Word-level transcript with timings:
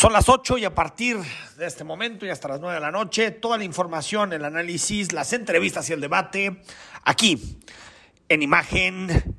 Son 0.00 0.14
las 0.14 0.30
8 0.30 0.56
y 0.56 0.64
a 0.64 0.74
partir 0.74 1.18
de 1.58 1.66
este 1.66 1.84
momento 1.84 2.24
y 2.24 2.30
hasta 2.30 2.48
las 2.48 2.58
9 2.58 2.76
de 2.76 2.80
la 2.80 2.90
noche, 2.90 3.32
toda 3.32 3.58
la 3.58 3.64
información, 3.64 4.32
el 4.32 4.46
análisis, 4.46 5.12
las 5.12 5.34
entrevistas 5.34 5.90
y 5.90 5.92
el 5.92 6.00
debate 6.00 6.62
aquí 7.04 7.58
en 8.26 8.40
Imagen 8.40 9.36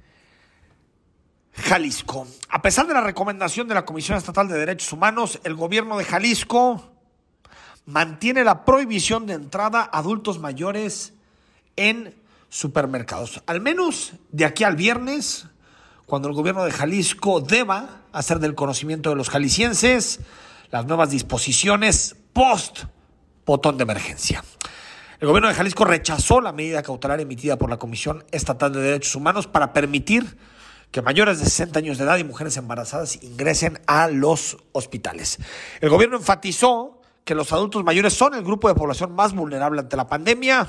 Jalisco. 1.53 2.27
A 2.49 2.61
pesar 2.61 2.85
de 2.85 2.93
la 2.93 3.01
recomendación 3.01 3.67
de 3.67 3.73
la 3.73 3.85
Comisión 3.85 4.19
Estatal 4.19 4.47
de 4.49 4.59
Derechos 4.59 4.93
Humanos, 4.93 5.39
el 5.43 5.55
gobierno 5.55 5.97
de 5.97 6.03
Jalisco 6.03 6.91
mantiene 7.87 8.43
la 8.43 8.63
prohibición 8.63 9.25
de 9.25 9.33
entrada 9.33 9.89
a 9.91 9.97
adultos 9.97 10.37
mayores 10.37 11.15
en 11.75 12.13
supermercados. 12.49 13.41
Al 13.47 13.61
menos 13.61 14.13
de 14.29 14.45
aquí 14.45 14.63
al 14.63 14.75
viernes, 14.75 15.47
cuando 16.05 16.27
el 16.27 16.35
gobierno 16.35 16.63
de 16.65 16.71
Jalisco 16.71 17.41
deba 17.41 18.03
hacer 18.11 18.37
del 18.37 18.53
conocimiento 18.53 19.09
de 19.09 19.15
los 19.15 19.31
jaliscienses 19.31 20.19
las 20.71 20.85
nuevas 20.85 21.09
disposiciones 21.09 22.15
post 22.33 22.85
botón 23.45 23.77
de 23.77 23.83
emergencia. 23.83 24.43
El 25.19 25.27
gobierno 25.27 25.49
de 25.49 25.53
Jalisco 25.53 25.85
rechazó 25.85 26.41
la 26.41 26.53
medida 26.53 26.81
cautelar 26.81 27.19
emitida 27.19 27.57
por 27.57 27.69
la 27.69 27.77
Comisión 27.77 28.23
Estatal 28.31 28.73
de 28.73 28.81
Derechos 28.81 29.15
Humanos 29.15 29.47
para 29.47 29.73
permitir 29.73 30.37
que 30.89 31.01
mayores 31.01 31.39
de 31.39 31.45
60 31.45 31.79
años 31.79 31.97
de 31.97 32.05
edad 32.05 32.17
y 32.17 32.23
mujeres 32.23 32.57
embarazadas 32.57 33.21
ingresen 33.21 33.79
a 33.85 34.07
los 34.07 34.57
hospitales. 34.71 35.37
El 35.79 35.89
gobierno 35.89 36.17
enfatizó 36.17 37.01
que 37.23 37.35
los 37.35 37.51
adultos 37.53 37.83
mayores 37.83 38.13
son 38.13 38.33
el 38.33 38.43
grupo 38.43 38.67
de 38.67 38.75
población 38.75 39.13
más 39.13 39.33
vulnerable 39.33 39.81
ante 39.81 39.95
la 39.95 40.07
pandemia 40.07 40.67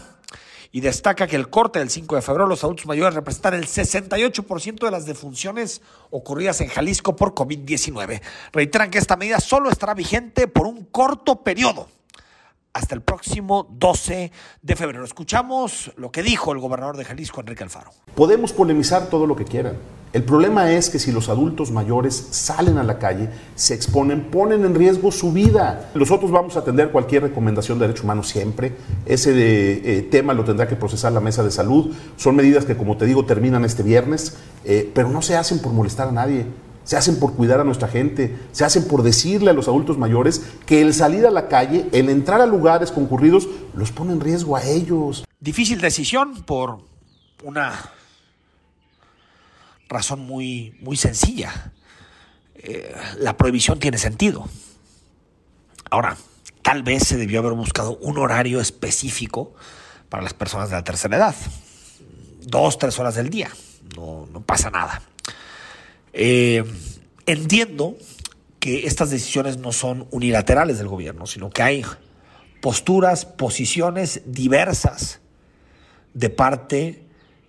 y 0.73 0.81
destaca 0.81 1.27
que 1.27 1.37
el 1.37 1.51
corte 1.51 1.79
del 1.79 1.91
5 1.91 2.17
de 2.17 2.23
febrero 2.23 2.49
los 2.49 2.65
adultos 2.65 2.87
mayores 2.87 3.15
representan 3.15 3.55
el 3.55 3.67
68% 3.67 4.85
de 4.85 4.91
las 4.91 5.05
defunciones 5.05 5.83
ocurridas 6.11 6.61
en 6.63 6.69
Jalisco 6.69 7.15
por 7.15 7.35
COVID-19. 7.35 8.23
Reiteran 8.53 8.91
que 8.91 8.99
esta 8.99 9.17
medida 9.17 9.39
solo 9.39 9.71
estará 9.71 9.93
vigente 9.93 10.49
por 10.49 10.67
un 10.67 10.87
corto 10.87 11.43
periodo 11.43 11.89
hasta 12.73 12.95
el 12.95 13.03
próximo 13.03 13.67
12 13.71 14.33
de 14.63 14.77
febrero. 14.77 15.05
Escuchamos 15.05 15.93
lo 15.97 16.11
que 16.11 16.23
dijo 16.23 16.53
el 16.53 16.59
gobernador 16.59 16.97
de 16.97 17.05
Jalisco, 17.05 17.41
Enrique 17.41 17.63
Alfaro. 17.63 17.91
Podemos 18.15 18.53
polemizar 18.53 19.09
todo 19.09 19.27
lo 19.27 19.37
que 19.37 19.45
quieran. 19.45 19.77
El 20.13 20.25
problema 20.25 20.71
es 20.71 20.91
que 20.91 20.99
si 20.99 21.11
los 21.11 21.31
adultos 21.31 21.71
mayores 21.71 22.15
salen 22.33 22.77
a 22.77 22.83
la 22.83 22.99
calle, 22.99 23.31
se 23.55 23.73
exponen, 23.73 24.31
ponen 24.31 24.63
en 24.67 24.75
riesgo 24.75 25.11
su 25.11 25.33
vida. 25.33 25.91
Nosotros 25.95 26.31
vamos 26.31 26.57
a 26.57 26.61
atender 26.61 26.91
cualquier 26.91 27.23
recomendación 27.23 27.79
de 27.79 27.87
derechos 27.87 28.05
humanos 28.05 28.29
siempre. 28.29 28.75
Ese 29.07 29.33
eh, 29.35 30.03
tema 30.03 30.35
lo 30.35 30.45
tendrá 30.45 30.69
que 30.69 30.77
procesar 30.77 31.13
la 31.13 31.21
mesa 31.21 31.43
de 31.43 31.51
salud. 31.51 31.95
Son 32.17 32.37
medidas 32.37 32.67
que, 32.67 32.77
como 32.77 32.99
te 32.99 33.07
digo, 33.07 33.25
terminan 33.25 33.65
este 33.65 33.83
viernes, 33.83 34.37
eh, 34.65 34.91
pero 34.95 35.09
no 35.09 35.23
se 35.23 35.37
hacen 35.37 35.61
por 35.61 35.73
molestar 35.73 36.09
a 36.09 36.13
nadie 36.13 36.45
se 36.93 36.99
hacen 36.99 37.19
por 37.19 37.33
cuidar 37.33 37.59
a 37.59 37.65
nuestra 37.65 37.89
gente, 37.89 38.39
se 38.53 38.67
hacen 38.67 38.87
por 38.87 39.03
decirle 39.03 39.49
a 39.49 39.55
los 39.55 39.67
adultos 39.67 39.97
mayores 39.97 40.43
que 40.67 40.83
el 40.83 40.93
salir 40.93 41.25
a 41.27 41.31
la 41.31 41.49
calle, 41.49 41.87
el 41.93 42.11
entrar 42.11 42.43
a 42.43 42.47
lugares 42.47 42.93
concurridos, 42.93 43.49
los 43.75 43.91
pone 43.93 44.13
en 44.13 44.21
riesgo 44.21 44.57
a 44.57 44.63
ellos. 44.63 45.25
Difícil 45.41 45.81
decisión 45.81 46.43
por 46.43 46.81
una 47.45 47.93
razón 49.89 50.21
muy, 50.21 50.77
muy 50.83 50.99
sencilla. 50.99 51.73
Eh, 52.57 52.95
la 53.21 53.39
prohibición 53.39 53.79
tiene 53.79 53.97
sentido. 53.97 54.47
Ahora, 55.91 56.19
tal 56.61 56.83
vez 56.83 57.05
se 57.05 57.17
debió 57.17 57.39
haber 57.39 57.55
buscado 57.55 57.97
un 58.03 58.19
horario 58.19 58.61
específico 58.61 59.55
para 60.11 60.23
las 60.23 60.35
personas 60.35 60.69
de 60.69 60.77
la 60.77 60.85
tercera 60.85 61.17
edad. 61.17 61.35
Dos, 62.43 62.77
tres 62.77 62.99
horas 62.99 63.15
del 63.15 63.31
día. 63.31 63.51
No, 63.97 64.29
no 64.31 64.43
pasa 64.43 64.69
nada. 64.69 65.01
Eh, 66.13 66.65
entiendo 67.27 67.97
que 68.61 68.87
estas 68.87 69.11
decisiones 69.11 69.59
no 69.59 69.73
son 69.73 70.07
unilaterales 70.11 70.79
del 70.79 70.89
gobierno, 70.89 71.27
sino 71.27 71.51
que 71.51 71.63
hay 71.63 71.85
posturas, 72.61 73.25
posiciones 73.25 74.23
diversas 74.27 75.21
de 76.15 76.31
parte 76.31 77.03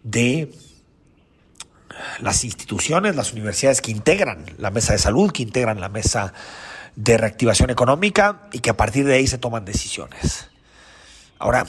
de 0.04 0.52
las 2.20 2.44
instituciones, 2.44 3.16
las 3.16 3.34
universidades 3.34 3.82
que 3.82 3.92
integran 3.92 4.46
la 4.58 4.72
mesa 4.72 4.94
de 4.94 5.00
salud, 5.00 5.32
que 5.32 5.44
integran 5.44 5.80
la 5.80 5.90
mesa 5.90 6.34
de 6.96 7.18
reactivación 7.18 7.70
económica 7.70 8.48
y 8.52 8.60
que 8.60 8.70
a 8.70 8.78
partir 8.78 9.06
de 9.06 9.16
ahí 9.16 9.28
se 9.28 9.38
toman 9.38 9.66
decisiones. 9.66 10.50
Ahora, 11.38 11.66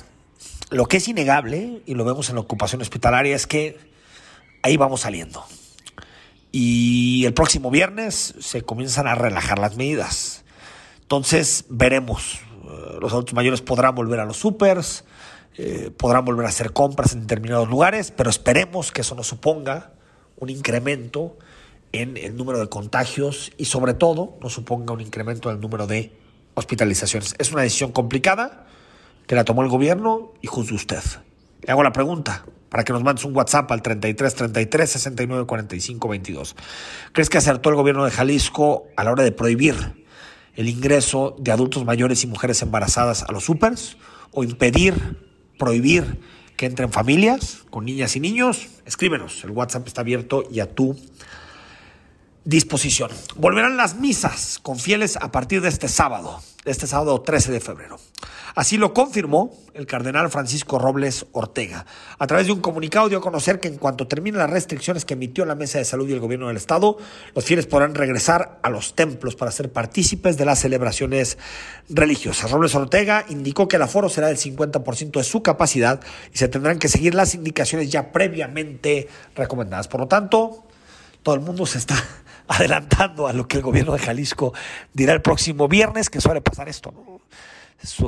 lo 0.70 0.86
que 0.86 0.98
es 0.98 1.08
innegable, 1.08 1.82
y 1.86 1.94
lo 1.94 2.04
vemos 2.04 2.28
en 2.28 2.36
la 2.36 2.40
ocupación 2.40 2.80
hospitalaria, 2.80 3.36
es 3.36 3.46
que 3.46 3.78
ahí 4.62 4.76
vamos 4.76 5.02
saliendo. 5.02 5.44
Y 6.56 7.24
el 7.24 7.34
próximo 7.34 7.68
viernes 7.68 8.32
se 8.38 8.62
comienzan 8.62 9.08
a 9.08 9.16
relajar 9.16 9.58
las 9.58 9.76
medidas. 9.76 10.44
Entonces 11.02 11.64
veremos. 11.68 12.38
Eh, 12.62 12.98
los 13.00 13.10
adultos 13.10 13.34
mayores 13.34 13.60
podrán 13.60 13.96
volver 13.96 14.20
a 14.20 14.24
los 14.24 14.36
supers, 14.36 15.04
eh, 15.58 15.90
podrán 15.96 16.24
volver 16.24 16.46
a 16.46 16.50
hacer 16.50 16.72
compras 16.72 17.12
en 17.12 17.22
determinados 17.22 17.68
lugares, 17.68 18.12
pero 18.12 18.30
esperemos 18.30 18.92
que 18.92 19.00
eso 19.00 19.16
no 19.16 19.24
suponga 19.24 19.94
un 20.36 20.48
incremento 20.48 21.36
en 21.90 22.16
el 22.16 22.36
número 22.36 22.60
de 22.60 22.68
contagios 22.68 23.50
y 23.56 23.64
sobre 23.64 23.94
todo 23.94 24.38
no 24.40 24.48
suponga 24.48 24.92
un 24.92 25.00
incremento 25.00 25.50
en 25.50 25.56
el 25.56 25.60
número 25.60 25.88
de 25.88 26.12
hospitalizaciones. 26.54 27.34
Es 27.38 27.50
una 27.50 27.62
decisión 27.62 27.90
complicada 27.90 28.68
que 29.26 29.34
la 29.34 29.42
tomó 29.42 29.64
el 29.64 29.68
gobierno 29.70 30.34
y 30.40 30.46
juzgue 30.46 30.76
usted. 30.76 31.02
Le 31.62 31.72
hago 31.72 31.82
la 31.82 31.92
pregunta, 31.92 32.44
para 32.74 32.82
que 32.82 32.92
nos 32.92 33.04
mandes 33.04 33.24
un 33.24 33.36
WhatsApp 33.36 33.70
al 33.70 33.82
33 33.82 34.34
33 34.34 34.90
69 34.90 35.46
45 35.46 36.08
22. 36.08 36.56
¿Crees 37.12 37.30
que 37.30 37.38
acertó 37.38 37.70
el 37.70 37.76
gobierno 37.76 38.04
de 38.04 38.10
Jalisco 38.10 38.88
a 38.96 39.04
la 39.04 39.12
hora 39.12 39.22
de 39.22 39.30
prohibir 39.30 39.76
el 40.56 40.68
ingreso 40.68 41.36
de 41.38 41.52
adultos 41.52 41.84
mayores 41.84 42.24
y 42.24 42.26
mujeres 42.26 42.62
embarazadas 42.62 43.22
a 43.22 43.30
los 43.30 43.44
supers? 43.44 43.96
¿O 44.32 44.42
impedir, 44.42 45.20
prohibir 45.56 46.18
que 46.56 46.66
entren 46.66 46.90
familias 46.90 47.62
con 47.70 47.84
niñas 47.84 48.16
y 48.16 48.18
niños? 48.18 48.66
Escríbenos, 48.86 49.44
el 49.44 49.52
WhatsApp 49.52 49.86
está 49.86 50.00
abierto 50.00 50.42
y 50.50 50.58
a 50.58 50.74
tu 50.74 50.96
disposición. 52.44 53.10
Volverán 53.36 53.76
las 53.76 53.96
misas 53.96 54.58
con 54.62 54.78
fieles 54.78 55.16
a 55.16 55.32
partir 55.32 55.60
de 55.60 55.68
este 55.68 55.88
sábado, 55.88 56.42
este 56.64 56.86
sábado 56.86 57.20
13 57.20 57.52
de 57.52 57.60
febrero. 57.60 57.98
Así 58.54 58.76
lo 58.76 58.94
confirmó 58.94 59.52
el 59.72 59.86
cardenal 59.86 60.30
Francisco 60.30 60.78
Robles 60.78 61.26
Ortega. 61.32 61.86
A 62.18 62.26
través 62.28 62.46
de 62.46 62.52
un 62.52 62.60
comunicado 62.60 63.08
dio 63.08 63.18
a 63.18 63.20
conocer 63.20 63.58
que 63.58 63.66
en 63.66 63.78
cuanto 63.78 64.06
terminen 64.06 64.38
las 64.38 64.50
restricciones 64.50 65.04
que 65.04 65.14
emitió 65.14 65.44
la 65.44 65.56
Mesa 65.56 65.78
de 65.78 65.84
Salud 65.84 66.08
y 66.08 66.12
el 66.12 66.20
Gobierno 66.20 66.46
del 66.46 66.56
Estado, 66.56 66.96
los 67.34 67.44
fieles 67.44 67.66
podrán 67.66 67.96
regresar 67.96 68.60
a 68.62 68.70
los 68.70 68.94
templos 68.94 69.34
para 69.34 69.50
ser 69.50 69.72
partícipes 69.72 70.36
de 70.36 70.44
las 70.44 70.60
celebraciones 70.60 71.36
religiosas. 71.88 72.52
Robles 72.52 72.76
Ortega 72.76 73.24
indicó 73.28 73.66
que 73.66 73.74
el 73.74 73.82
aforo 73.82 74.08
será 74.08 74.28
del 74.28 74.38
50% 74.38 75.10
de 75.10 75.24
su 75.24 75.42
capacidad 75.42 76.00
y 76.32 76.38
se 76.38 76.46
tendrán 76.46 76.78
que 76.78 76.88
seguir 76.88 77.16
las 77.16 77.34
indicaciones 77.34 77.90
ya 77.90 78.12
previamente 78.12 79.08
recomendadas. 79.34 79.88
Por 79.88 80.00
lo 80.00 80.06
tanto, 80.06 80.64
todo 81.24 81.34
el 81.34 81.40
mundo 81.40 81.66
se 81.66 81.78
está 81.78 81.96
adelantando 82.48 83.26
a 83.26 83.32
lo 83.32 83.48
que 83.48 83.58
el 83.58 83.62
gobierno 83.62 83.92
de 83.92 83.98
Jalisco 83.98 84.52
dirá 84.92 85.12
el 85.12 85.22
próximo 85.22 85.68
viernes, 85.68 86.10
que 86.10 86.20
suele 86.20 86.40
pasar 86.40 86.68
esto. 86.68 86.92
¿no? 86.92 87.20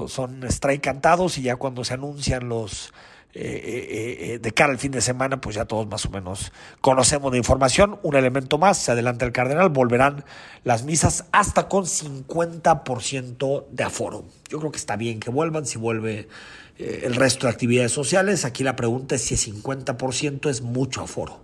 son 0.08 0.44
strike 0.44 0.82
cantados 0.82 1.38
y 1.38 1.42
ya 1.42 1.56
cuando 1.56 1.84
se 1.84 1.94
anuncian 1.94 2.48
los 2.48 2.92
eh, 3.34 3.42
eh, 3.42 4.32
eh, 4.34 4.38
de 4.38 4.52
cara 4.52 4.72
al 4.72 4.78
fin 4.78 4.92
de 4.92 5.02
semana, 5.02 5.40
pues 5.40 5.56
ya 5.56 5.66
todos 5.66 5.86
más 5.86 6.06
o 6.06 6.10
menos 6.10 6.52
conocemos 6.80 7.30
la 7.30 7.36
información. 7.36 7.98
Un 8.02 8.16
elemento 8.16 8.56
más, 8.56 8.78
se 8.78 8.92
adelanta 8.92 9.26
el 9.26 9.32
cardenal, 9.32 9.68
volverán 9.68 10.24
las 10.64 10.84
misas 10.84 11.26
hasta 11.32 11.68
con 11.68 11.84
50% 11.84 13.66
de 13.70 13.84
aforo. 13.84 14.24
Yo 14.48 14.58
creo 14.58 14.70
que 14.70 14.78
está 14.78 14.96
bien 14.96 15.20
que 15.20 15.28
vuelvan, 15.28 15.66
si 15.66 15.76
vuelve 15.76 16.28
el 16.78 17.14
resto 17.14 17.46
de 17.46 17.52
actividades 17.52 17.92
sociales. 17.92 18.46
Aquí 18.46 18.64
la 18.64 18.76
pregunta 18.76 19.16
es 19.16 19.22
si 19.22 19.34
el 19.34 19.62
50% 19.62 20.48
es 20.48 20.62
mucho 20.62 21.02
aforo 21.02 21.40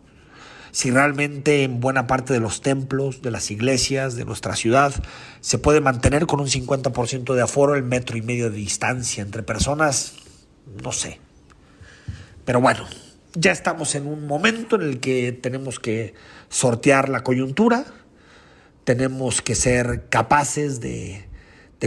si 0.73 0.91
realmente 0.91 1.65
en 1.65 1.81
buena 1.81 2.07
parte 2.07 2.33
de 2.33 2.41
los 2.41 2.63
templos, 2.63 3.21
de 3.21 3.31
las 3.31 3.51
iglesias, 3.51 4.17
de 4.17 4.25
nuestra 4.25 4.57
ciudad, 4.57 4.93
se 5.41 5.59
puede 5.59 5.83
mantener 5.83 6.27
con 6.27 6.41
un 6.41 6.49
50% 6.49 7.35
de 7.35 7.43
aforo 7.43 7.75
el 7.75 7.83
metro 7.83 8.17
y 8.17 8.23
medio 8.23 8.51
de 8.51 8.57
distancia 8.57 9.23
entre 9.23 9.43
personas, 9.43 10.15
no 10.83 10.91
sé. 10.91 11.21
Pero 12.47 12.63
bueno, 12.63 12.87
ya 13.35 13.53
estamos 13.53 13.95
en 13.95 14.07
un 14.07 14.27
momento 14.27 14.77
en 14.77 14.83
el 14.83 15.01
que 15.01 15.33
tenemos 15.33 15.79
que 15.79 16.15
sortear 16.49 17.11
la 17.11 17.23
coyuntura, 17.23 17.85
tenemos 18.85 19.43
que 19.43 19.55
ser 19.55 20.07
capaces 20.09 20.81
de, 20.81 21.29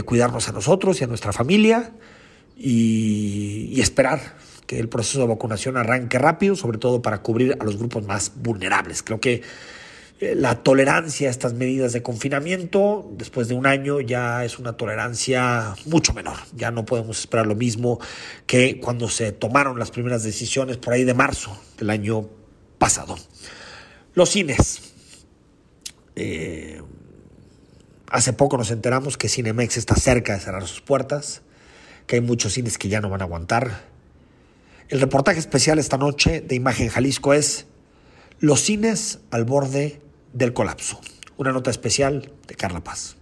cuidarnos 0.04 0.48
a 0.48 0.52
nosotros 0.52 1.00
y 1.00 1.04
a 1.04 1.06
nuestra 1.08 1.32
familia 1.32 1.90
y, 2.56 3.70
y 3.72 3.80
esperar 3.80 4.36
que 4.66 4.78
el 4.78 4.88
proceso 4.88 5.20
de 5.20 5.26
vacunación 5.26 5.76
arranque 5.76 6.18
rápido, 6.18 6.56
sobre 6.56 6.78
todo 6.78 7.02
para 7.02 7.22
cubrir 7.22 7.56
a 7.60 7.64
los 7.64 7.76
grupos 7.76 8.04
más 8.04 8.32
vulnerables. 8.36 9.02
Creo 9.02 9.20
que 9.20 9.42
eh, 10.20 10.34
la 10.34 10.62
tolerancia 10.62 11.28
a 11.28 11.30
estas 11.30 11.54
medidas 11.54 11.92
de 11.92 12.02
confinamiento 12.02 13.10
después 13.16 13.48
de 13.48 13.54
un 13.54 13.66
año 13.66 14.00
ya 14.00 14.44
es 14.44 14.58
una 14.58 14.76
tolerancia 14.76 15.74
mucho 15.86 16.12
menor. 16.12 16.36
Ya 16.54 16.70
no 16.70 16.84
podemos 16.84 17.18
esperar 17.18 17.46
lo 17.46 17.54
mismo 17.54 18.00
que 18.46 18.80
cuando 18.80 19.08
se 19.08 19.32
tomaron 19.32 19.78
las 19.78 19.90
primeras 19.90 20.22
decisiones 20.22 20.76
por 20.76 20.94
ahí 20.94 21.04
de 21.04 21.14
marzo 21.14 21.56
del 21.78 21.90
año 21.90 22.28
pasado. 22.78 23.16
Los 24.14 24.30
cines. 24.30 24.92
Eh, 26.16 26.80
Hace 28.08 28.32
poco 28.32 28.56
nos 28.56 28.70
enteramos 28.70 29.16
que 29.16 29.28
Cinemex 29.28 29.76
está 29.76 29.96
cerca 29.96 30.34
de 30.34 30.40
cerrar 30.40 30.66
sus 30.66 30.80
puertas, 30.80 31.42
que 32.06 32.16
hay 32.16 32.22
muchos 32.22 32.52
cines 32.52 32.78
que 32.78 32.88
ya 32.88 33.00
no 33.00 33.10
van 33.10 33.20
a 33.20 33.24
aguantar. 33.24 33.95
El 34.88 35.00
reportaje 35.00 35.40
especial 35.40 35.80
esta 35.80 35.98
noche 35.98 36.40
de 36.40 36.54
Imagen 36.54 36.88
Jalisco 36.88 37.34
es 37.34 37.66
Los 38.38 38.60
cines 38.60 39.18
al 39.32 39.44
borde 39.44 40.00
del 40.32 40.52
colapso. 40.52 41.00
Una 41.36 41.50
nota 41.50 41.70
especial 41.70 42.30
de 42.46 42.54
Carla 42.54 42.84
Paz. 42.84 43.16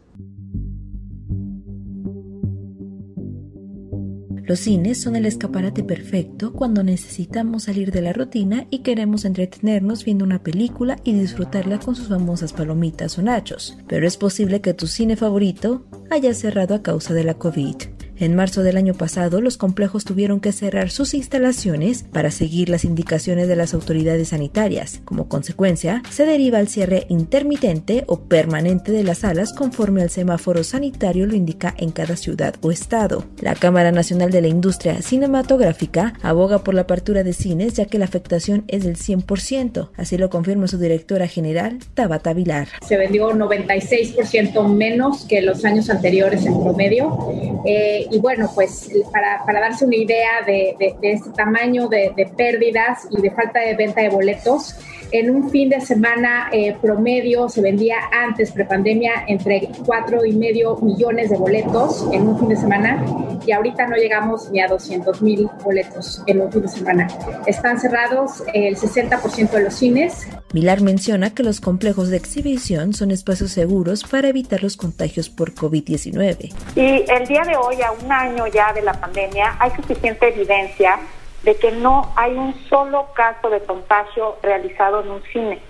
Los 4.46 4.60
cines 4.60 5.00
son 5.00 5.16
el 5.16 5.24
escaparate 5.24 5.82
perfecto 5.82 6.52
cuando 6.52 6.82
necesitamos 6.82 7.62
salir 7.62 7.92
de 7.92 8.02
la 8.02 8.12
rutina 8.12 8.66
y 8.68 8.80
queremos 8.80 9.24
entretenernos 9.24 10.04
viendo 10.04 10.26
una 10.26 10.42
película 10.42 10.98
y 11.02 11.14
disfrutarla 11.14 11.78
con 11.78 11.96
sus 11.96 12.08
famosas 12.08 12.52
palomitas 12.52 13.18
o 13.18 13.22
nachos. 13.22 13.78
Pero 13.88 14.06
es 14.06 14.18
posible 14.18 14.60
que 14.60 14.74
tu 14.74 14.86
cine 14.86 15.16
favorito 15.16 15.86
haya 16.10 16.34
cerrado 16.34 16.74
a 16.74 16.82
causa 16.82 17.14
de 17.14 17.24
la 17.24 17.34
COVID. 17.34 17.93
En 18.16 18.36
marzo 18.36 18.62
del 18.62 18.76
año 18.76 18.94
pasado, 18.94 19.40
los 19.40 19.56
complejos 19.56 20.04
tuvieron 20.04 20.40
que 20.40 20.52
cerrar 20.52 20.90
sus 20.90 21.14
instalaciones 21.14 22.04
para 22.04 22.30
seguir 22.30 22.68
las 22.68 22.84
indicaciones 22.84 23.48
de 23.48 23.56
las 23.56 23.74
autoridades 23.74 24.28
sanitarias. 24.28 25.00
Como 25.04 25.28
consecuencia, 25.28 26.02
se 26.10 26.24
deriva 26.24 26.60
el 26.60 26.68
cierre 26.68 27.06
intermitente 27.08 28.04
o 28.06 28.20
permanente 28.20 28.92
de 28.92 29.02
las 29.02 29.18
salas 29.18 29.52
conforme 29.52 30.02
al 30.02 30.10
semáforo 30.10 30.62
sanitario 30.62 31.26
lo 31.26 31.34
indica 31.34 31.74
en 31.76 31.90
cada 31.90 32.16
ciudad 32.16 32.54
o 32.60 32.70
estado. 32.70 33.24
La 33.40 33.54
Cámara 33.54 33.90
Nacional 33.90 34.30
de 34.30 34.42
la 34.42 34.48
Industria 34.48 35.02
Cinematográfica 35.02 36.14
aboga 36.22 36.62
por 36.62 36.74
la 36.74 36.82
apertura 36.82 37.24
de 37.24 37.32
cines 37.32 37.74
ya 37.74 37.86
que 37.86 37.98
la 37.98 38.04
afectación 38.04 38.64
es 38.68 38.84
del 38.84 38.96
100%, 38.96 39.90
así 39.96 40.16
lo 40.18 40.30
confirma 40.30 40.68
su 40.68 40.78
directora 40.78 41.26
general, 41.26 41.78
Tabata 41.94 42.32
Vilar. 42.32 42.68
Se 42.86 42.96
vendió 42.96 43.30
96% 43.30 44.68
menos 44.68 45.24
que 45.24 45.42
los 45.42 45.64
años 45.64 45.90
anteriores 45.90 46.46
en 46.46 46.60
promedio. 46.60 47.18
Eh, 47.66 48.03
y 48.10 48.18
bueno, 48.18 48.50
pues 48.54 48.90
para, 49.12 49.44
para, 49.44 49.60
darse 49.60 49.84
una 49.84 49.96
idea 49.96 50.42
de, 50.46 50.76
de, 50.78 51.12
este 51.12 51.30
tamaño 51.30 51.88
de, 51.88 52.12
de, 52.16 52.26
pérdidas 52.26 53.06
y 53.10 53.20
de 53.20 53.30
falta 53.30 53.60
de 53.60 53.74
venta 53.74 54.02
de 54.02 54.08
boletos, 54.08 54.76
en 55.14 55.30
un 55.30 55.48
fin 55.48 55.68
de 55.68 55.80
semana 55.80 56.48
eh, 56.52 56.76
promedio 56.82 57.48
se 57.48 57.60
vendía 57.60 57.96
antes, 58.12 58.50
prepandemia, 58.50 59.24
entre 59.28 59.68
cuatro 59.86 60.24
y 60.24 60.32
medio 60.32 60.76
millones 60.78 61.30
de 61.30 61.36
boletos 61.36 62.08
en 62.12 62.26
un 62.26 62.38
fin 62.38 62.48
de 62.48 62.56
semana 62.56 63.04
y 63.46 63.52
ahorita 63.52 63.86
no 63.86 63.96
llegamos 63.96 64.50
ni 64.50 64.60
a 64.60 64.66
200 64.66 65.22
mil 65.22 65.48
boletos 65.62 66.22
en 66.26 66.40
un 66.40 66.50
fin 66.50 66.62
de 66.62 66.68
semana. 66.68 67.08
Están 67.46 67.78
cerrados 67.78 68.42
el 68.54 68.76
60% 68.76 69.50
de 69.50 69.62
los 69.62 69.74
cines. 69.74 70.26
Milar 70.52 70.80
menciona 70.80 71.34
que 71.34 71.42
los 71.42 71.60
complejos 71.60 72.08
de 72.08 72.16
exhibición 72.16 72.92
son 72.92 73.10
espacios 73.10 73.52
seguros 73.52 74.02
para 74.04 74.28
evitar 74.28 74.62
los 74.62 74.76
contagios 74.76 75.28
por 75.28 75.54
COVID-19. 75.54 76.52
Y 76.76 77.04
el 77.10 77.26
día 77.26 77.42
de 77.42 77.56
hoy, 77.56 77.76
a 77.82 77.92
un 78.02 78.12
año 78.12 78.46
ya 78.46 78.72
de 78.72 78.82
la 78.82 78.92
pandemia, 78.94 79.56
hay 79.58 79.70
suficiente 79.72 80.28
evidencia 80.28 80.98
de 81.42 81.56
que 81.56 81.72
no 81.72 82.12
hay 82.16 82.34
un 82.34 82.54
solo 82.68 83.08
caso 83.14 83.50
de 83.50 83.60
contagio 83.60 84.36
realizado 84.42 85.00
en 85.00 85.10
un 85.10 85.22
cine. 85.24 85.60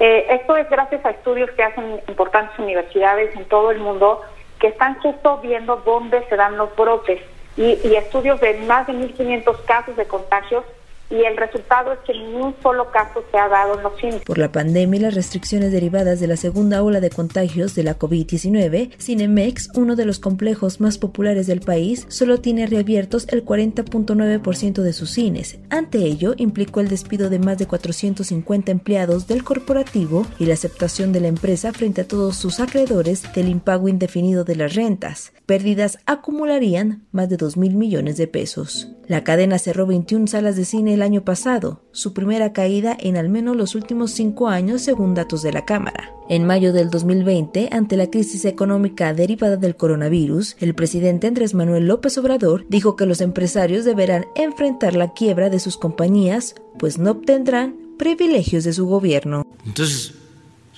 Eh, 0.00 0.26
esto 0.30 0.56
es 0.56 0.68
gracias 0.68 1.04
a 1.04 1.10
estudios 1.10 1.50
que 1.52 1.62
hacen 1.62 2.00
importantes 2.08 2.58
universidades 2.58 3.34
en 3.36 3.44
todo 3.46 3.70
el 3.70 3.78
mundo 3.78 4.20
que 4.58 4.68
están 4.68 4.98
justo 5.00 5.38
viendo 5.38 5.76
dónde 5.76 6.24
se 6.28 6.36
dan 6.36 6.56
los 6.56 6.74
brotes 6.76 7.20
y, 7.56 7.78
y 7.84 7.96
estudios 7.96 8.40
de 8.40 8.54
más 8.66 8.86
de 8.86 8.94
1.500 8.94 9.64
casos 9.64 9.96
de 9.96 10.06
contagios 10.06 10.64
y 11.10 11.16
el 11.16 11.36
resultado 11.36 11.92
es 11.92 11.98
que 12.00 12.12
ni 12.12 12.34
un 12.34 12.54
solo 12.62 12.90
caso 12.90 13.22
se 13.30 13.38
ha 13.38 13.48
dado 13.48 13.76
en 13.76 13.82
los 13.82 13.96
cines. 13.98 14.22
Por 14.22 14.38
la 14.38 14.50
pandemia 14.50 14.98
y 14.98 15.02
las 15.02 15.14
restricciones 15.14 15.72
derivadas 15.72 16.20
de 16.20 16.26
la 16.26 16.36
segunda 16.36 16.82
ola 16.82 17.00
de 17.00 17.10
contagios 17.10 17.74
de 17.74 17.84
la 17.84 17.98
COVID-19, 17.98 18.90
Cinemex, 18.98 19.68
uno 19.74 19.96
de 19.96 20.06
los 20.06 20.18
complejos 20.18 20.80
más 20.80 20.98
populares 20.98 21.46
del 21.46 21.60
país, 21.60 22.06
solo 22.08 22.40
tiene 22.40 22.66
reabiertos 22.66 23.26
el 23.30 23.44
40.9% 23.44 24.82
de 24.82 24.92
sus 24.92 25.10
cines. 25.10 25.58
Ante 25.70 25.98
ello, 25.98 26.34
implicó 26.36 26.80
el 26.80 26.88
despido 26.88 27.30
de 27.30 27.38
más 27.38 27.58
de 27.58 27.66
450 27.66 28.72
empleados 28.72 29.26
del 29.26 29.44
corporativo 29.44 30.26
y 30.38 30.46
la 30.46 30.54
aceptación 30.54 31.12
de 31.12 31.20
la 31.20 31.28
empresa 31.28 31.72
frente 31.72 32.02
a 32.02 32.08
todos 32.08 32.36
sus 32.36 32.60
acreedores 32.60 33.32
del 33.34 33.48
impago 33.48 33.88
indefinido 33.88 34.44
de 34.44 34.56
las 34.56 34.74
rentas. 34.74 35.32
Pérdidas 35.46 35.98
acumularían 36.06 37.06
más 37.12 37.28
de 37.28 37.36
2 37.36 37.56
mil 37.56 37.74
millones 37.74 38.16
de 38.16 38.26
pesos. 38.26 38.88
La 39.06 39.22
cadena 39.22 39.58
cerró 39.58 39.86
21 39.86 40.26
salas 40.28 40.56
de 40.56 40.64
cine 40.64 40.93
el 40.94 41.02
año 41.02 41.22
pasado, 41.22 41.82
su 41.92 42.14
primera 42.14 42.52
caída 42.52 42.96
en 42.98 43.16
al 43.16 43.28
menos 43.28 43.56
los 43.56 43.74
últimos 43.74 44.12
cinco 44.12 44.48
años 44.48 44.82
según 44.82 45.14
datos 45.14 45.42
de 45.42 45.52
la 45.52 45.64
Cámara. 45.64 46.10
En 46.28 46.46
mayo 46.46 46.72
del 46.72 46.88
2020, 46.88 47.68
ante 47.70 47.96
la 47.96 48.08
crisis 48.08 48.46
económica 48.46 49.12
derivada 49.12 49.56
del 49.58 49.76
coronavirus, 49.76 50.56
el 50.60 50.74
presidente 50.74 51.26
Andrés 51.26 51.52
Manuel 51.54 51.86
López 51.86 52.16
Obrador 52.16 52.64
dijo 52.68 52.96
que 52.96 53.06
los 53.06 53.20
empresarios 53.20 53.84
deberán 53.84 54.24
enfrentar 54.34 54.94
la 54.96 55.12
quiebra 55.12 55.50
de 55.50 55.60
sus 55.60 55.76
compañías, 55.76 56.54
pues 56.78 56.98
no 56.98 57.10
obtendrán 57.10 57.76
privilegios 57.98 58.64
de 58.64 58.72
su 58.72 58.86
gobierno. 58.86 59.46
Entonces, 59.66 60.14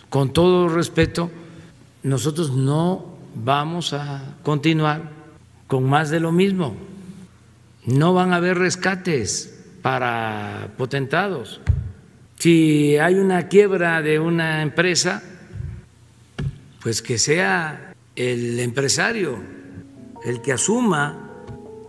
con 0.09 0.33
todo 0.33 0.69
respeto, 0.69 1.31
nosotros 2.03 2.53
no 2.53 3.05
vamos 3.35 3.93
a 3.93 4.37
continuar 4.43 5.11
con 5.67 5.85
más 5.85 6.11
de 6.11 6.21
lo 6.21 6.33
mismo. 6.33 6.75
No 7.85 8.15
van 8.15 8.33
a 8.33 8.37
haber 8.37 8.59
rescates 8.59 9.56
para 9.87 10.71
potentados. 10.77 11.61
Si 12.41 12.97
hay 12.97 13.15
una 13.15 13.47
quiebra 13.47 14.03
de 14.03 14.19
una 14.19 14.63
empresa, 14.63 15.23
pues 16.83 17.03
que 17.03 17.19
sea 17.19 17.95
el 18.17 18.59
empresario 18.59 19.39
el 20.25 20.43
que 20.43 20.53
asuma 20.53 21.31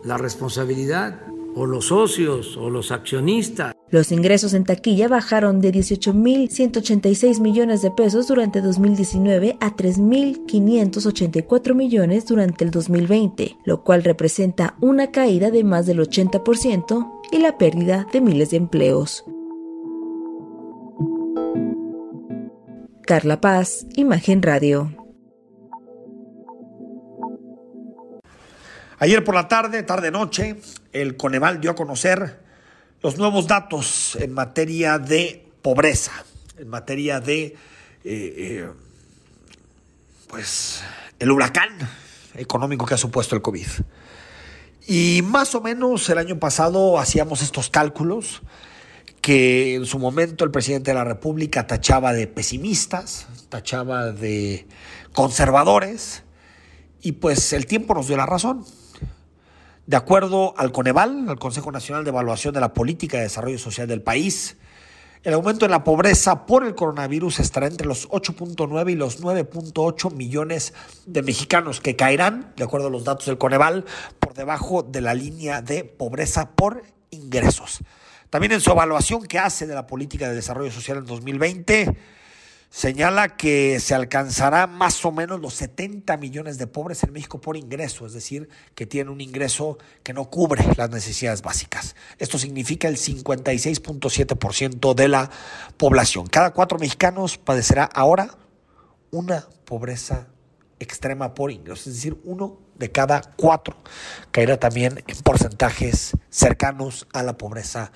la 0.03 0.15
responsabilidad, 0.15 1.21
o 1.57 1.65
los 1.65 1.87
socios, 1.87 2.55
o 2.57 2.69
los 2.69 2.91
accionistas. 2.91 3.73
Los 3.89 4.11
ingresos 4.11 4.53
en 4.53 4.65
taquilla 4.65 5.07
bajaron 5.07 5.59
de 5.61 5.73
18.186 5.73 7.39
millones 7.39 7.81
de 7.81 7.89
pesos 7.89 8.27
durante 8.27 8.61
2019 8.61 9.57
a 9.59 9.75
3.584 9.75 11.73
millones 11.73 12.27
durante 12.27 12.63
el 12.63 12.71
2020, 12.71 13.57
lo 13.63 13.83
cual 13.83 14.03
representa 14.03 14.75
una 14.81 15.11
caída 15.11 15.49
de 15.51 15.63
más 15.63 15.85
del 15.85 15.99
80% 15.99 17.11
y 17.31 17.39
la 17.39 17.57
pérdida 17.57 18.07
de 18.11 18.21
miles 18.21 18.51
de 18.51 18.57
empleos. 18.57 19.23
Carla 23.05 23.39
Paz, 23.39 23.87
Imagen 23.95 24.43
Radio. 24.43 24.96
Ayer 28.99 29.23
por 29.23 29.35
la 29.35 29.47
tarde, 29.47 29.83
tarde-noche, 29.83 30.59
el 30.91 31.17
Coneval 31.17 31.61
dio 31.61 31.69
a 31.69 31.75
conocer 31.75 32.39
los 33.03 33.19
nuevos 33.19 33.45
datos 33.45 34.17
en 34.19 34.33
materia 34.33 34.97
de 34.97 35.45
pobreza, 35.61 36.11
en 36.57 36.67
materia 36.67 37.19
de, 37.19 37.43
eh, 37.43 37.55
eh, 38.03 38.69
pues, 40.27 40.81
el 41.19 41.29
huracán 41.29 41.69
económico 42.33 42.87
que 42.87 42.95
ha 42.95 42.97
supuesto 42.97 43.35
el 43.35 43.43
COVID. 43.43 43.67
Y 44.87 45.21
más 45.23 45.53
o 45.53 45.61
menos 45.61 46.09
el 46.09 46.17
año 46.17 46.39
pasado 46.39 46.97
hacíamos 46.97 47.43
estos 47.43 47.69
cálculos 47.69 48.41
que 49.21 49.75
en 49.75 49.85
su 49.85 49.99
momento 49.99 50.43
el 50.43 50.49
presidente 50.49 50.89
de 50.89 50.95
la 50.95 51.03
República 51.03 51.67
tachaba 51.67 52.13
de 52.13 52.25
pesimistas, 52.25 53.27
tachaba 53.49 54.11
de 54.11 54.65
conservadores, 55.13 56.23
y 57.03 57.11
pues 57.11 57.53
el 57.53 57.67
tiempo 57.67 57.93
nos 57.93 58.07
dio 58.07 58.17
la 58.17 58.25
razón. 58.25 58.65
De 59.87 59.95
acuerdo 59.95 60.53
al 60.57 60.73
Coneval, 60.73 61.29
al 61.29 61.39
Consejo 61.39 61.71
Nacional 61.71 62.03
de 62.03 62.09
Evaluación 62.09 62.53
de 62.53 62.59
la 62.59 62.73
Política 62.73 63.15
de 63.15 63.23
Desarrollo 63.23 63.57
Social 63.57 63.87
del 63.87 64.01
país, 64.01 64.57
el 65.23 65.33
aumento 65.33 65.63
en 65.63 65.71
la 65.71 65.85
pobreza 65.85 66.45
por 66.45 66.65
el 66.65 66.75
coronavirus 66.75 67.39
estará 67.39 67.67
entre 67.67 67.87
los 67.87 68.09
8.9 68.09 68.91
y 68.91 68.95
los 68.95 69.23
9.8 69.23 70.11
millones 70.11 70.73
de 71.05 71.21
mexicanos 71.21 71.79
que 71.79 71.95
caerán, 71.95 72.51
de 72.57 72.65
acuerdo 72.65 72.87
a 72.87 72.89
los 72.89 73.05
datos 73.05 73.27
del 73.27 73.37
Coneval, 73.37 73.85
por 74.19 74.33
debajo 74.33 74.83
de 74.83 74.99
la 74.99 75.13
línea 75.13 75.61
de 75.61 75.85
pobreza 75.85 76.51
por 76.51 76.83
ingresos. 77.11 77.79
También 78.29 78.51
en 78.51 78.59
su 78.59 78.71
evaluación 78.71 79.23
que 79.23 79.39
hace 79.39 79.67
de 79.67 79.73
la 79.73 79.87
política 79.87 80.27
de 80.27 80.35
desarrollo 80.35 80.69
social 80.69 80.97
en 80.97 81.05
2020, 81.05 81.97
señala 82.69 83.37
que 83.37 83.79
se 83.79 83.95
alcanzará 83.95 84.67
más 84.67 85.03
o 85.05 85.11
menos 85.11 85.39
los 85.39 85.53
70 85.55 86.17
millones 86.17 86.57
de 86.57 86.67
pobres 86.67 87.03
en 87.03 87.13
México 87.13 87.39
por 87.39 87.57
ingreso, 87.57 88.05
es 88.05 88.13
decir, 88.13 88.49
que 88.75 88.85
tienen 88.85 89.11
un 89.11 89.21
ingreso 89.21 89.77
que 90.03 90.13
no 90.13 90.29
cubre 90.29 90.63
las 90.75 90.89
necesidades 90.89 91.41
básicas. 91.41 91.95
Esto 92.17 92.37
significa 92.37 92.87
el 92.87 92.97
56.7% 92.97 94.93
de 94.93 95.07
la 95.07 95.29
población. 95.77 96.27
Cada 96.27 96.51
cuatro 96.51 96.77
mexicanos 96.79 97.37
padecerá 97.37 97.85
ahora 97.85 98.37
una 99.11 99.47
pobreza 99.65 100.27
extrema 100.79 101.33
por 101.33 101.51
ingreso, 101.51 101.89
es 101.89 101.95
decir, 101.95 102.19
uno 102.23 102.59
de 102.75 102.91
cada 102.91 103.21
cuatro 103.35 103.75
caerá 104.31 104.57
también 104.59 105.03
en 105.07 105.17
porcentajes 105.23 106.11
cercanos 106.29 107.07
a 107.13 107.23
la 107.23 107.37
pobreza 107.37 107.91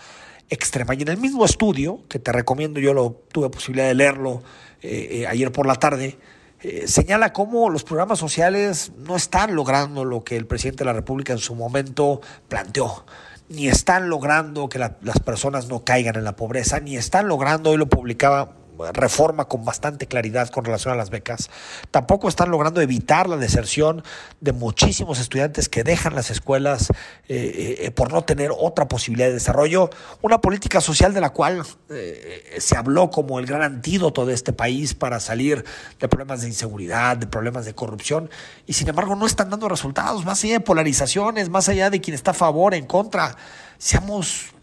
extrema. 0.51 0.93
Y 0.93 1.01
en 1.01 1.08
el 1.08 1.17
mismo 1.17 1.43
estudio, 1.46 2.01
que 2.08 2.20
te 2.20 2.31
recomiendo, 2.31 2.79
yo 2.79 2.93
lo 2.93 3.24
tuve 3.31 3.50
posibilidad 3.50 3.88
de 3.88 3.96
leerlo 3.96 4.43
eh, 4.84 5.08
eh, 5.12 5.27
ayer 5.27 5.51
por 5.51 5.65
la 5.65 5.75
tarde, 5.75 6.20
eh, 6.62 6.88
señala 6.88 7.34
cómo 7.34 7.70
los 7.72 7.84
programas 7.84 8.20
sociales 8.20 8.91
no 8.98 9.15
están 9.15 9.55
logrando 9.55 10.05
lo 10.05 10.24
que 10.24 10.38
el 10.38 10.46
presidente 10.46 10.79
de 10.79 10.86
la 10.86 10.93
República 10.93 11.34
en 11.34 11.39
su 11.39 11.55
momento 11.55 12.22
planteó 12.48 13.05
ni 13.50 13.67
están 13.67 14.10
logrando 14.10 14.70
que 14.70 14.79
la, 14.79 14.98
las 15.01 15.20
personas 15.20 15.67
no 15.67 15.84
caigan 15.84 16.15
en 16.15 16.24
la 16.24 16.38
pobreza, 16.38 16.79
ni 16.79 16.96
están 16.96 17.27
logrando, 17.27 17.72
hoy 17.72 17.77
lo 17.77 17.88
publicaba 17.88 18.53
reforma 18.93 19.45
con 19.45 19.65
bastante 19.65 20.07
claridad 20.07 20.50
con 20.50 20.65
relación 20.65 20.93
a 20.93 20.97
las 20.97 21.09
becas. 21.09 21.50
Tampoco 21.91 22.27
están 22.27 22.51
logrando 22.51 22.81
evitar 22.81 23.29
la 23.29 23.38
deserción 23.38 24.03
de 24.39 24.53
muchísimos 24.53 25.19
estudiantes 25.19 25.69
que 25.69 25.83
dejan 25.83 26.15
las 26.15 26.31
escuelas 26.31 26.89
eh, 27.27 27.77
eh, 27.79 27.91
por 27.91 28.11
no 28.11 28.23
tener 28.23 28.51
otra 28.57 28.88
posibilidad 28.88 29.27
de 29.27 29.33
desarrollo. 29.33 29.89
Una 30.21 30.41
política 30.41 30.81
social 30.81 31.13
de 31.13 31.21
la 31.21 31.31
cual 31.31 31.63
eh, 31.89 32.55
se 32.59 32.77
habló 32.77 33.09
como 33.09 33.39
el 33.39 33.45
gran 33.45 33.61
antídoto 33.61 34.25
de 34.25 34.33
este 34.33 34.53
país 34.53 34.93
para 34.93 35.19
salir 35.19 35.63
de 36.00 36.07
problemas 36.07 36.41
de 36.41 36.47
inseguridad, 36.47 37.17
de 37.17 37.27
problemas 37.27 37.65
de 37.65 37.73
corrupción, 37.73 38.29
y 38.65 38.73
sin 38.73 38.88
embargo 38.89 39.15
no 39.15 39.25
están 39.25 39.50
dando 39.50 39.69
resultados, 39.69 40.25
más 40.25 40.43
allá 40.43 40.53
de 40.53 40.59
polarizaciones, 40.59 41.50
más 41.50 41.69
allá 41.69 41.89
de 41.89 42.01
quien 42.01 42.15
está 42.15 42.31
a 42.31 42.35
favor, 42.35 42.73
en 42.73 42.85
contra. 42.85 43.35
Seamos 43.77 44.53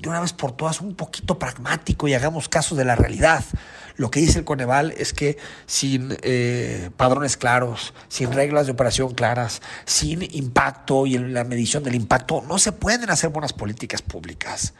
de 0.00 0.08
una 0.08 0.20
vez 0.20 0.32
por 0.32 0.52
todas 0.52 0.80
un 0.80 0.94
poquito 0.94 1.38
pragmático 1.38 2.08
y 2.08 2.14
hagamos 2.14 2.48
caso 2.48 2.74
de 2.74 2.84
la 2.84 2.96
realidad. 2.96 3.44
Lo 3.96 4.10
que 4.10 4.20
dice 4.20 4.38
el 4.38 4.44
Coneval 4.44 4.94
es 4.96 5.12
que 5.12 5.38
sin 5.66 6.16
eh, 6.22 6.90
padrones 6.96 7.36
claros, 7.36 7.94
sin 8.08 8.32
reglas 8.32 8.66
de 8.66 8.72
operación 8.72 9.14
claras, 9.14 9.60
sin 9.86 10.22
impacto 10.22 11.04
y 11.06 11.16
en 11.16 11.34
la 11.34 11.42
medición 11.44 11.82
del 11.82 11.96
impacto, 11.96 12.44
no 12.46 12.58
se 12.58 12.70
pueden 12.72 13.10
hacer 13.10 13.30
buenas 13.30 13.52
políticas 13.52 14.02
públicas. 14.02 14.72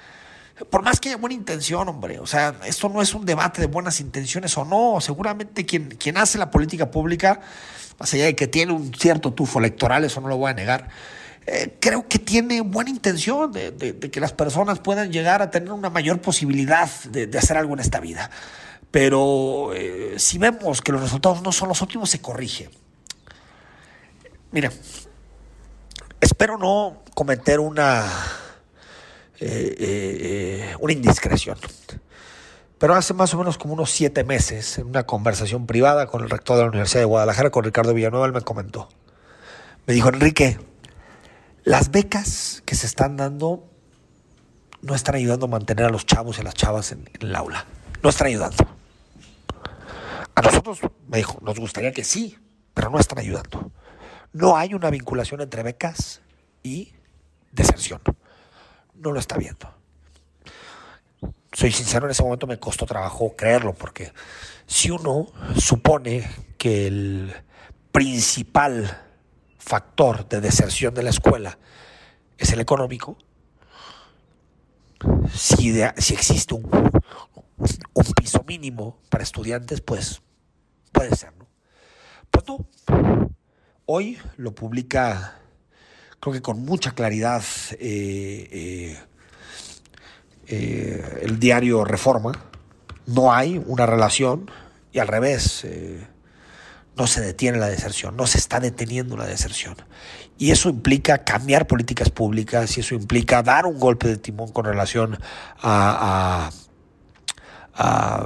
Por 0.71 0.83
más 0.83 0.99
que 1.01 1.09
haya 1.09 1.19
buena 1.19 1.35
intención, 1.35 1.89
hombre, 1.89 2.19
o 2.19 2.27
sea, 2.27 2.55
esto 2.65 2.89
no 2.89 3.01
es 3.01 3.15
un 3.15 3.25
debate 3.25 3.61
de 3.61 3.69
buenas 3.69 4.01
intenciones 4.01 4.57
o 4.59 4.65
no. 4.65 5.01
Seguramente 5.01 5.65
quien, 5.65 5.89
quien 5.91 6.17
hace 6.17 6.39
la 6.39 6.51
política 6.51 6.91
pública, 6.91 7.41
más 7.99 8.13
allá 8.15 8.25
de 8.25 8.37
que 8.37 8.49
tiene 8.49 8.73
un 8.73 8.93
cierto 8.95 9.33
tufo 9.33 9.59
electoral, 9.59 10.05
eso 10.05 10.21
no 10.21 10.29
lo 10.29 10.37
voy 10.37 10.51
a 10.51 10.55
negar, 10.55 10.89
eh, 11.51 11.77
creo 11.81 12.07
que 12.07 12.19
tiene 12.19 12.61
buena 12.61 12.91
intención 12.91 13.51
de, 13.51 14.11
que 14.13 14.21
las 14.21 14.33
personas 14.33 14.81
puedan 14.81 15.11
llegar 15.11 15.41
a 15.41 15.51
tener 15.51 15.73
una 15.73 15.89
mayor 15.89 16.21
posibilidad 16.21 16.91
de, 17.05 17.27
de 17.27 17.39
hacer 17.39 17.57
algo 17.57 17.73
en 17.73 17.81
esta 17.81 18.01
vida. 18.01 18.31
Pero 18.91 19.73
eh, 19.75 20.15
si 20.19 20.37
vemos 20.37 20.83
que 20.83 20.93
los 20.93 21.01
resultados 21.01 21.41
no 21.41 21.51
son 21.51 21.69
los 21.69 21.81
óptimos, 21.81 22.11
se 22.11 22.21
corrige. 22.21 22.69
Mira, 24.53 24.71
espero 26.21 26.59
no 26.59 27.03
cometer 27.15 27.61
una, 27.61 28.05
eh, 29.41 30.75
una 30.81 30.93
indiscreción. 30.93 31.57
Pero 32.79 32.95
hace 32.95 33.15
más 33.15 33.33
o 33.33 33.39
menos 33.39 33.57
como 33.57 33.73
unos 33.73 33.91
siete 33.91 34.23
meses, 34.23 34.77
en 34.77 34.87
una 34.87 35.05
conversación 35.05 35.67
privada 35.67 36.07
con 36.09 36.23
el 36.23 36.29
rector 36.29 36.57
de 36.57 36.65
la 36.65 36.69
Universidad 36.69 37.01
de 37.01 37.07
Guadalajara, 37.07 37.51
con 37.51 37.65
Ricardo 37.65 37.95
Villanueva, 37.95 38.27
él 38.27 38.33
me 38.33 38.43
comentó. 38.43 38.89
Me 39.87 39.95
dijo, 39.95 40.11
Enrique, 40.11 40.59
las 41.69 41.91
becas 41.91 42.63
que 42.65 42.75
se 42.75 42.87
están 42.87 43.19
dando 43.19 43.69
no 44.81 44.95
están 44.95 45.17
ayudando 45.17 45.45
a 45.45 45.49
mantener 45.51 45.85
a 45.85 45.91
los 45.91 46.07
chavos 46.07 46.39
y 46.39 46.41
a 46.41 46.45
las 46.45 46.55
chavas 46.55 46.93
en, 46.93 47.11
el 47.21 47.37
aula. 47.37 47.67
No 48.03 48.09
están 48.09 48.29
ayudando. 48.29 48.67
A 50.35 50.41
nosotros, 50.41 50.81
me 51.09 51.19
dijo, 51.19 51.39
nos 51.43 51.59
gustaría 51.61 51.93
que 51.93 52.05
sí, 52.05 52.39
pero 52.73 52.89
no 52.89 52.99
están 52.99 53.19
ayudando. 53.19 53.71
No 54.33 54.57
hay 54.57 54.73
una 54.73 54.89
vinculación 54.89 55.43
entre 55.43 55.63
becas 55.63 56.23
y 56.63 56.95
deserción. 57.53 58.01
No 58.95 59.13
lo 59.13 59.21
está 59.21 59.37
viendo. 59.37 59.71
Soy 61.53 61.71
sincero, 61.71 62.07
en 62.07 62.13
ese 62.13 62.23
momento 62.23 62.47
me 62.47 62.59
costó 62.59 62.87
trabajo 62.87 63.37
creerlo, 63.37 63.75
porque 63.75 64.15
si 64.67 64.91
uno 64.91 65.27
supone 65.55 66.31
que 66.57 66.87
el 66.87 67.35
principal 67.93 69.08
factor 69.69 70.27
de 70.27 70.41
deserción 70.41 70.95
de 70.95 71.03
la 71.03 71.11
escuela 71.11 71.59
es 72.39 72.53
el 72.53 72.61
económico, 72.61 73.19
si, 75.33 75.79
existe 75.79 76.55
un, 76.55 76.65
un, 76.73 78.05
piso 78.17 78.43
mínimo 78.47 78.99
para 79.11 79.23
estudiantes, 79.23 79.83
pues 79.83 80.23
puede 80.91 81.15
ser, 81.15 81.35
¿no? 81.37 81.47
Pues 82.31 82.45
no. 82.49 82.67
Hoy 83.85 84.19
lo 84.39 84.55
publica, 84.55 85.39
creo 86.19 86.33
que 86.33 86.43
con 86.43 86.65
mucha 86.65 86.93
claridad, 86.93 87.43
eh, 87.73 88.49
eh, 88.51 88.99
eh, 90.47 91.19
el 91.23 91.39
diario 91.39 91.85
Reforma. 91.85 92.33
No 93.07 93.33
hay 93.33 93.63
una 93.67 93.87
relación 93.87 94.51
y 94.93 94.99
al 94.99 95.09
revés 95.09 95.67
no 96.99 97.07
se 97.07 97.21
detiene 97.21 97.59
la 97.59 97.69
deserción, 97.69 98.17
no 98.17 98.27
se 98.27 98.39
está 98.39 98.61
deteniendo 98.61 99.17
la 99.17 99.25
deserción. 99.25 99.77
Y 100.37 100.51
eso 100.51 100.69
implica 100.69 101.25
cambiar 101.25 101.67
políticas 101.67 102.11
públicas 102.11 102.77
y 102.77 102.81
eso 102.81 102.95
implica 102.95 103.43
dar 103.43 103.67
un 103.67 103.79
golpe 103.79 104.09
de 104.09 104.17
timón 104.19 104.53
con 104.53 104.65
relación 104.65 105.19
a, 105.63 106.51
a, 107.75 108.21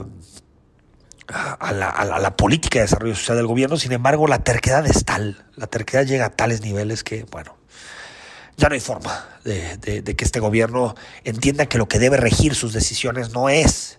la, 1.73 2.37
política 2.37 2.79
de 2.79 2.85
desarrollo 2.85 3.15
social 3.15 3.37
del 3.37 3.47
gobierno. 3.47 3.77
Sin 3.77 3.93
embargo, 3.93 4.27
la 4.27 4.43
terquedad 4.43 4.87
es 4.87 5.05
tal, 5.05 5.45
la 5.55 5.67
terquedad 5.67 6.05
llega 6.05 6.27
a 6.27 6.31
tales 6.31 6.63
niveles 6.63 7.05
que, 7.05 7.25
bueno, 7.25 7.57
ya 8.57 8.69
no 8.69 8.75
hay 8.75 8.81
forma 8.81 9.29
de 9.45 10.03
que 10.17 10.25
este 10.25 10.41
gobierno 10.41 10.95
entienda 11.25 11.67
que 11.67 11.79
lo 11.79 11.89
que 11.89 11.99
debe 11.99 12.17
regir 12.17 12.55
sus 12.55 12.73
decisiones 12.73 13.33
no 13.33 13.49
es 13.49 13.99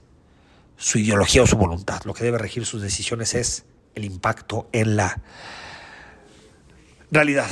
su 0.77 0.98
ideología 0.98 1.44
o 1.44 1.48
su 1.48 1.58
voluntad, 1.58 2.01
lo 2.06 2.13
que 2.13 2.24
debe 2.24 2.38
regir 2.38 2.65
sus 2.65 2.82
decisiones 2.82 3.36
es 3.36 3.65
el 3.96 4.06
impacto 4.06 4.70
en 4.72 4.96
la 4.96 5.22
realidad. 7.12 7.50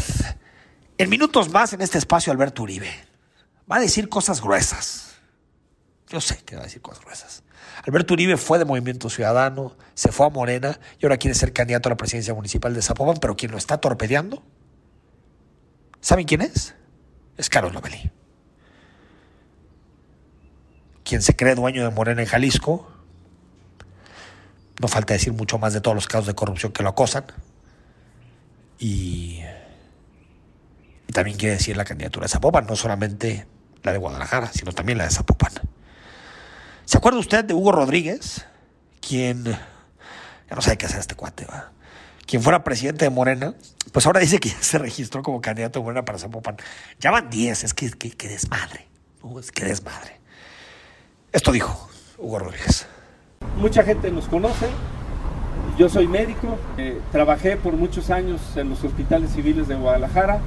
En 0.98 1.10
minutos 1.10 1.50
más 1.50 1.74
en 1.74 1.82
este 1.82 1.98
espacio, 1.98 2.32
Alberto 2.32 2.64
Uribe 2.64 2.92
va 3.72 3.78
a 3.78 3.80
decir 3.80 4.10
cosas 4.10 4.42
gruesas. 4.42 5.16
Yo 6.10 6.20
sé 6.20 6.38
que 6.44 6.56
va 6.56 6.62
a 6.62 6.66
decir 6.66 6.82
cosas 6.82 7.04
gruesas. 7.04 7.44
Alberto 7.86 8.14
Uribe 8.14 8.38
fue 8.38 8.60
de 8.60 8.66
Movimiento 8.66 9.10
Ciudadano, 9.10 9.76
se 9.94 10.12
fue 10.12 10.26
a 10.26 10.30
Morena 10.30 10.80
y 11.00 11.06
ahora 11.06 11.18
quiere 11.18 11.34
ser 11.36 11.54
candidato 11.54 11.90
a 11.90 11.92
la 11.92 11.98
presidencia 11.98 12.34
municipal 12.34 12.74
de 12.74 12.82
Zapopan, 12.82 13.18
pero 13.22 13.36
quien 13.36 13.52
lo 13.52 13.58
está 13.58 13.80
torpedeando, 13.80 14.44
¿saben 16.02 16.26
quién 16.26 16.42
es? 16.42 16.76
Es 17.38 17.50
Carlos 17.50 17.74
Lomelí. 17.74 18.12
Quien 21.04 21.22
se 21.22 21.36
cree 21.36 21.56
dueño 21.56 21.84
de 21.84 21.90
Morena 21.90 22.22
en 22.22 22.28
Jalisco, 22.28 22.92
no 24.82 24.88
falta 24.88 25.14
decir 25.14 25.32
mucho 25.32 25.60
más 25.60 25.74
de 25.74 25.82
todos 25.82 25.96
los 25.96 26.08
casos 26.08 26.26
de 26.26 26.34
corrupción 26.34 26.72
que 26.72 26.82
lo 26.82 26.90
acosan. 26.90 27.26
Y, 28.80 29.42
también 31.14 31.38
quiere 31.38 31.56
decir 31.56 31.78
la 31.78 31.86
candidatura 31.86 32.26
de 32.26 32.30
Zapopan, 32.30 32.66
no 32.66 32.76
solamente 32.76 33.46
la 33.84 33.92
de 33.92 33.98
Guadalajara, 33.98 34.52
sino 34.52 34.72
también 34.72 34.98
la 34.98 35.04
de 35.04 35.12
Zapopan. 35.12 35.52
¿Se 36.86 36.98
acuerda 36.98 37.20
usted 37.20 37.46
de 37.46 37.54
Hugo 37.54 37.72
Rodríguez? 37.72 38.46
Quien, 39.08 39.44
ya 39.44 40.56
no 40.56 40.62
sabe 40.62 40.78
qué 40.78 40.88
hacer 40.88 41.00
este 41.00 41.16
cuate, 41.16 41.46
¿va? 41.46 41.72
Quien 42.26 42.42
fuera 42.42 42.64
presidente 42.64 43.06
de 43.06 43.10
Morena, 43.10 43.54
pues 43.92 44.06
ahora 44.06 44.20
dice 44.20 44.40
que 44.40 44.50
ya 44.50 44.62
se 44.62 44.78
registró 44.78 45.22
como 45.22 45.42
candidato 45.42 45.80
de 45.80 45.84
Morena 45.84 46.06
para 46.06 46.18
Zapopan. 46.18 46.58
Ya 47.00 47.12
van 47.12 47.30
10, 47.30 47.66
es 47.66 47.74
que, 47.74 47.92
que, 47.92 48.12
que 48.12 48.30
desmadre, 48.30 48.88
es 49.40 49.52
que 49.52 49.66
desmadre. 49.66 50.20
Esto 51.34 51.52
dijo 51.52 51.90
Hugo 52.18 52.40
Rodríguez. 52.40 52.88
Mucha 53.62 53.84
gente 53.84 54.10
nos 54.10 54.28
conoce. 54.28 54.66
Yo 55.78 55.88
soy 55.88 56.08
médico, 56.08 56.58
eh, 56.80 57.00
trabajé 57.12 57.58
por 57.58 57.74
muchos 57.74 58.10
años 58.10 58.42
en 58.56 58.70
los 58.70 58.84
hospitales 58.84 59.34
civiles 59.34 59.68
de 59.68 59.76
Guadalajara, 59.76 60.40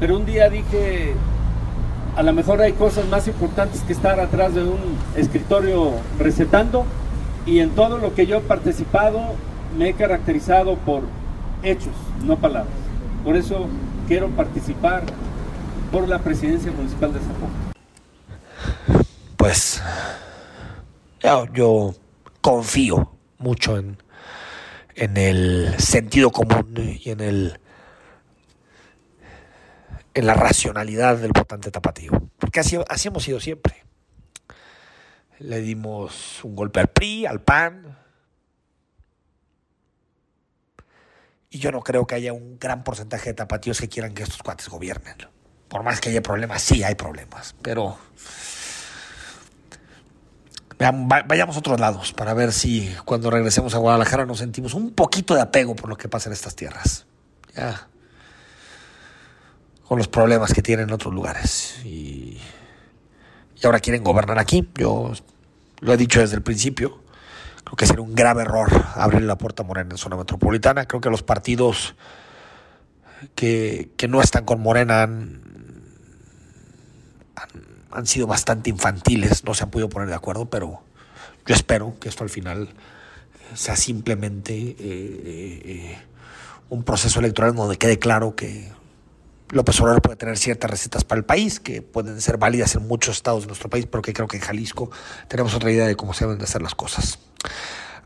pero 0.00 0.16
un 0.16 0.24
día 0.24 0.48
dije, 0.48 1.12
a 2.16 2.22
lo 2.22 2.32
mejor 2.32 2.62
hay 2.62 2.72
cosas 2.72 3.06
más 3.08 3.28
importantes 3.28 3.82
que 3.82 3.92
estar 3.92 4.20
atrás 4.20 4.54
de 4.54 4.64
un 4.64 4.78
escritorio 5.16 5.92
recetando 6.18 6.86
y 7.44 7.60
en 7.60 7.70
todo 7.70 7.98
lo 7.98 8.14
que 8.14 8.26
yo 8.26 8.38
he 8.38 8.40
participado 8.40 9.20
me 9.78 9.90
he 9.90 9.92
caracterizado 9.92 10.76
por 10.76 11.02
hechos, 11.62 11.92
no 12.24 12.36
palabras. 12.36 12.72
Por 13.22 13.36
eso 13.36 13.66
quiero 14.08 14.28
participar 14.30 15.02
por 15.92 16.08
la 16.08 16.20
presidencia 16.20 16.72
municipal 16.72 17.12
de 17.12 17.20
Zapopan. 17.20 17.74
Pues 19.36 19.82
yo, 21.52 21.94
confío 22.40 23.16
mucho 23.38 23.78
en, 23.78 23.96
en, 24.94 25.16
el 25.16 25.74
sentido 25.78 26.30
común 26.30 26.98
y 27.02 27.10
en 27.10 27.20
el 27.20 27.60
en 30.14 30.26
la 30.26 30.34
racionalidad 30.34 31.16
del 31.16 31.32
votante 31.32 31.70
tapatío. 31.70 32.12
Porque 32.38 32.60
así, 32.60 32.78
así 32.88 33.08
hemos 33.08 33.24
sido 33.24 33.40
siempre. 33.40 33.82
Le 35.40 35.60
dimos 35.60 36.44
un 36.44 36.54
golpe 36.54 36.78
al 36.78 36.88
PRI, 36.88 37.26
al 37.26 37.42
PAN. 37.42 37.98
Y 41.50 41.58
yo 41.58 41.72
no 41.72 41.80
creo 41.80 42.06
que 42.06 42.14
haya 42.14 42.32
un 42.32 42.58
gran 42.58 42.84
porcentaje 42.84 43.30
de 43.30 43.34
tapatíos 43.34 43.80
que 43.80 43.88
quieran 43.88 44.14
que 44.14 44.22
estos 44.22 44.42
cuates 44.42 44.68
gobiernen. 44.68 45.16
Por 45.68 45.82
más 45.82 46.00
que 46.00 46.10
haya 46.10 46.22
problemas, 46.22 46.62
sí 46.62 46.84
hay 46.84 46.94
problemas. 46.94 47.56
Pero 47.62 47.98
vayamos 50.92 51.56
a 51.56 51.58
otros 51.58 51.80
lados 51.80 52.12
para 52.12 52.34
ver 52.34 52.52
si 52.52 52.94
cuando 53.04 53.30
regresemos 53.30 53.74
a 53.74 53.78
Guadalajara 53.78 54.26
nos 54.26 54.38
sentimos 54.38 54.74
un 54.74 54.92
poquito 54.92 55.34
de 55.34 55.40
apego 55.40 55.76
por 55.76 55.88
lo 55.88 55.96
que 55.96 56.08
pasa 56.08 56.28
en 56.28 56.34
estas 56.34 56.56
tierras. 56.56 57.06
Con 59.86 59.98
los 59.98 60.08
problemas 60.08 60.52
que 60.52 60.62
tienen 60.62 60.88
en 60.88 60.94
otros 60.94 61.14
lugares. 61.14 61.76
Y, 61.84 62.38
y 63.56 63.66
ahora 63.66 63.80
quieren 63.80 64.02
gobernar 64.02 64.38
aquí. 64.38 64.68
Yo 64.74 65.12
lo 65.80 65.92
he 65.92 65.96
dicho 65.96 66.20
desde 66.20 66.36
el 66.36 66.42
principio. 66.42 67.00
Creo 67.64 67.76
que 67.76 67.86
sería 67.86 68.02
un 68.02 68.14
grave 68.14 68.42
error 68.42 68.70
abrir 68.94 69.22
la 69.22 69.38
puerta 69.38 69.62
a 69.62 69.66
Morena 69.66 69.90
en 69.92 69.98
zona 69.98 70.16
metropolitana. 70.16 70.86
Creo 70.86 71.00
que 71.00 71.10
los 71.10 71.22
partidos 71.22 71.94
que, 73.34 73.90
que 73.96 74.08
no 74.08 74.20
están 74.20 74.44
con 74.44 74.60
Morena 74.60 75.02
han, 75.02 75.43
han, 77.90 78.06
sido 78.06 78.26
bastante 78.26 78.70
infantiles, 78.70 79.44
no 79.44 79.54
se 79.54 79.64
han 79.64 79.70
podido 79.70 79.88
poner 79.88 80.08
de 80.08 80.14
acuerdo, 80.14 80.46
pero 80.46 80.82
yo 81.46 81.54
espero 81.54 81.94
que 82.00 82.08
esto 82.08 82.24
al 82.24 82.30
final 82.30 82.68
sea 83.54 83.76
simplemente 83.76 84.54
eh, 84.54 84.76
eh, 84.78 85.98
un 86.70 86.82
proceso 86.82 87.20
electoral 87.20 87.54
donde 87.54 87.76
quede 87.76 87.98
claro 87.98 88.34
que 88.34 88.72
López 89.50 89.80
Obrador 89.80 90.02
puede 90.02 90.16
tener 90.16 90.38
ciertas 90.38 90.70
recetas 90.70 91.04
para 91.04 91.18
el 91.18 91.24
país, 91.24 91.60
que 91.60 91.82
pueden 91.82 92.20
ser 92.20 92.38
válidas 92.38 92.74
en 92.74 92.88
muchos 92.88 93.16
estados 93.16 93.42
de 93.42 93.48
nuestro 93.48 93.70
país, 93.70 93.86
pero 93.86 94.02
que 94.02 94.12
creo 94.12 94.26
que 94.26 94.38
en 94.38 94.42
Jalisco 94.42 94.90
tenemos 95.28 95.54
otra 95.54 95.70
idea 95.70 95.86
de 95.86 95.96
cómo 95.96 96.14
se 96.14 96.24
deben 96.24 96.38
de 96.38 96.44
hacer 96.44 96.62
las 96.62 96.74
cosas. 96.74 97.18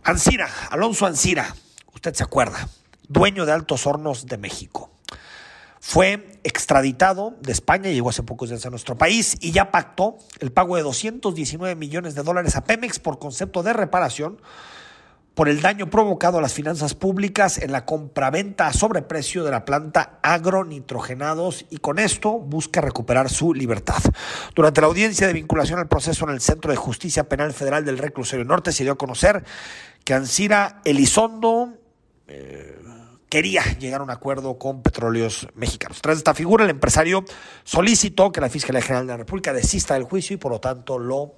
Ancira, 0.05 0.51
Alonso 0.71 1.07
Ancira, 1.07 1.55
usted 1.95 2.15
se 2.15 2.25
acuerda, 2.25 2.69
dueño 3.09 3.47
de 3.47 3.53
Altos 3.53 3.87
Hornos 3.87 4.27
de 4.27 4.37
México. 4.37 4.91
Fue 5.81 6.41
extraditado 6.45 7.37
de 7.41 7.53
España, 7.53 7.91
llegó 7.91 8.11
hace 8.11 8.23
pocos 8.23 8.49
días 8.49 8.67
a 8.67 8.71
nuestro 8.71 8.99
país 8.99 9.37
y 9.41 9.53
ya 9.53 9.71
pactó 9.71 10.19
el 10.41 10.53
pago 10.53 10.77
de 10.77 10.83
219 10.83 11.75
millones 11.77 12.15
de 12.15 12.23
dólares 12.23 12.57
a 12.57 12.65
Pemex 12.65 12.99
por 12.99 13.19
concepto 13.19 13.63
de 13.63 13.73
reparación 13.73 14.41
por 15.39 15.49
el 15.49 15.61
daño 15.61 15.89
provocado 15.89 16.39
a 16.39 16.43
las 16.43 16.53
finanzas 16.53 16.97
públicas 16.97 17.59
en 17.59 17.71
la 17.71 17.85
compraventa 17.85 18.67
a 18.67 18.73
sobreprecio 18.73 19.45
de 19.45 19.53
la 19.53 19.65
planta 19.65 20.19
agronitrogenados 20.21 21.65
y 21.71 21.77
con 21.77 22.01
esto 22.01 22.41
busca 22.41 22.81
recuperar 22.81 23.31
su 23.31 23.55
libertad. 23.55 24.03
Durante 24.57 24.81
la 24.81 24.89
audiencia 24.89 25.29
de 25.29 25.33
vinculación 25.35 25.79
al 25.79 25.87
proceso 25.87 26.25
en 26.25 26.35
el 26.35 26.41
Centro 26.41 26.73
de 26.73 26.77
Justicia 26.77 27.29
Penal 27.29 27.53
Federal 27.53 27.85
del 27.85 27.99
Reclusorio 27.99 28.45
Norte 28.45 28.73
se 28.73 28.83
dio 28.83 28.95
a 28.95 28.99
conocer 28.99 29.45
que 30.03 30.13
Ansira 30.13 30.81
Elizondo 30.85 31.73
eh, 32.27 32.77
quería 33.29 33.63
llegar 33.79 34.01
a 34.01 34.05
un 34.05 34.11
acuerdo 34.11 34.59
con 34.59 34.83
petróleos 34.83 35.49
mexicanos. 35.55 36.01
Tras 36.01 36.19
esta 36.19 36.35
figura, 36.35 36.65
el 36.65 36.71
empresario 36.71 37.25
solicitó 37.65 38.33
que 38.33 38.41
la 38.41 38.49
Fiscalía 38.49 38.83
General 38.83 39.07
de 39.07 39.13
la 39.13 39.17
República 39.19 39.53
desista 39.53 39.95
del 39.95 40.05
juicio 40.05 40.35
y 40.35 40.37
por 40.39 40.53
lo 40.53 40.61
tanto 40.61 40.99
lo 40.99 41.35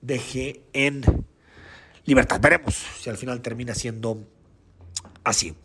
deje 0.00 0.62
en 0.72 1.02
libertad. 2.04 2.40
Veremos 2.40 2.74
si 3.00 3.10
al 3.10 3.16
final 3.16 3.40
termina 3.40 3.74
siendo 3.74 4.22
así. 5.24 5.56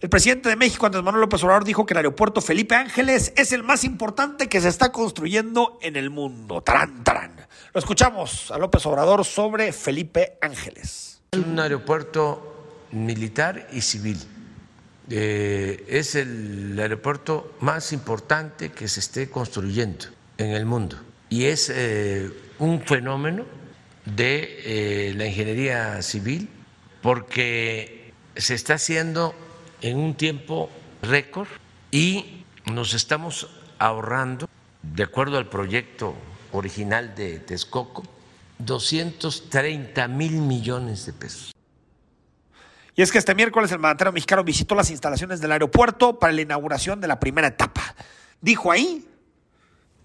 El 0.00 0.10
presidente 0.10 0.48
de 0.48 0.54
México, 0.54 0.86
Andrés 0.86 1.02
Manuel 1.02 1.22
López 1.22 1.42
Obrador, 1.42 1.64
dijo 1.64 1.84
que 1.84 1.94
el 1.94 1.98
aeropuerto 1.98 2.40
Felipe 2.40 2.76
Ángeles 2.76 3.32
es 3.36 3.50
el 3.50 3.64
más 3.64 3.82
importante 3.82 4.48
que 4.48 4.60
se 4.60 4.68
está 4.68 4.92
construyendo 4.92 5.76
en 5.82 5.96
el 5.96 6.10
mundo. 6.10 6.60
Tarán, 6.62 7.02
tarán. 7.02 7.34
Lo 7.74 7.80
escuchamos 7.80 8.52
a 8.52 8.58
López 8.58 8.86
Obrador 8.86 9.24
sobre 9.24 9.72
Felipe 9.72 10.38
Ángeles. 10.40 11.20
Es 11.32 11.40
un 11.40 11.58
aeropuerto 11.58 12.86
militar 12.92 13.68
y 13.72 13.80
civil 13.80 14.18
eh, 15.10 15.84
es 15.88 16.14
el 16.14 16.78
aeropuerto 16.78 17.54
más 17.60 17.92
importante 17.92 18.70
que 18.70 18.88
se 18.88 19.00
esté 19.00 19.30
construyendo 19.30 20.06
en 20.36 20.50
el 20.50 20.66
mundo 20.66 20.98
y 21.30 21.44
es 21.44 21.70
eh, 21.74 22.30
un 22.58 22.82
fenómeno 22.82 23.44
de 24.04 25.08
eh, 25.10 25.14
la 25.14 25.26
ingeniería 25.26 26.02
civil 26.02 26.48
porque 27.02 28.12
se 28.36 28.54
está 28.54 28.74
haciendo 28.74 29.34
en 29.80 29.98
un 29.98 30.14
tiempo 30.14 30.70
récord 31.02 31.48
y 31.90 32.44
nos 32.66 32.94
estamos 32.94 33.48
ahorrando, 33.78 34.48
de 34.82 35.02
acuerdo 35.02 35.38
al 35.38 35.48
proyecto 35.48 36.14
original 36.52 37.14
de 37.14 37.38
Texcoco, 37.38 38.02
230 38.58 40.08
mil 40.08 40.32
millones 40.32 41.06
de 41.06 41.12
pesos. 41.12 41.54
Y 42.98 43.02
es 43.02 43.10
que 43.12 43.18
este 43.18 43.34
miércoles 43.36 43.70
el 43.70 43.78
mandatario 43.78 44.12
mexicano 44.12 44.42
visitó 44.42 44.74
las 44.74 44.90
instalaciones 44.90 45.40
del 45.40 45.52
aeropuerto 45.52 46.18
para 46.18 46.32
la 46.32 46.40
inauguración 46.40 47.00
de 47.00 47.06
la 47.06 47.20
primera 47.20 47.46
etapa. 47.46 47.94
Dijo 48.40 48.72
ahí 48.72 49.06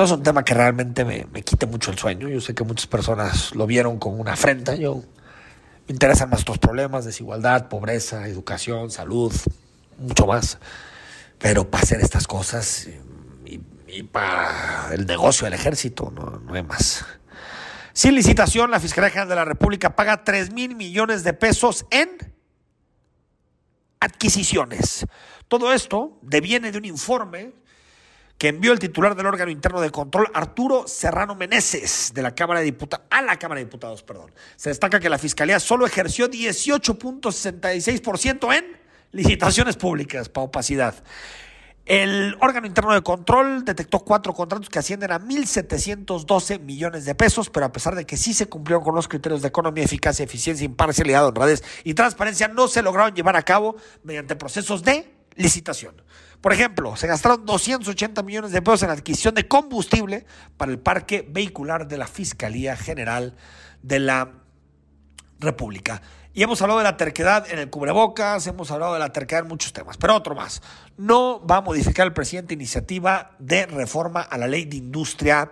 no 0.00 0.06
es 0.06 0.12
un 0.12 0.22
tema 0.22 0.42
que 0.42 0.54
realmente 0.54 1.04
me, 1.04 1.26
quite 1.42 1.66
mucho 1.66 1.90
el 1.90 1.98
sueño. 1.98 2.26
Yo 2.26 2.40
sé 2.40 2.54
que 2.54 2.64
muchas 2.64 2.86
personas 2.86 3.54
lo 3.54 3.66
vieron 3.66 3.98
con 3.98 4.18
una 4.18 4.32
afrenta. 4.32 4.74
Yo 4.74 4.94
me 4.94 5.92
interesan 5.92 6.30
nuestros 6.30 6.56
problemas, 6.56 7.04
desigualdad, 7.04 7.68
pobreza, 7.68 8.26
educación, 8.26 8.90
salud, 8.90 9.30
mucho 9.98 10.26
más. 10.26 10.56
Pero 11.36 11.70
para 11.70 11.82
hacer 11.82 12.00
estas 12.00 12.26
cosas 12.26 12.88
y, 13.44 14.02
para 14.04 14.88
el 14.94 15.04
negocio 15.04 15.44
del 15.44 15.52
ejército, 15.52 16.10
no, 16.10 16.40
no 16.46 16.54
hay 16.54 16.62
más. 16.62 17.04
Sin 17.92 18.14
licitación, 18.14 18.70
la 18.70 18.80
Fiscalía 18.80 19.10
General 19.10 19.28
de 19.28 19.34
la 19.34 19.44
República 19.44 19.96
paga 19.96 20.24
3 20.24 20.50
mil 20.50 20.76
millones 20.76 21.24
de 21.24 21.34
pesos 21.34 21.84
en 21.90 22.08
adquisiciones. 24.00 25.04
Todo 25.46 25.74
esto 25.74 26.18
deviene 26.22 26.72
de 26.72 26.78
un 26.78 26.86
informe 26.86 27.59
que 28.40 28.48
envió 28.48 28.72
el 28.72 28.78
titular 28.78 29.14
del 29.14 29.26
órgano 29.26 29.50
interno 29.50 29.82
de 29.82 29.90
control, 29.90 30.28
Arturo 30.32 30.88
Serrano 30.88 31.34
Meneses, 31.34 32.12
de 32.14 32.22
la 32.22 32.34
Cámara 32.34 32.60
de 32.60 32.64
Diputados, 32.64 33.04
a 33.10 33.20
la 33.20 33.38
Cámara 33.38 33.58
de 33.58 33.66
Diputados, 33.66 34.02
perdón. 34.02 34.32
Se 34.56 34.70
destaca 34.70 34.98
que 34.98 35.10
la 35.10 35.18
Fiscalía 35.18 35.60
solo 35.60 35.84
ejerció 35.84 36.30
18.66% 36.30 38.56
en 38.56 38.64
licitaciones 39.12 39.76
públicas 39.76 40.30
para 40.30 40.46
opacidad. 40.46 40.94
El 41.84 42.34
órgano 42.40 42.66
interno 42.66 42.94
de 42.94 43.02
control 43.02 43.62
detectó 43.62 44.00
cuatro 44.00 44.32
contratos 44.32 44.70
que 44.70 44.78
ascienden 44.78 45.12
a 45.12 45.20
1.712 45.20 46.60
millones 46.60 47.04
de 47.04 47.14
pesos, 47.14 47.50
pero 47.50 47.66
a 47.66 47.72
pesar 47.72 47.94
de 47.94 48.06
que 48.06 48.16
sí 48.16 48.32
se 48.32 48.46
cumplieron 48.46 48.82
con 48.82 48.94
los 48.94 49.06
criterios 49.06 49.42
de 49.42 49.48
economía, 49.48 49.84
eficacia, 49.84 50.24
eficiencia, 50.24 50.64
imparcialidad, 50.64 51.26
honradez 51.26 51.62
y 51.84 51.92
transparencia, 51.92 52.48
no 52.48 52.68
se 52.68 52.80
lograron 52.80 53.14
llevar 53.14 53.36
a 53.36 53.42
cabo 53.42 53.76
mediante 54.02 54.34
procesos 54.34 54.82
de 54.82 55.12
licitación. 55.36 55.94
Por 56.40 56.52
ejemplo, 56.52 56.96
se 56.96 57.06
gastaron 57.06 57.44
280 57.44 58.22
millones 58.22 58.52
de 58.52 58.62
pesos 58.62 58.82
en 58.82 58.90
adquisición 58.90 59.34
de 59.34 59.46
combustible 59.46 60.24
para 60.56 60.72
el 60.72 60.78
parque 60.78 61.26
vehicular 61.28 61.86
de 61.86 61.98
la 61.98 62.06
Fiscalía 62.06 62.76
General 62.76 63.36
de 63.82 63.98
la 63.98 64.32
República. 65.38 66.00
Y 66.32 66.42
hemos 66.42 66.62
hablado 66.62 66.78
de 66.78 66.84
la 66.84 66.96
terquedad 66.96 67.50
en 67.50 67.58
el 67.58 67.68
cubrebocas, 67.68 68.46
hemos 68.46 68.70
hablado 68.70 68.94
de 68.94 69.00
la 69.00 69.12
terquedad 69.12 69.42
en 69.42 69.48
muchos 69.48 69.72
temas, 69.72 69.96
pero 69.96 70.14
otro 70.14 70.34
más. 70.34 70.62
No 70.96 71.44
va 71.44 71.56
a 71.56 71.60
modificar 71.60 72.06
el 72.06 72.12
presidente 72.14 72.54
iniciativa 72.54 73.32
de 73.38 73.66
reforma 73.66 74.22
a 74.22 74.38
la 74.38 74.46
ley 74.46 74.64
de 74.64 74.76
industria 74.76 75.50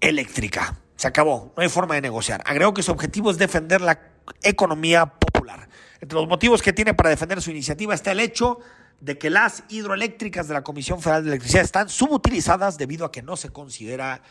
eléctrica. 0.00 0.76
Se 0.96 1.08
acabó, 1.08 1.52
no 1.56 1.62
hay 1.62 1.68
forma 1.68 1.96
de 1.96 2.00
negociar. 2.00 2.42
Agregó 2.46 2.72
que 2.72 2.82
su 2.82 2.92
objetivo 2.92 3.30
es 3.30 3.36
defender 3.36 3.80
la 3.80 3.98
economía 4.42 5.06
popular. 5.06 5.68
Entre 6.00 6.18
los 6.18 6.28
motivos 6.28 6.62
que 6.62 6.72
tiene 6.72 6.94
para 6.94 7.10
defender 7.10 7.42
su 7.42 7.50
iniciativa 7.50 7.94
está 7.94 8.12
el 8.12 8.20
hecho 8.20 8.60
de 9.00 9.18
que 9.18 9.30
las 9.30 9.64
hidroeléctricas 9.68 10.48
de 10.48 10.54
la 10.54 10.62
Comisión 10.62 11.00
Federal 11.00 11.24
de 11.24 11.30
Electricidad 11.30 11.64
están 11.64 11.88
subutilizadas 11.88 12.78
debido 12.78 13.04
a 13.04 13.12
que 13.12 13.22
no 13.22 13.36
se 13.36 13.50
considera 13.50 14.22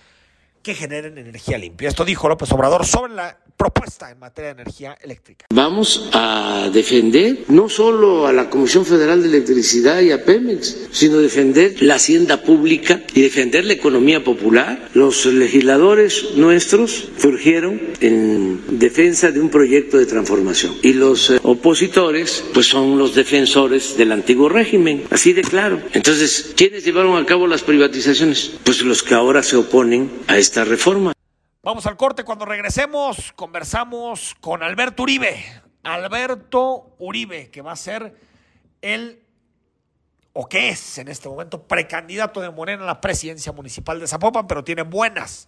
que 0.64 0.76
generen 0.76 1.18
energía 1.18 1.58
limpia. 1.58 1.90
Esto 1.90 2.06
dijo 2.06 2.30
López 2.30 2.52
Obrador 2.52 2.86
sobre 2.86 3.14
la 3.14 3.38
propuesta 3.56 4.12
en 4.12 4.20
materia 4.20 4.54
de 4.54 4.62
energía 4.62 4.98
eléctrica. 5.02 5.46
Vamos 5.54 6.10
a 6.14 6.70
defender 6.74 7.46
no 7.50 7.70
solo 7.70 8.28
a 8.28 8.34
la 8.34 8.50
Comisión 8.50 8.86
Federal 8.86 9.22
de 9.22 9.28
Electricidad 9.28 10.02
y 10.02 10.12
a 10.12 10.24
Pemex, 10.24 10.90
sino 10.92 11.18
defender 11.18 11.82
la 11.82 11.96
hacienda 11.96 12.42
pública 12.42 13.02
y 13.14 13.22
defender 13.22 13.66
la 13.66 13.74
economía 13.74 14.24
popular. 14.24 14.90
Los 14.94 15.26
legisladores 15.26 16.36
nuestros 16.36 17.10
surgieron 17.18 17.80
en 18.00 18.80
defensa 18.80 19.32
de 19.32 19.40
un 19.40 19.50
proyecto 19.50 19.98
de 19.98 20.06
transformación 20.06 20.76
y 20.82 20.94
los 20.94 21.30
eh, 21.30 21.40
opositores 21.44 22.44
pues 22.54 22.68
son 22.68 22.98
los 22.98 23.16
defensores 23.16 23.98
del 23.98 24.12
antiguo 24.12 24.50
régimen, 24.50 25.04
así 25.10 25.34
de 25.34 25.42
claro. 25.42 25.82
Entonces, 25.94 26.54
¿quiénes 26.56 26.84
llevaron 26.84 27.18
a 27.18 27.26
cabo 27.26 27.48
las 27.48 27.62
privatizaciones? 27.62 28.52
Pues 28.64 28.82
los 28.82 29.04
que 29.04 29.14
ahora 29.14 29.44
se 29.44 29.56
oponen 29.56 30.12
a 30.28 30.38
esta 30.38 30.64
reforma. 30.64 31.14
Vamos 31.64 31.86
al 31.86 31.96
corte. 31.96 32.24
Cuando 32.24 32.46
regresemos, 32.46 33.34
conversamos 33.36 34.36
con 34.42 34.64
Alberto 34.64 35.04
Uribe. 35.04 35.46
Alberto 35.84 36.96
Uribe, 36.98 37.52
que 37.52 37.62
va 37.62 37.74
a 37.74 37.76
ser 37.76 38.16
el 38.82 39.22
o 40.34 40.50
que 40.50 40.70
es 40.70 40.98
en 40.98 41.08
este 41.08 41.30
momento 41.30 41.68
precandidato 41.68 42.42
de 42.42 42.50
Morena 42.50 42.82
a 42.82 42.88
la 42.88 43.00
presidencia 43.00 43.52
municipal 43.52 44.00
de 44.00 44.08
Zapopan, 44.08 44.48
pero 44.48 44.64
tiene 44.64 44.82
buenas 44.82 45.48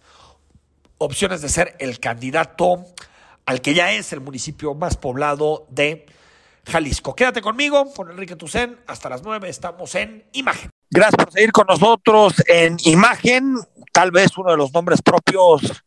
opciones 0.98 1.42
de 1.42 1.48
ser 1.48 1.74
el 1.80 1.98
candidato 1.98 2.84
al 3.44 3.60
que 3.60 3.74
ya 3.74 3.90
es 3.90 4.12
el 4.12 4.20
municipio 4.20 4.72
más 4.74 4.96
poblado 4.96 5.66
de 5.68 6.06
Jalisco. 6.64 7.16
Quédate 7.16 7.42
conmigo, 7.42 7.92
con 7.92 8.08
Enrique 8.08 8.36
Tucen, 8.36 8.78
hasta 8.86 9.08
las 9.08 9.24
nueve 9.24 9.48
estamos 9.48 9.92
en 9.96 10.28
Imagen. 10.32 10.70
Gracias 10.90 11.16
por 11.16 11.32
seguir 11.32 11.50
con 11.50 11.66
nosotros 11.66 12.34
en 12.46 12.76
Imagen, 12.84 13.56
tal 13.92 14.12
vez 14.12 14.38
uno 14.38 14.52
de 14.52 14.56
los 14.58 14.72
nombres 14.72 15.02
propios 15.02 15.82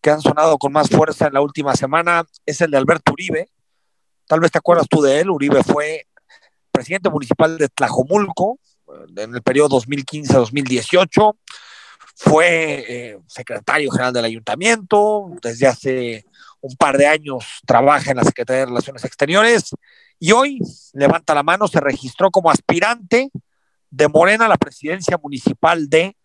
que 0.00 0.10
han 0.10 0.20
sonado 0.20 0.58
con 0.58 0.72
más 0.72 0.88
fuerza 0.88 1.26
en 1.26 1.34
la 1.34 1.40
última 1.40 1.74
semana 1.74 2.24
es 2.46 2.60
el 2.60 2.70
de 2.70 2.78
Alberto 2.78 3.12
Uribe. 3.12 3.48
Tal 4.26 4.40
vez 4.40 4.50
te 4.50 4.58
acuerdas 4.58 4.88
tú 4.88 5.02
de 5.02 5.20
él, 5.20 5.30
Uribe 5.30 5.62
fue 5.62 6.06
presidente 6.70 7.10
municipal 7.10 7.58
de 7.58 7.68
Tlajomulco 7.68 8.58
en 9.16 9.34
el 9.34 9.42
periodo 9.42 9.80
2015-2018, 9.80 11.36
fue 12.16 12.84
eh, 12.88 13.18
secretario 13.26 13.90
general 13.90 14.12
del 14.12 14.24
ayuntamiento, 14.24 15.30
desde 15.42 15.66
hace 15.66 16.24
un 16.60 16.76
par 16.76 16.98
de 16.98 17.06
años 17.06 17.44
trabaja 17.66 18.10
en 18.10 18.18
la 18.18 18.24
Secretaría 18.24 18.60
de 18.60 18.66
Relaciones 18.66 19.04
Exteriores. 19.04 19.70
Y 20.18 20.32
hoy 20.32 20.58
levanta 20.92 21.34
la 21.34 21.42
mano, 21.42 21.66
se 21.66 21.80
registró 21.80 22.30
como 22.30 22.50
aspirante 22.50 23.30
de 23.90 24.08
Morena 24.08 24.46
a 24.46 24.48
la 24.48 24.58
presidencia 24.58 25.18
municipal 25.22 25.88
de 25.88 26.16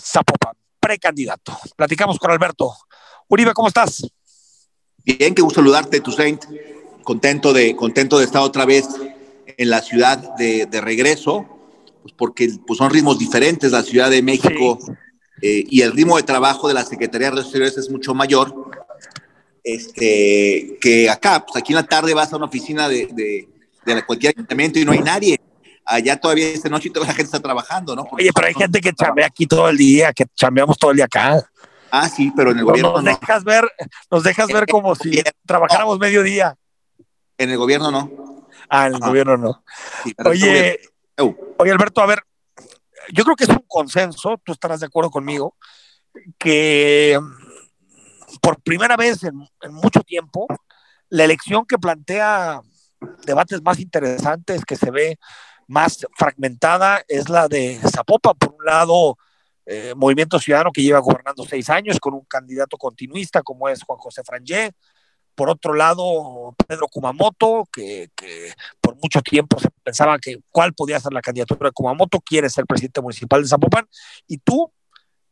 Zapopan, 0.00 0.56
precandidato. 0.84 1.56
Platicamos 1.76 2.18
con 2.18 2.30
Alberto. 2.30 2.74
Uribe, 3.28 3.54
¿cómo 3.54 3.68
estás? 3.68 4.06
Bien, 5.02 5.34
qué 5.34 5.40
gusto 5.40 5.60
saludarte, 5.60 6.02
Saint. 6.14 6.44
Contento 7.02 7.52
de, 7.54 7.74
contento 7.74 8.18
de 8.18 8.24
estar 8.26 8.42
otra 8.42 8.66
vez 8.66 8.86
en 9.46 9.70
la 9.70 9.80
ciudad 9.80 10.18
de, 10.36 10.80
regreso, 10.82 11.46
pues 12.02 12.14
porque 12.16 12.50
pues 12.66 12.78
son 12.78 12.90
ritmos 12.90 13.18
diferentes. 13.18 13.72
La 13.72 13.82
Ciudad 13.82 14.10
de 14.10 14.22
México 14.22 14.78
eh, 15.40 15.64
y 15.68 15.80
el 15.80 15.92
ritmo 15.92 16.16
de 16.18 16.22
trabajo 16.22 16.68
de 16.68 16.74
la 16.74 16.84
Secretaría 16.84 17.28
de 17.28 17.30
Relaciones 17.30 17.68
Exteriores 17.70 17.78
es 17.78 17.90
mucho 17.90 18.14
mayor 18.14 18.54
este, 19.62 20.76
que 20.80 21.08
acá. 21.08 21.44
Pues 21.46 21.56
aquí 21.56 21.72
en 21.72 21.76
la 21.76 21.86
tarde 21.86 22.12
vas 22.12 22.32
a 22.32 22.36
una 22.36 22.46
oficina 22.46 22.88
de, 22.88 23.06
de, 23.86 24.02
cualquier 24.06 24.34
ayuntamiento 24.36 24.78
y 24.78 24.84
no 24.84 24.92
hay 24.92 25.00
nadie. 25.00 25.40
Allá 25.84 26.18
todavía 26.18 26.48
esta 26.48 26.68
noche 26.68 26.90
toda 26.90 27.06
la 27.06 27.12
gente 27.12 27.24
está 27.24 27.40
trabajando, 27.40 27.94
¿no? 27.94 28.06
Oye, 28.12 28.30
pero 28.34 28.46
hay 28.46 28.54
gente 28.54 28.80
que 28.80 28.92
chambea 28.92 29.26
aquí 29.26 29.46
todo 29.46 29.68
el 29.68 29.76
día, 29.76 30.12
que 30.12 30.24
chambeamos 30.34 30.78
todo 30.78 30.92
el 30.92 30.96
día 30.96 31.04
acá. 31.04 31.42
Ah, 31.90 32.08
sí, 32.08 32.32
pero 32.34 32.50
en 32.50 32.58
el 32.58 32.64
gobierno 32.64 33.00
nos 33.00 33.04
dejas 33.04 33.44
ver, 33.44 33.70
nos 34.10 34.22
dejas 34.24 34.48
ver 34.48 34.66
como 34.66 34.94
si 34.94 35.22
trabajáramos 35.46 35.98
medio 35.98 36.22
día. 36.22 36.56
En 37.38 37.50
el 37.50 37.56
gobierno 37.56 37.90
no. 37.90 38.10
Ah, 38.68 38.86
en 38.86 38.94
el 38.94 39.00
gobierno 39.00 39.36
no. 39.36 39.62
oye, 40.24 40.80
oye, 41.16 41.70
Alberto, 41.70 42.00
a 42.00 42.06
ver, 42.06 42.22
yo 43.12 43.24
creo 43.24 43.36
que 43.36 43.44
es 43.44 43.50
un 43.50 43.64
consenso, 43.68 44.40
tú 44.44 44.52
estarás 44.52 44.80
de 44.80 44.86
acuerdo 44.86 45.10
conmigo, 45.10 45.56
que 46.38 47.18
por 48.40 48.60
primera 48.62 48.96
vez 48.96 49.22
en, 49.24 49.46
mucho 49.72 50.00
tiempo, 50.00 50.46
la 51.08 51.24
elección 51.24 51.64
que 51.66 51.78
plantea 51.78 52.60
debates 53.24 53.62
más 53.62 53.78
interesantes, 53.78 54.64
que 54.64 54.76
se 54.76 54.90
ve 54.90 55.18
más 55.66 56.06
fragmentada, 56.16 57.02
es 57.08 57.28
la 57.28 57.48
de 57.48 57.78
Zapopa. 57.90 58.34
Por 58.34 58.54
un 58.54 58.64
lado, 58.64 59.16
eh, 59.66 59.94
Movimiento 59.96 60.38
Ciudadano 60.38 60.72
que 60.72 60.82
lleva 60.82 60.98
gobernando 60.98 61.44
seis 61.44 61.70
años 61.70 61.98
con 61.98 62.14
un 62.14 62.24
candidato 62.24 62.76
continuista 62.76 63.42
como 63.42 63.68
es 63.68 63.82
Juan 63.82 63.98
José 63.98 64.22
Frangé. 64.24 64.72
Por 65.34 65.50
otro 65.50 65.74
lado, 65.74 66.54
Pedro 66.68 66.86
Kumamoto, 66.86 67.68
que, 67.72 68.08
que, 68.14 68.52
por 68.80 68.94
mucho 69.02 69.20
tiempo 69.20 69.58
se 69.58 69.68
pensaba 69.82 70.16
que 70.18 70.38
cuál 70.52 70.74
podía 70.74 71.00
ser 71.00 71.12
la 71.12 71.22
candidatura 71.22 71.70
de 71.70 71.72
Kumamoto, 71.72 72.20
quiere 72.20 72.48
ser 72.48 72.66
presidente 72.66 73.00
municipal 73.00 73.42
de 73.42 73.48
Zapopan. 73.48 73.88
Y 74.28 74.38
tú, 74.38 74.72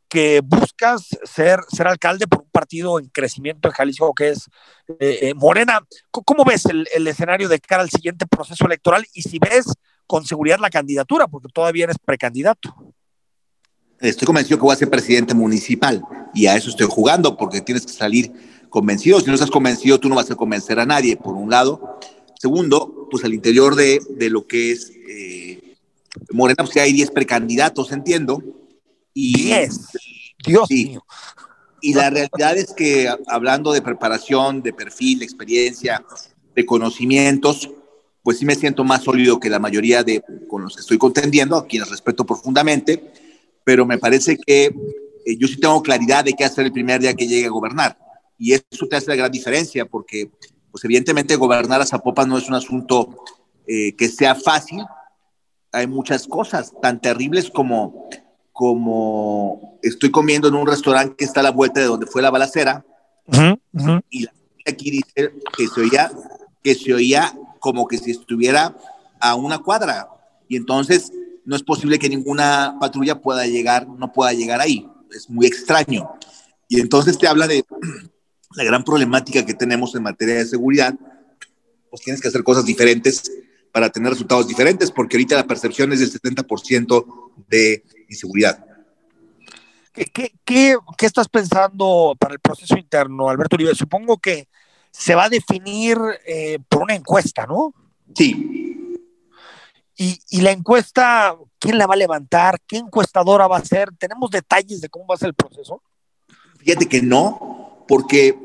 que 0.08 0.42
buscas 0.44 1.06
ser, 1.22 1.60
ser 1.68 1.86
alcalde 1.86 2.26
por 2.26 2.40
un 2.40 2.50
partido 2.50 2.98
en 2.98 3.08
crecimiento 3.08 3.68
en 3.68 3.74
Jalisco 3.74 4.12
que 4.12 4.30
es 4.30 4.48
eh, 4.98 5.18
eh, 5.22 5.34
Morena. 5.34 5.80
¿Cómo 6.10 6.44
ves 6.44 6.66
el, 6.66 6.88
el, 6.92 7.06
escenario 7.06 7.48
de 7.48 7.60
cara 7.60 7.82
al 7.82 7.88
siguiente 7.88 8.26
proceso 8.26 8.66
electoral 8.66 9.06
y 9.14 9.22
si 9.22 9.38
ves 9.38 9.72
con 10.12 10.27
seguridad 10.27 10.59
la 10.61 10.68
candidatura, 10.68 11.27
porque 11.27 11.48
todavía 11.48 11.85
eres 11.85 11.96
precandidato? 12.05 12.75
Estoy 13.98 14.27
convencido 14.27 14.59
que 14.59 14.62
voy 14.64 14.75
a 14.75 14.77
ser 14.77 14.90
presidente 14.90 15.33
municipal 15.33 16.03
y 16.35 16.44
a 16.44 16.55
eso 16.55 16.68
estoy 16.68 16.87
jugando 16.87 17.35
porque 17.35 17.62
tienes 17.62 17.87
que 17.87 17.94
salir 17.94 18.31
convencido. 18.68 19.18
Si 19.20 19.29
no 19.29 19.33
estás 19.33 19.51
convencido, 19.51 19.98
tú 19.98 20.11
no 20.11 20.16
vas 20.16 20.31
a 20.31 20.35
convencer 20.35 20.79
a 20.79 20.85
nadie, 20.85 21.16
por 21.16 21.35
un 21.35 21.48
lado. 21.48 21.98
Segundo, 22.38 23.09
pues 23.11 23.25
al 23.25 23.33
interior 23.33 23.75
de, 23.75 24.03
de 24.11 24.29
lo 24.29 24.46
que 24.46 24.72
es 24.72 24.92
eh, 25.09 25.77
Morena, 26.31 26.62
pues 26.62 26.77
hay 26.77 26.92
10 26.92 27.11
precandidatos, 27.12 27.90
entiendo 27.90 28.42
y, 29.14 29.51
Dios 30.44 30.70
mío. 30.70 31.07
Y 31.81 31.94
la 31.94 32.11
realidad 32.11 32.59
es 32.59 32.75
que 32.75 33.09
hablando 33.29 33.72
de 33.72 33.81
preparación, 33.81 34.61
de 34.61 34.75
perfil, 34.75 35.20
de 35.20 35.25
experiencia, 35.25 36.05
de 36.55 36.66
conocimientos, 36.66 37.70
pues 38.22 38.38
sí 38.38 38.44
me 38.44 38.54
siento 38.54 38.85
más 38.85 39.02
sólido 39.02 39.40
que 39.40 39.50
la 39.50 39.58
mayoría 39.58 40.02
de 40.02 40.22
con 40.48 40.62
los 40.62 40.76
que 40.76 40.80
estoy 40.80 40.98
contendiendo, 40.98 41.56
a 41.56 41.66
quienes 41.66 41.90
respeto 41.90 42.24
profundamente, 42.24 43.12
pero 43.64 43.85
me 43.85 43.98
parece 43.98 44.37
que 44.37 44.66
eh, 45.24 45.37
yo 45.38 45.48
sí 45.48 45.58
tengo 45.58 45.82
claridad 45.82 46.24
de 46.24 46.32
qué 46.32 46.44
hacer 46.44 46.66
el 46.66 46.72
primer 46.72 47.00
día 47.00 47.14
que 47.14 47.26
llegue 47.26 47.46
a 47.46 47.50
gobernar. 47.50 47.98
Y 48.38 48.52
eso 48.52 48.87
te 48.88 48.96
hace 48.96 49.08
la 49.08 49.16
gran 49.16 49.30
diferencia, 49.30 49.87
porque 49.87 50.30
pues 50.70 50.85
evidentemente 50.85 51.37
gobernar 51.37 51.80
a 51.80 51.87
Zapopan 51.87 52.28
no 52.28 52.38
es 52.38 52.48
un 52.48 52.54
asunto 52.54 53.24
eh, 53.66 53.94
que 53.94 54.08
sea 54.08 54.35
fácil. 54.35 54.85
Hay 55.70 55.87
muchas 55.87 56.26
cosas 56.26 56.72
tan 56.80 57.00
terribles 57.00 57.50
como 57.50 58.08
como 58.52 59.78
estoy 59.82 60.11
comiendo 60.11 60.46
en 60.46 60.54
un 60.54 60.66
restaurante 60.66 61.16
que 61.16 61.24
está 61.24 61.40
a 61.40 61.44
la 61.44 61.50
vuelta 61.50 61.80
de 61.80 61.87
donde 61.87 62.06
fue 62.06 62.20
la 62.20 62.30
balacera, 62.30 62.85
y 64.11 64.24
la 64.24 64.32
aquí 64.66 64.90
dice 64.90 65.32
que 65.56 65.66
se 65.66 65.80
oía, 65.80 66.12
que 66.62 66.74
se 66.74 66.94
oía 66.94 67.32
como 67.62 67.87
que 67.87 67.96
si 67.96 68.11
estuviera 68.11 68.77
a 69.20 69.37
una 69.37 69.59
cuadra, 69.59 70.09
y 70.48 70.57
entonces 70.57 71.12
no 71.44 71.55
es 71.55 71.62
posible 71.62 72.01
que 72.01 72.09
ninguna 72.09 72.77
patrulla 72.81 73.20
pueda 73.20 73.46
llegar, 73.46 73.87
no 73.87 74.12
pueda 74.12 74.33
llegar 74.33 74.61
ahí, 74.61 74.88
es 75.14 75.31
muy 75.31 75.46
extraño. 75.46 76.11
Y 76.68 76.81
entonces 76.81 77.16
te 77.16 77.29
habla 77.29 77.46
de 77.46 77.64
la 78.57 78.64
gran 78.64 78.83
problemática 78.83 79.46
que 79.46 79.55
tenemos 79.55 79.94
en 79.94 80.03
materia 80.03 80.35
de 80.35 80.44
seguridad, 80.44 80.92
pues 81.88 82.03
tienes 82.03 82.20
que 82.20 82.29
hacer 82.29 82.42
cosas 82.42 82.64
diferentes 82.64 83.31
para 83.70 83.90
tener 83.90 84.11
resultados 84.11 84.48
diferentes, 84.48 84.90
porque 84.90 85.16
ahorita 85.16 85.37
la 85.37 85.46
percepción 85.46 85.92
es 85.92 86.01
del 86.01 86.12
70% 86.12 87.07
de 87.48 87.85
inseguridad. 88.09 88.66
¿Qué, 89.92 90.07
qué, 90.44 90.77
qué, 90.96 91.07
estás 91.07 91.29
pensando 91.29 92.16
para 92.18 92.35
el 92.35 92.40
proceso 92.40 92.77
interno, 92.77 93.29
Alberto 93.29 93.55
Uribe? 93.55 93.75
Supongo 93.77 94.18
que 94.18 94.48
se 94.92 95.14
va 95.14 95.24
a 95.24 95.31
definir 95.31 95.98
eh, 96.26 96.59
por 96.68 96.83
una 96.83 96.94
encuesta, 96.94 97.46
¿no? 97.46 97.74
Sí. 98.14 98.87
Y, 99.96 100.18
y, 100.31 100.40
la 100.40 100.52
encuesta, 100.52 101.37
¿quién 101.59 101.78
la 101.78 101.87
va 101.87 101.94
a 101.94 101.98
levantar? 101.98 102.59
¿Qué 102.66 102.76
encuestadora 102.76 103.46
va 103.46 103.59
a 103.59 103.64
ser? 103.64 103.90
¿Tenemos 103.98 104.31
detalles 104.31 104.81
de 104.81 104.88
cómo 104.88 105.07
va 105.07 105.14
a 105.14 105.18
ser 105.18 105.28
el 105.28 105.35
proceso? 105.35 105.83
Fíjate 106.59 106.88
que 106.88 107.02
no, 107.02 107.85
porque, 107.88 108.38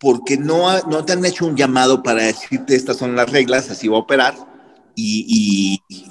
porque 0.00 0.36
no, 0.36 0.80
no 0.82 1.04
te 1.04 1.12
han 1.12 1.24
hecho 1.24 1.46
un 1.46 1.56
llamado 1.56 2.02
para 2.02 2.22
decirte 2.22 2.74
estas 2.74 2.96
son 2.96 3.16
las 3.16 3.30
reglas, 3.30 3.70
así 3.70 3.88
va 3.88 3.96
a 3.96 4.00
operar. 4.00 4.34
Y, 4.94 5.80
y, 5.88 6.10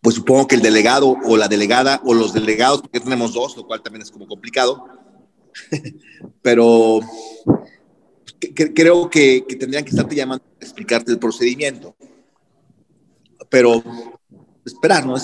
pues 0.00 0.16
supongo 0.16 0.46
que 0.46 0.56
el 0.56 0.62
delegado 0.62 1.16
o 1.24 1.36
la 1.36 1.48
delegada 1.48 2.00
o 2.04 2.14
los 2.14 2.32
delegados, 2.32 2.82
porque 2.82 3.00
tenemos 3.00 3.32
dos, 3.32 3.56
lo 3.56 3.66
cual 3.66 3.82
también 3.82 4.02
es 4.02 4.10
como 4.10 4.26
complicado, 4.26 4.84
pero 6.42 7.00
creo 8.52 9.08
que, 9.08 9.44
tendrían 9.58 9.84
que 9.84 9.90
estarte 9.90 10.14
llamando 10.14 10.44
a 10.60 10.64
explicarte 10.64 11.12
el 11.12 11.18
procedimiento. 11.18 11.96
Pero 13.48 13.82
esperar, 14.64 15.06
¿no? 15.06 15.14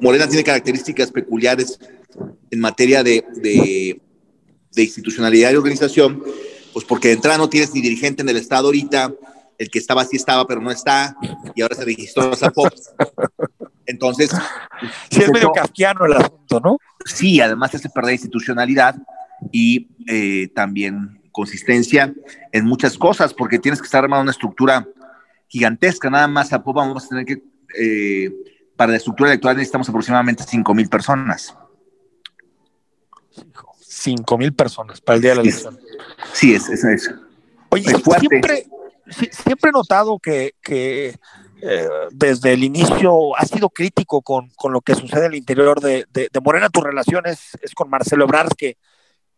Morena 0.00 0.26
tiene 0.26 0.44
características 0.44 1.10
peculiares 1.10 1.78
en 2.50 2.60
materia 2.60 3.02
de, 3.02 3.24
de, 3.36 4.00
de, 4.72 4.82
institucionalidad 4.82 5.52
y 5.52 5.56
organización, 5.56 6.22
pues 6.72 6.84
porque 6.84 7.08
de 7.08 7.14
entrada 7.14 7.38
no 7.38 7.48
tienes 7.48 7.72
ni 7.74 7.80
dirigente 7.80 8.22
en 8.22 8.28
el 8.28 8.36
Estado 8.36 8.66
ahorita, 8.66 9.14
el 9.58 9.70
que 9.70 9.78
estaba 9.78 10.04
sí 10.04 10.16
estaba, 10.16 10.46
pero 10.46 10.60
no 10.60 10.70
está, 10.70 11.16
y 11.54 11.62
ahora 11.62 11.76
se 11.76 11.84
registró 11.84 12.32
a 12.32 12.50
Fox. 12.50 12.92
Entonces. 13.86 14.30
Sí, 15.10 15.22
es 15.22 15.30
medio 15.30 15.50
kafkiano 15.50 16.06
el 16.06 16.12
asunto, 16.12 16.60
¿no? 16.60 16.78
Sí, 17.04 17.40
además 17.40 17.74
hace 17.74 17.88
perder 17.88 18.12
institucionalidad 18.12 18.96
y 19.50 19.88
eh, 20.06 20.48
también 20.54 21.17
consistencia 21.38 22.12
en 22.50 22.64
muchas 22.64 22.98
cosas, 22.98 23.32
porque 23.32 23.60
tienes 23.60 23.80
que 23.80 23.84
estar 23.84 24.02
armando 24.02 24.22
una 24.22 24.32
estructura 24.32 24.88
gigantesca. 25.46 26.10
Nada 26.10 26.26
más 26.26 26.52
a 26.52 26.64
Popa 26.64 26.80
vamos 26.80 27.04
a 27.04 27.08
tener 27.10 27.24
que. 27.24 27.42
Eh, 27.78 28.34
para 28.74 28.90
la 28.90 28.96
estructura 28.96 29.30
electoral 29.30 29.56
necesitamos 29.56 29.88
aproximadamente 29.88 30.42
5 30.42 30.74
mil 30.74 30.88
personas. 30.88 31.56
5 33.80 34.38
mil 34.38 34.52
personas 34.52 35.00
para 35.00 35.14
el 35.16 35.22
día 35.22 35.30
de 35.30 35.36
la 35.36 35.42
elección. 35.42 35.78
Sí, 36.32 36.54
es, 36.54 36.68
es 36.68 36.82
eso. 36.82 37.12
Oye, 37.68 37.84
siempre, 37.84 38.66
siempre 39.30 39.70
he 39.70 39.72
notado 39.72 40.18
que, 40.18 40.54
que 40.60 41.14
eh, 41.62 41.88
desde 42.10 42.52
el 42.52 42.64
inicio 42.64 43.36
has 43.36 43.48
sido 43.48 43.68
crítico 43.68 44.22
con, 44.22 44.50
con, 44.56 44.72
lo 44.72 44.80
que 44.80 44.96
sucede 44.96 45.26
en 45.26 45.32
el 45.32 45.38
interior 45.38 45.80
de, 45.80 46.04
de, 46.12 46.28
de 46.32 46.40
Morena. 46.40 46.68
Tu 46.68 46.80
relación 46.80 47.26
es, 47.26 47.56
es, 47.62 47.74
con 47.74 47.90
Marcelo 47.90 48.24
Ebrard, 48.24 48.56
que, 48.56 48.76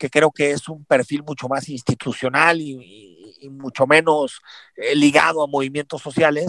que 0.01 0.09
creo 0.09 0.31
que 0.31 0.53
es 0.53 0.67
un 0.67 0.83
perfil 0.87 1.23
mucho 1.23 1.47
más 1.47 1.69
institucional 1.69 2.59
y, 2.59 2.73
y, 2.73 3.35
y 3.43 3.51
mucho 3.51 3.87
menos 3.87 4.41
eh, 4.75 4.97
ligado 4.97 5.43
a 5.43 5.47
movimientos 5.47 6.01
sociales. 6.01 6.47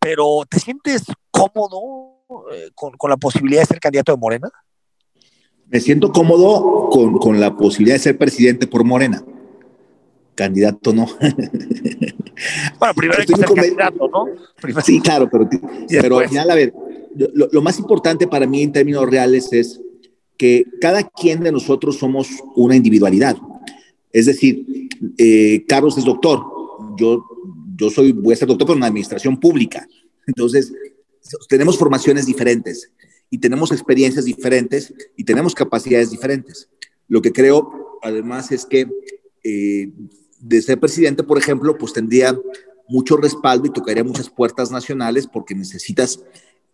Pero 0.00 0.40
¿te 0.50 0.58
sientes 0.58 1.04
cómodo 1.30 2.24
eh, 2.52 2.70
con, 2.74 2.92
con, 2.94 3.08
la 3.08 3.16
posibilidad 3.16 3.62
de 3.62 3.66
ser 3.66 3.78
candidato 3.78 4.10
de 4.10 4.18
Morena? 4.18 4.50
Me 5.66 5.78
siento 5.78 6.10
cómodo 6.10 6.88
con, 6.90 7.18
con 7.18 7.38
la 7.38 7.56
posibilidad 7.56 7.94
de 7.94 8.00
ser 8.02 8.18
presidente 8.18 8.66
por 8.66 8.82
Morena. 8.82 9.24
Candidato 10.34 10.92
no. 10.92 11.06
Bueno, 12.78 12.94
primero 12.94 13.20
hay 13.20 13.26
que 13.26 13.34
ser 13.34 13.52
candidato, 13.52 14.08
¿no? 14.08 14.26
Primero. 14.60 14.86
Sí, 14.86 15.00
claro, 15.00 15.28
pero, 15.28 15.48
pero 15.88 16.18
al 16.20 16.28
final, 16.28 16.48
a 16.48 16.54
ver, 16.54 16.72
lo, 17.16 17.48
lo, 17.50 17.62
más 17.62 17.80
importante 17.80 18.28
para 18.28 18.46
mí 18.46 18.62
en 18.62 18.70
términos 18.70 19.10
reales 19.10 19.52
es 19.52 19.80
que 20.38 20.64
cada 20.80 21.02
quien 21.02 21.40
de 21.40 21.52
nosotros 21.52 21.98
somos 21.98 22.28
una 22.54 22.76
individualidad. 22.76 23.36
Es 24.12 24.26
decir, 24.26 24.88
eh, 25.18 25.64
Carlos 25.66 25.98
es 25.98 26.04
doctor, 26.04 26.42
yo, 26.96 27.24
yo 27.76 27.90
soy, 27.90 28.12
voy 28.12 28.32
a 28.32 28.36
ser 28.36 28.48
doctor, 28.48 28.68
pero 28.68 28.78
en 28.78 28.84
administración 28.84 29.38
pública. 29.38 29.86
Entonces, 30.26 30.72
tenemos 31.48 31.76
formaciones 31.76 32.24
diferentes 32.24 32.90
y 33.30 33.38
tenemos 33.38 33.72
experiencias 33.72 34.24
diferentes 34.24 34.94
y 35.16 35.24
tenemos 35.24 35.54
capacidades 35.54 36.10
diferentes. 36.10 36.68
Lo 37.08 37.20
que 37.20 37.32
creo, 37.32 37.98
además, 38.02 38.52
es 38.52 38.64
que 38.64 38.88
eh, 39.44 39.90
de 40.40 40.62
ser 40.62 40.78
presidente, 40.78 41.24
por 41.24 41.36
ejemplo, 41.36 41.76
pues 41.76 41.92
tendría 41.92 42.38
mucho 42.88 43.16
respaldo 43.16 43.66
y 43.66 43.72
tocaría 43.72 44.04
muchas 44.04 44.30
puertas 44.30 44.70
nacionales 44.70 45.26
porque 45.26 45.54
necesitas 45.54 46.20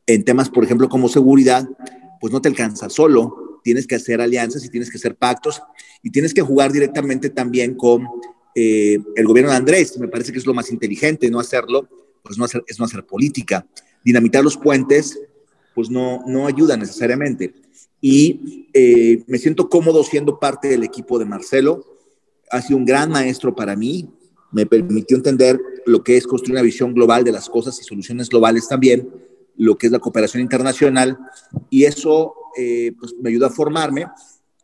en 0.07 0.24
temas, 0.24 0.50
por 0.50 0.64
ejemplo, 0.64 0.88
como 0.88 1.09
seguridad, 1.09 1.68
pues 2.24 2.32
no 2.32 2.40
te 2.40 2.48
alcanza 2.48 2.88
solo, 2.88 3.60
tienes 3.62 3.87
que 3.87 3.96
hacer 3.96 4.18
alianzas 4.22 4.64
y 4.64 4.70
tienes 4.70 4.90
que 4.90 4.96
hacer 4.96 5.14
pactos 5.14 5.60
y 6.02 6.08
tienes 6.08 6.32
que 6.32 6.40
jugar 6.40 6.72
directamente 6.72 7.28
también 7.28 7.74
con 7.74 8.06
eh, 8.54 8.98
el 9.14 9.26
gobierno 9.26 9.50
de 9.50 9.58
Andrés. 9.58 9.98
Me 9.98 10.08
parece 10.08 10.32
que 10.32 10.38
es 10.38 10.46
lo 10.46 10.54
más 10.54 10.72
inteligente, 10.72 11.30
no 11.30 11.38
hacerlo, 11.38 11.87
pues 12.22 12.38
no 12.38 12.46
hacer, 12.46 12.64
es 12.66 12.78
no 12.78 12.87
hacer 12.87 13.04
política. 13.04 13.66
Dinamitar 14.02 14.42
los 14.42 14.56
puentes, 14.56 15.20
pues 15.74 15.90
no, 15.90 16.24
no 16.26 16.46
ayuda 16.46 16.78
necesariamente. 16.78 17.52
Y 18.00 18.70
eh, 18.72 19.22
me 19.26 19.37
siento 19.37 19.68
cómodo 19.68 20.02
siendo 20.02 20.40
parte 20.40 20.68
del 20.68 20.82
equipo 20.82 21.18
de 21.18 21.26
Marcelo 21.26 21.84
ha 22.50 22.62
sido 22.62 22.78
un 22.78 22.87
gran 22.87 23.10
maestro 23.10 23.54
para 23.54 23.76
mí, 23.76 24.08
me 24.50 24.64
permitió 24.64 25.18
entender 25.18 25.60
lo 25.84 26.02
que 26.02 26.16
es 26.16 26.26
construir 26.26 26.52
una 26.52 26.62
visión 26.62 26.94
global 26.94 27.22
de 27.22 27.32
las 27.32 27.50
cosas 27.50 27.78
y 27.80 27.84
soluciones 27.84 28.30
globales 28.30 28.66
también, 28.66 29.10
lo 29.56 29.76
que 29.76 29.86
es 29.86 29.92
la 29.92 29.98
cooperación 29.98 30.42
internacional, 30.42 31.18
y 31.70 31.84
eso 31.84 32.34
eh, 32.56 32.92
pues 32.98 33.14
me 33.20 33.30
ayudó 33.30 33.46
a 33.46 33.50
formarme. 33.50 34.06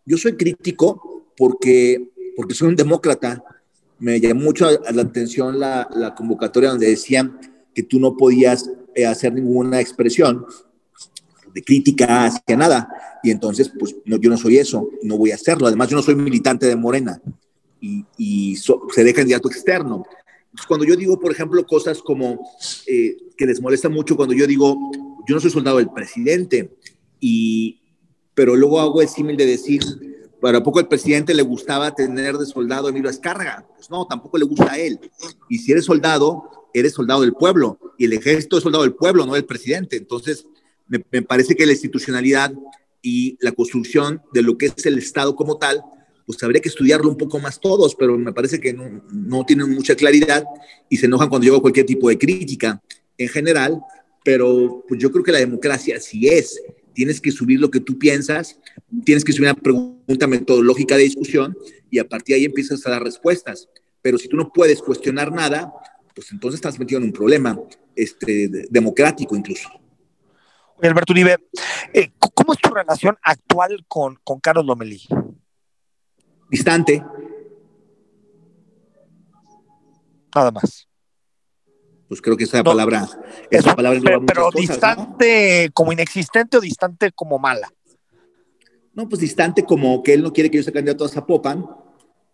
Yo 0.04 0.16
soy 0.16 0.36
crítico 0.36 1.24
porque, 1.36 2.10
porque 2.36 2.54
soy 2.54 2.68
un 2.68 2.76
demócrata. 2.76 3.42
Me 3.98 4.20
llamó 4.20 4.42
mucho 4.42 4.68
la 4.70 5.02
atención 5.02 5.58
la, 5.58 6.14
convocatoria 6.16 6.70
donde 6.70 6.88
decían 6.88 7.38
que 7.74 7.82
tú 7.82 8.00
no 8.00 8.16
podías 8.16 8.70
eh, 8.94 9.06
hacer 9.06 9.32
ninguna 9.32 9.80
expresión 9.80 10.46
de 11.52 11.62
crítica 11.62 12.26
hacia 12.26 12.56
nada. 12.56 12.88
Y 13.22 13.30
entonces, 13.30 13.70
pues 13.78 13.94
yo 14.04 14.30
no 14.30 14.36
soy 14.36 14.58
eso, 14.58 14.88
no 15.02 15.18
voy 15.18 15.32
a 15.32 15.34
hacerlo. 15.34 15.66
Además, 15.66 15.88
yo 15.88 15.96
no 15.96 16.02
soy 16.02 16.14
militante 16.14 16.66
de 16.66 16.76
Morena 16.76 17.20
y, 17.80 18.04
y 18.16 18.56
so, 18.56 18.86
seré 18.94 19.12
candidato 19.12 19.48
externo. 19.48 20.04
Entonces, 20.44 20.66
cuando 20.66 20.84
yo 20.84 20.96
digo, 20.96 21.18
por 21.18 21.30
ejemplo, 21.30 21.64
cosas 21.66 22.02
como 22.02 22.40
eh, 22.86 23.16
que 23.40 23.46
les 23.46 23.62
molesta 23.62 23.88
mucho 23.88 24.16
cuando 24.16 24.34
yo 24.34 24.46
digo, 24.46 24.76
yo 25.26 25.34
no 25.34 25.40
soy 25.40 25.50
soldado 25.50 25.78
del 25.78 25.88
presidente, 25.88 26.76
y, 27.18 27.80
pero 28.34 28.54
luego 28.54 28.78
hago 28.78 29.00
el 29.00 29.08
símil 29.08 29.38
de 29.38 29.46
decir, 29.46 29.80
para 30.42 30.62
poco 30.62 30.78
el 30.78 30.88
presidente 30.88 31.32
le 31.32 31.40
gustaba 31.40 31.94
tener 31.94 32.36
de 32.36 32.44
soldado 32.44 32.86
a 32.86 32.90
Emilio 32.90 33.08
Escárraga. 33.08 33.66
Pues 33.74 33.88
no, 33.88 34.06
tampoco 34.06 34.36
le 34.36 34.44
gusta 34.44 34.72
a 34.72 34.78
él. 34.78 35.00
Y 35.48 35.56
si 35.56 35.72
eres 35.72 35.86
soldado, 35.86 36.68
eres 36.74 36.92
soldado 36.92 37.22
del 37.22 37.32
pueblo, 37.32 37.78
y 37.96 38.04
el 38.04 38.12
ejército 38.12 38.58
es 38.58 38.62
soldado 38.62 38.84
del 38.84 38.92
pueblo, 38.92 39.24
no 39.24 39.32
del 39.32 39.46
presidente. 39.46 39.96
Entonces, 39.96 40.44
me, 40.86 41.02
me 41.10 41.22
parece 41.22 41.56
que 41.56 41.64
la 41.64 41.72
institucionalidad 41.72 42.52
y 43.00 43.38
la 43.40 43.52
construcción 43.52 44.20
de 44.34 44.42
lo 44.42 44.58
que 44.58 44.66
es 44.66 44.84
el 44.84 44.98
Estado 44.98 45.34
como 45.34 45.56
tal, 45.56 45.82
pues 46.26 46.42
habría 46.42 46.60
que 46.60 46.68
estudiarlo 46.68 47.08
un 47.08 47.16
poco 47.16 47.38
más 47.38 47.58
todos, 47.58 47.94
pero 47.94 48.18
me 48.18 48.34
parece 48.34 48.60
que 48.60 48.74
no, 48.74 49.02
no 49.10 49.46
tienen 49.46 49.70
mucha 49.70 49.94
claridad 49.94 50.44
y 50.90 50.98
se 50.98 51.06
enojan 51.06 51.30
cuando 51.30 51.46
yo 51.46 51.62
cualquier 51.62 51.86
tipo 51.86 52.10
de 52.10 52.18
crítica 52.18 52.82
en 53.20 53.28
general, 53.28 53.80
pero 54.24 54.84
pues 54.88 55.00
yo 55.00 55.10
creo 55.12 55.24
que 55.24 55.32
la 55.32 55.38
democracia 55.38 55.96
así 55.96 56.28
es. 56.28 56.60
Tienes 56.92 57.20
que 57.20 57.30
subir 57.30 57.60
lo 57.60 57.70
que 57.70 57.80
tú 57.80 57.98
piensas, 57.98 58.58
tienes 59.04 59.24
que 59.24 59.32
subir 59.32 59.50
una 59.50 59.60
pregunta 59.60 60.26
metodológica 60.26 60.96
de 60.96 61.04
discusión 61.04 61.56
y 61.90 61.98
a 61.98 62.08
partir 62.08 62.34
de 62.34 62.40
ahí 62.40 62.44
empiezas 62.46 62.84
a 62.86 62.90
dar 62.90 63.02
respuestas. 63.02 63.68
Pero 64.02 64.18
si 64.18 64.28
tú 64.28 64.36
no 64.36 64.52
puedes 64.52 64.82
cuestionar 64.82 65.32
nada, 65.32 65.72
pues 66.14 66.32
entonces 66.32 66.58
estás 66.58 66.78
metido 66.78 66.98
en 66.98 67.04
un 67.04 67.12
problema 67.12 67.58
este, 67.94 68.48
democrático 68.70 69.36
incluso. 69.36 69.68
Alberto 70.82 71.12
Uribe, 71.12 71.36
eh, 71.92 72.10
¿cómo 72.18 72.54
es 72.54 72.58
tu 72.58 72.70
relación 72.70 73.16
actual 73.22 73.84
con, 73.86 74.18
con 74.24 74.40
Carlos 74.40 74.64
Lomelí? 74.64 75.06
distante. 76.50 77.04
Nada 80.34 80.50
más. 80.50 80.89
Pues 82.10 82.20
creo 82.20 82.36
que 82.36 82.42
esa 82.42 82.58
no, 82.58 82.64
palabra, 82.64 83.08
esa 83.52 83.76
palabra 83.76 84.00
pero, 84.02 84.26
pero 84.26 84.50
cosas, 84.50 84.68
distante 84.68 85.66
¿no? 85.68 85.72
como 85.72 85.92
inexistente 85.92 86.56
o 86.56 86.60
distante 86.60 87.12
como 87.12 87.38
mala. 87.38 87.72
No, 88.92 89.08
pues 89.08 89.20
distante 89.20 89.62
como 89.62 90.02
que 90.02 90.14
él 90.14 90.22
no 90.24 90.32
quiere 90.32 90.50
que 90.50 90.56
yo 90.56 90.64
sea 90.64 90.72
candidato 90.72 91.04
a 91.04 91.08
Zapopan 91.08 91.64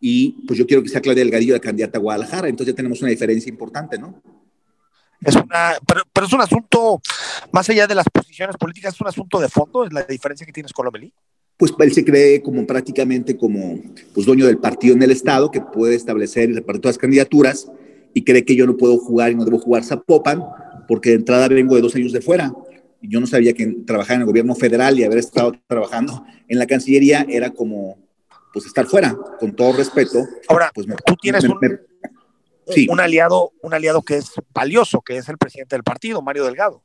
y 0.00 0.46
pues 0.46 0.58
yo 0.58 0.66
quiero 0.66 0.82
que 0.82 0.88
sea 0.88 1.02
Claudia 1.02 1.22
Delgadillo 1.22 1.52
la 1.52 1.60
candidata 1.60 1.98
a 1.98 2.00
Guadalajara, 2.00 2.48
entonces 2.48 2.72
ya 2.72 2.76
tenemos 2.76 3.02
una 3.02 3.10
diferencia 3.10 3.50
importante, 3.50 3.98
¿no? 3.98 4.22
Es 5.20 5.36
una, 5.36 5.74
pero, 5.86 6.04
pero, 6.10 6.26
es 6.26 6.32
un 6.32 6.40
asunto, 6.40 7.02
más 7.52 7.68
allá 7.68 7.86
de 7.86 7.94
las 7.94 8.06
posiciones 8.10 8.56
políticas, 8.56 8.94
es 8.94 9.00
un 9.02 9.08
asunto 9.08 9.38
de 9.40 9.50
fondo, 9.50 9.84
es 9.84 9.92
la 9.92 10.04
diferencia 10.04 10.46
que 10.46 10.52
tienes 10.54 10.72
con 10.72 10.86
Lomelí 10.86 11.12
pues 11.56 11.72
él 11.78 11.92
se 11.92 12.04
cree 12.04 12.42
como 12.42 12.66
prácticamente 12.66 13.36
como 13.36 13.80
pues, 14.12 14.26
dueño 14.26 14.46
del 14.46 14.58
partido 14.58 14.94
en 14.94 15.02
el 15.02 15.10
Estado, 15.10 15.50
que 15.50 15.60
puede 15.60 15.94
establecer 15.94 16.50
y 16.50 16.54
repartir 16.54 16.82
todas 16.82 16.96
las 16.96 17.00
candidaturas, 17.00 17.70
y 18.16 18.24
cree 18.24 18.46
que 18.46 18.56
yo 18.56 18.66
no 18.66 18.78
puedo 18.78 18.96
jugar 18.96 19.30
y 19.30 19.34
no 19.34 19.44
debo 19.44 19.58
jugar 19.58 19.84
Zapopan, 19.84 20.42
porque 20.88 21.10
de 21.10 21.16
entrada 21.16 21.48
vengo 21.48 21.76
de 21.76 21.82
dos 21.82 21.94
años 21.96 22.14
de 22.14 22.22
fuera. 22.22 22.50
Y 23.02 23.10
yo 23.10 23.20
no 23.20 23.26
sabía 23.26 23.52
que 23.52 23.66
trabajar 23.86 24.14
en 24.14 24.22
el 24.22 24.26
gobierno 24.26 24.54
federal 24.54 24.98
y 24.98 25.04
haber 25.04 25.18
estado 25.18 25.52
trabajando 25.66 26.24
en 26.48 26.58
la 26.58 26.66
Cancillería 26.66 27.26
era 27.28 27.50
como 27.50 27.98
pues 28.54 28.64
estar 28.64 28.86
fuera, 28.86 29.14
con 29.38 29.54
todo 29.54 29.74
respeto. 29.74 30.26
Ahora, 30.48 30.70
pues, 30.74 30.86
me, 30.86 30.94
tú 31.04 31.14
tienes 31.20 31.44
me, 31.44 31.50
un, 31.50 31.58
me, 31.60 31.78
sí. 32.68 32.86
un, 32.90 33.00
aliado, 33.00 33.52
un 33.60 33.74
aliado 33.74 34.00
que 34.00 34.16
es 34.16 34.32
valioso, 34.54 35.02
que 35.02 35.18
es 35.18 35.28
el 35.28 35.36
presidente 35.36 35.76
del 35.76 35.82
partido, 35.82 36.22
Mario 36.22 36.46
Delgado. 36.46 36.82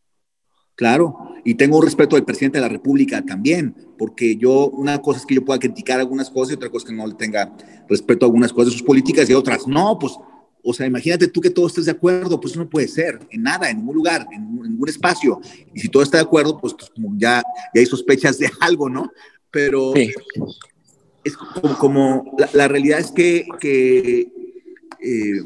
Claro, 0.76 1.15
y 1.46 1.56
tengo 1.56 1.78
un 1.78 1.86
respeto 1.86 2.17
al 2.17 2.26
presidente 2.26 2.58
de 2.58 2.63
la 2.63 2.70
República 2.70 3.22
también, 3.22 3.74
porque 3.98 4.36
yo, 4.36 4.67
una 4.67 5.02
cosa 5.02 5.20
es 5.20 5.26
que 5.26 5.36
yo 5.36 5.46
pueda 5.46 5.60
criticar 5.60 6.02
algunas 6.02 6.30
cosas 6.30 6.52
y 6.52 6.56
otra 6.56 6.70
cosa 6.70 6.84
es 6.84 6.89
que 6.89 6.98
no 6.98 7.08
le 7.08 7.13
tenga 7.13 7.56
respeto 7.88 8.26
a 8.26 8.28
algunas 8.28 8.52
cosas 8.52 8.65
de 8.65 8.72
sus 8.74 8.84
políticas 8.84 9.30
y 9.30 9.34
otras 9.34 9.65
no, 9.65 9.98
pues, 9.98 10.17
o 10.63 10.74
sea, 10.74 10.86
imagínate 10.86 11.28
tú 11.28 11.41
que 11.41 11.50
todos 11.50 11.71
estés 11.71 11.86
de 11.86 11.91
acuerdo, 11.91 12.39
pues 12.39 12.56
no 12.56 12.69
puede 12.69 12.88
ser, 12.88 13.19
en 13.30 13.43
nada, 13.43 13.69
en 13.69 13.78
ningún 13.78 13.95
lugar, 13.95 14.28
en, 14.32 14.43
en 14.43 14.71
ningún 14.71 14.89
espacio. 14.89 15.39
Y 15.74 15.80
si 15.80 15.89
todo 15.89 16.04
está 16.04 16.17
de 16.17 16.24
acuerdo, 16.24 16.60
pues, 16.60 16.74
pues 16.74 16.89
como 16.89 17.17
ya, 17.17 17.43
ya, 17.74 17.80
hay 17.80 17.86
sospechas 17.86 18.38
de 18.38 18.50
algo, 18.62 18.89
¿no? 18.89 19.12
Pero 19.50 19.93
sí. 19.95 20.12
es 21.24 21.36
como, 21.36 21.78
como 21.78 22.36
la, 22.38 22.50
la, 22.54 22.67
realidad 22.67 23.00
es 23.00 23.12
que, 23.12 23.45
que 23.60 24.32
eh, 25.02 25.41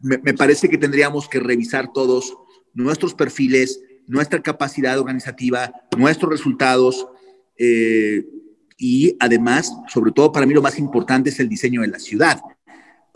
me, 0.00 0.18
me 0.18 0.34
parece 0.34 0.68
que 0.68 0.78
tendríamos 0.78 1.28
que 1.28 1.40
revisar 1.40 1.92
todos 1.92 2.36
nuestros 2.74 3.14
perfiles, 3.14 3.80
nuestra 4.06 4.42
capacidad 4.42 4.98
organizativa, 4.98 5.72
nuestros 5.96 6.30
resultados 6.30 7.06
eh, 7.58 8.26
y 8.78 9.16
además, 9.20 9.72
sobre 9.88 10.12
todo 10.12 10.32
para 10.32 10.46
mí 10.46 10.54
lo 10.54 10.62
más 10.62 10.78
importante 10.78 11.30
es 11.30 11.40
el 11.40 11.48
diseño 11.48 11.80
de 11.80 11.88
la 11.88 11.98
ciudad. 11.98 12.40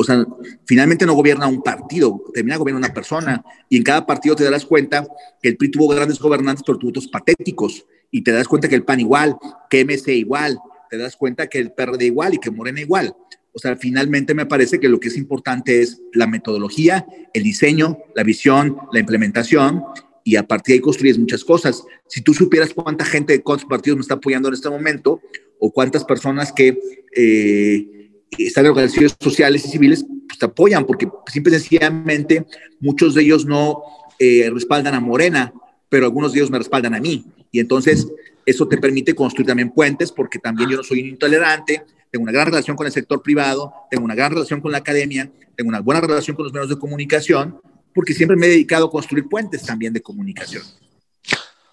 O 0.01 0.05
sea, 0.05 0.27
finalmente 0.65 1.05
no 1.05 1.13
gobierna 1.13 1.47
un 1.47 1.63
partido, 1.63 2.25
termina 2.33 2.57
gobierna 2.57 2.79
una 2.79 2.95
persona 2.95 3.45
y 3.69 3.77
en 3.77 3.83
cada 3.83 4.07
partido 4.07 4.35
te 4.35 4.45
darás 4.45 4.65
cuenta 4.65 5.07
que 5.43 5.51
el 5.51 5.59
PRI 5.59 5.73
tuvo 5.73 5.89
grandes 5.89 6.19
gobernantes 6.19 6.65
pero 6.67 6.79
tuvo 6.79 6.89
otros 6.89 7.09
patéticos 7.09 7.85
y 8.11 8.23
te 8.23 8.33
das 8.33 8.49
cuenta 8.49 8.67
que 8.67 8.77
el 8.77 8.83
PAN 8.83 9.01
igual, 9.01 9.37
que 9.69 9.85
MC 9.85 10.17
igual, 10.17 10.59
te 10.89 10.97
das 10.97 11.17
cuenta 11.17 11.49
que 11.49 11.59
el 11.59 11.73
PRD 11.73 12.07
igual 12.07 12.33
y 12.33 12.39
que 12.39 12.51
Morena 12.51 12.81
igual. 12.81 13.15
O 13.53 13.59
sea, 13.59 13.77
finalmente 13.77 14.33
me 14.33 14.47
parece 14.47 14.81
que 14.81 14.89
lo 14.89 14.99
que 15.01 15.09
es 15.09 15.19
importante 15.19 15.83
es 15.83 16.01
la 16.15 16.27
metodología, 16.27 17.05
el 17.35 17.43
diseño, 17.43 17.99
la 18.15 18.23
visión, 18.23 18.79
la 18.95 19.01
implementación 19.01 19.83
y 20.25 20.37
a 20.37 20.47
partir 20.47 20.73
de 20.73 20.77
ahí 20.77 20.81
construyes 20.81 21.19
muchas 21.19 21.45
cosas. 21.45 21.85
Si 22.07 22.23
tú 22.23 22.33
supieras 22.33 22.73
cuánta 22.73 23.05
gente 23.05 23.35
de 23.35 23.43
cuántos 23.43 23.69
partidos 23.69 23.99
me 23.99 24.01
está 24.01 24.15
apoyando 24.15 24.49
en 24.49 24.55
este 24.55 24.71
momento 24.71 25.21
o 25.59 25.71
cuántas 25.71 26.07
personas 26.07 26.53
que 26.53 26.79
eh, 27.15 28.00
están 28.39 28.65
en 28.65 28.71
organizaciones 28.71 29.17
sociales 29.21 29.65
y 29.65 29.69
civiles, 29.69 30.05
pues 30.27 30.39
te 30.39 30.47
apoyan, 30.47 30.87
porque 30.87 31.09
simple 31.27 31.57
y 31.57 31.59
sencillamente 31.61 32.47
muchos 32.81 33.15
de 33.15 33.23
ellos 33.23 33.45
no 33.45 33.83
eh, 34.19 34.51
respaldan 34.53 34.95
a 34.95 35.01
Morena, 35.01 35.53
pero 35.89 36.07
algunos 36.07 36.33
de 36.33 36.39
ellos 36.39 36.51
me 36.51 36.59
respaldan 36.59 36.95
a 36.95 37.01
mí. 37.01 37.25
Y 37.51 37.61
entonces 37.61 38.07
eso 38.47 38.69
te 38.69 38.79
permite 38.79 39.15
construir 39.15 39.47
también 39.47 39.71
puentes, 39.71 40.13
porque 40.13 40.39
también 40.39 40.71
yo 40.71 40.77
no 40.77 40.83
soy 40.83 41.01
intolerante, 41.01 41.85
tengo 42.11 42.25
una 42.25 42.33
gran 42.33 42.47
relación 42.47 42.77
con 42.77 42.87
el 42.87 42.93
sector 42.93 43.23
privado, 43.23 43.73
tengo 43.91 44.05
una 44.05 44.15
gran 44.15 44.33
relación 44.33 44.61
con 44.61 44.73
la 44.73 44.79
academia, 44.79 45.31
tengo 45.57 45.69
una 45.69 45.81
buena 45.81 46.01
relación 46.01 46.37
con 46.37 46.45
los 46.45 46.53
medios 46.53 46.69
de 46.69 46.79
comunicación, 46.79 47.61
porque 47.95 48.15
siempre 48.15 48.37
me 48.37 48.47
he 48.47 48.51
dedicado 48.51 48.87
a 48.87 48.91
construir 48.91 49.29
puentes 49.29 49.63
también 49.63 49.93
de 49.93 50.01
comunicación. 50.01 50.63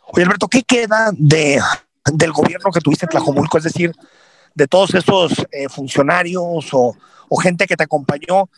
Oye, 0.09 0.23
Alberto, 0.23 0.47
¿qué 0.47 0.63
queda 0.63 1.11
de, 1.13 1.59
del 2.13 2.31
gobierno 2.31 2.71
que 2.71 2.79
tuviste 2.79 3.05
en 3.05 3.09
Tlajomulco? 3.09 3.57
Es 3.57 3.65
decir, 3.65 3.91
de 4.57 4.67
todos 4.67 4.95
esos 4.95 5.33
eh, 5.51 5.69
funcionarios 5.69 6.69
o, 6.73 6.95
gente 7.41 7.67
que 7.67 7.75
te 7.75 7.83
acompañó, 7.83 8.49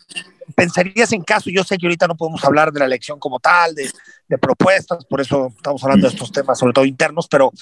¿pensarías 0.54 1.12
en 1.12 1.22
caso? 1.22 1.50
Yo 1.50 1.62
sé 1.62 1.76
que 1.76 1.86
ahorita 1.86 2.06
no 2.06 2.16
podemos 2.16 2.42
hablar 2.44 2.72
de 2.72 2.78
la 2.80 2.86
elección 2.86 3.18
como 3.18 3.38
tal, 3.38 3.74
de, 3.74 3.90
de 4.28 4.38
propuestas, 4.38 5.04
por 5.04 5.20
eso 5.20 5.52
estamos 5.54 5.82
hablando 5.84 6.08
de 6.08 6.14
estos 6.14 6.32
temas, 6.32 6.58
sobre 6.58 6.72
todo 6.72 6.84
internos, 6.86 7.26
pero 7.28 7.52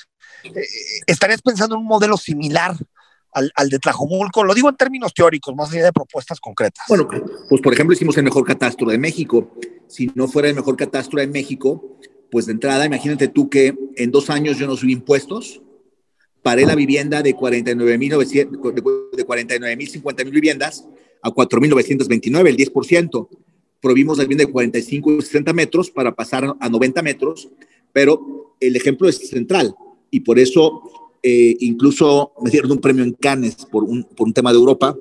eh, 0.45 0.51
¿estarías 1.07 1.43
pensando 1.43 1.75
en 1.75 1.81
un 1.81 1.89
modelo 1.89 2.17
similar 2.17 2.77
al, 3.33 3.51
al, 3.57 3.71
de 3.71 3.79
Tlajomulco? 3.81 4.45
Lo 4.45 4.55
digo 4.55 4.69
en 4.69 4.77
términos 4.77 5.13
teóricos, 5.15 5.57
más 5.57 5.73
allá 5.73 5.87
de 5.87 5.93
propuestas 5.93 6.39
concretas. 6.39 6.85
Bueno, 6.89 7.09
pues 7.49 7.61
por 7.61 7.73
ejemplo 7.73 7.95
hicimos 7.95 8.17
el 8.19 8.25
mejor 8.25 8.45
catastro 8.45 8.89
de 8.89 8.99
México. 8.99 9.51
Si 9.89 10.13
no 10.15 10.29
fuera 10.29 10.49
el 10.49 10.55
mejor 10.55 10.77
catastro 10.77 11.19
de 11.19 11.27
México, 11.27 11.99
pues 12.31 12.47
de 12.47 12.53
entrada, 12.53 12.85
imagínate 12.85 13.27
tú 13.27 13.49
que 13.51 13.75
en 13.97 14.13
dos 14.13 14.31
años 14.31 14.59
yo 14.59 14.67
no 14.67 14.77
subí 14.77 14.93
impuestos, 14.93 15.63
paré 16.49 16.65
la 16.65 16.75
vivienda 16.75 17.23
de 17.23 17.35
49 17.35 17.99
mil 17.99 18.09
de 18.09 19.25
49 19.27 19.77
mil 19.77 19.87
50 19.87 20.25
mil 20.25 20.33
viviendas 20.33 20.89
a 21.21 21.31
4 21.31 21.61
mil 21.61 21.69
929, 21.69 22.49
el 22.49 22.57
10%. 22.57 23.29
Prohibimos 23.83 24.17
la 24.17 24.25
vivienda 24.25 24.47
de 24.47 24.51
45 24.51 25.13
y 25.13 25.21
60 25.21 25.53
metros 25.53 25.91
para 25.91 26.15
pasar 26.15 26.57
a 26.59 26.69
90 26.71 27.03
metros, 27.03 27.51
pero 27.93 28.55
el 28.61 28.77
ejemplo 28.77 29.11
es 29.11 29.29
central 29.29 29.75
y 30.11 30.21
por 30.21 30.39
eso 30.39 31.19
eh, 31.23 31.55
incluso 31.61 32.33
me 32.43 32.51
dieron 32.51 32.73
un 32.73 32.79
premio 32.79 33.05
en 33.05 33.13
Cannes 33.13 33.67
por 33.71 33.85
un, 33.85 34.05
por 34.05 34.27
un 34.27 34.33
tema 34.33 34.51
de 34.51 34.59
Europa, 34.59 34.97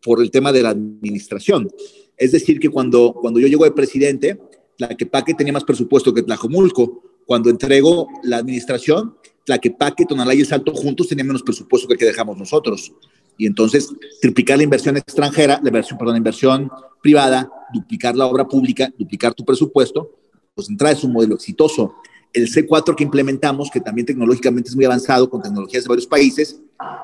por 0.00 0.22
el 0.22 0.30
tema 0.30 0.52
de 0.52 0.62
la 0.62 0.68
administración. 0.68 1.68
Es 2.16 2.30
decir, 2.30 2.60
que 2.60 2.68
cuando, 2.68 3.14
cuando 3.20 3.40
yo 3.40 3.48
llego 3.48 3.64
de 3.64 3.72
presidente, 3.72 4.38
Tlaquepaque 4.78 5.34
tenía 5.34 5.54
más 5.54 5.64
presupuesto 5.64 6.14
que 6.14 6.22
Tlajomulco. 6.22 7.02
Cuando 7.26 7.50
entrego 7.50 8.06
la 8.22 8.36
administración, 8.36 9.16
Tlaquepaque, 9.44 10.06
Tonalá 10.06 10.34
y 10.34 10.40
El 10.40 10.46
Salto 10.46 10.72
juntos 10.72 11.08
tenían 11.08 11.26
menos 11.26 11.42
presupuesto 11.42 11.86
que 11.86 11.94
el 11.94 11.98
que 11.98 12.06
dejamos 12.06 12.36
nosotros. 12.36 12.92
Y 13.36 13.46
entonces, 13.46 13.92
triplicar 14.20 14.58
la 14.58 14.64
inversión 14.64 14.96
extranjera, 14.96 15.60
la 15.62 15.68
inversión, 15.68 15.98
perdón, 15.98 16.14
la 16.14 16.18
inversión 16.18 16.70
privada, 17.02 17.50
duplicar 17.72 18.16
la 18.16 18.26
obra 18.26 18.46
pública, 18.46 18.92
duplicar 18.98 19.34
tu 19.34 19.44
presupuesto, 19.44 20.10
pues 20.54 20.68
entrada 20.70 20.94
es 20.94 21.04
un 21.04 21.12
modelo 21.12 21.34
exitoso. 21.34 21.94
El 22.32 22.48
C4 22.48 22.94
que 22.94 23.04
implementamos, 23.04 23.70
que 23.70 23.80
también 23.80 24.06
tecnológicamente 24.06 24.70
es 24.70 24.76
muy 24.76 24.84
avanzado, 24.84 25.28
con 25.28 25.42
tecnologías 25.42 25.84
de 25.84 25.88
varios 25.88 26.06
países, 26.06 26.60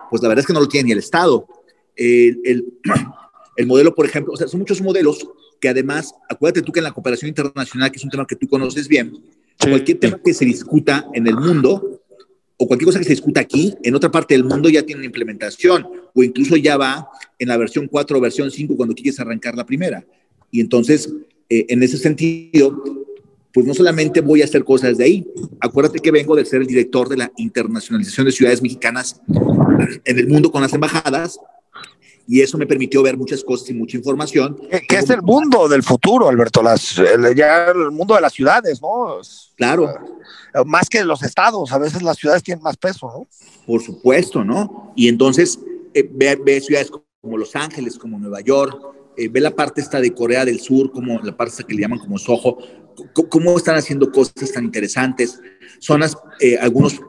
pues 0.08 0.22
la 0.22 0.28
verdad 0.28 0.42
es 0.42 0.46
que 0.46 0.52
no 0.52 0.60
lo 0.60 0.68
tiene 0.68 0.86
ni 0.86 0.92
el 0.92 0.98
Estado. 0.98 1.46
El, 1.96 2.40
el, 2.44 2.74
el 3.56 3.66
modelo, 3.66 3.94
por 3.94 4.06
ejemplo, 4.06 4.32
o 4.32 4.36
sea, 4.36 4.48
son 4.48 4.60
muchos 4.60 4.80
modelos 4.80 5.28
que 5.60 5.68
además, 5.68 6.14
acuérdate 6.28 6.62
tú 6.62 6.72
que 6.72 6.80
en 6.80 6.84
la 6.84 6.92
cooperación 6.92 7.28
internacional, 7.28 7.90
que 7.90 7.98
es 7.98 8.04
un 8.04 8.10
tema 8.10 8.26
que 8.26 8.36
tú 8.36 8.48
conoces 8.48 8.88
bien, 8.88 9.12
sí. 9.58 9.68
cualquier 9.68 9.98
tema 9.98 10.18
que 10.24 10.32
se 10.32 10.44
discuta 10.44 11.06
en 11.12 11.26
el 11.26 11.36
mundo 11.36 11.99
o 12.62 12.66
cualquier 12.66 12.88
cosa 12.88 12.98
que 12.98 13.06
se 13.06 13.12
discuta 13.12 13.40
aquí, 13.40 13.74
en 13.82 13.94
otra 13.94 14.10
parte 14.10 14.34
del 14.34 14.44
mundo 14.44 14.68
ya 14.68 14.82
tiene 14.82 15.06
implementación 15.06 15.86
o 16.14 16.22
incluso 16.22 16.56
ya 16.56 16.76
va 16.76 17.08
en 17.38 17.48
la 17.48 17.56
versión 17.56 17.88
4 17.88 18.18
o 18.18 18.20
versión 18.20 18.50
5 18.50 18.76
cuando 18.76 18.94
quieres 18.94 19.18
arrancar 19.18 19.54
la 19.56 19.64
primera. 19.64 20.04
Y 20.50 20.60
entonces, 20.60 21.10
eh, 21.48 21.64
en 21.70 21.82
ese 21.82 21.96
sentido, 21.96 22.84
pues 23.54 23.64
no 23.64 23.72
solamente 23.72 24.20
voy 24.20 24.42
a 24.42 24.44
hacer 24.44 24.62
cosas 24.62 24.98
de 24.98 25.04
ahí, 25.04 25.26
acuérdate 25.58 26.00
que 26.00 26.10
vengo 26.10 26.36
de 26.36 26.44
ser 26.44 26.60
el 26.60 26.66
director 26.66 27.08
de 27.08 27.16
la 27.16 27.32
internacionalización 27.38 28.26
de 28.26 28.32
ciudades 28.32 28.60
mexicanas 28.60 29.22
en 30.04 30.18
el 30.18 30.28
mundo 30.28 30.52
con 30.52 30.60
las 30.60 30.74
embajadas, 30.74 31.40
y 32.30 32.40
eso 32.42 32.56
me 32.56 32.64
permitió 32.64 33.02
ver 33.02 33.16
muchas 33.16 33.42
cosas 33.42 33.68
y 33.70 33.74
mucha 33.74 33.96
información. 33.96 34.56
Que, 34.88 34.96
es 34.96 35.10
el 35.10 35.20
mundo 35.20 35.68
del 35.68 35.82
futuro, 35.82 36.28
Alberto, 36.28 36.62
las, 36.62 36.96
el, 36.96 37.34
ya 37.34 37.66
el 37.66 37.90
mundo 37.90 38.14
de 38.14 38.20
las 38.20 38.32
ciudades, 38.32 38.80
¿no? 38.80 39.18
Claro. 39.56 39.92
Uh, 40.54 40.64
más 40.64 40.88
que 40.88 41.02
los 41.02 41.24
estados, 41.24 41.72
a 41.72 41.78
veces 41.78 42.02
las 42.02 42.16
ciudades 42.16 42.44
tienen 42.44 42.62
más 42.62 42.76
peso, 42.76 43.08
¿no? 43.08 43.26
Por 43.66 43.82
supuesto, 43.82 44.44
¿no? 44.44 44.92
Y 44.94 45.08
entonces 45.08 45.58
eh, 45.92 46.08
ve, 46.08 46.36
ve, 46.36 46.60
ciudades 46.60 46.92
como 47.20 47.36
Los 47.36 47.56
Ángeles, 47.56 47.98
como 47.98 48.16
Nueva 48.16 48.42
York, 48.42 48.80
eh, 49.16 49.28
ve 49.28 49.40
la 49.40 49.50
parte 49.50 49.80
esta 49.80 50.00
de 50.00 50.14
Corea 50.14 50.44
del 50.44 50.60
Sur, 50.60 50.92
como 50.92 51.18
la 51.18 51.36
parte 51.36 51.50
esta 51.50 51.64
que 51.64 51.74
le 51.74 51.80
llaman 51.80 51.98
como 51.98 52.16
Soho, 52.16 52.58
cómo 53.28 53.56
están 53.56 53.74
haciendo 53.74 54.12
cosas 54.12 54.52
tan 54.52 54.62
interesantes. 54.62 55.40
Zonas, 55.80 56.16
eh, 56.38 56.56
algunos, 56.58 57.00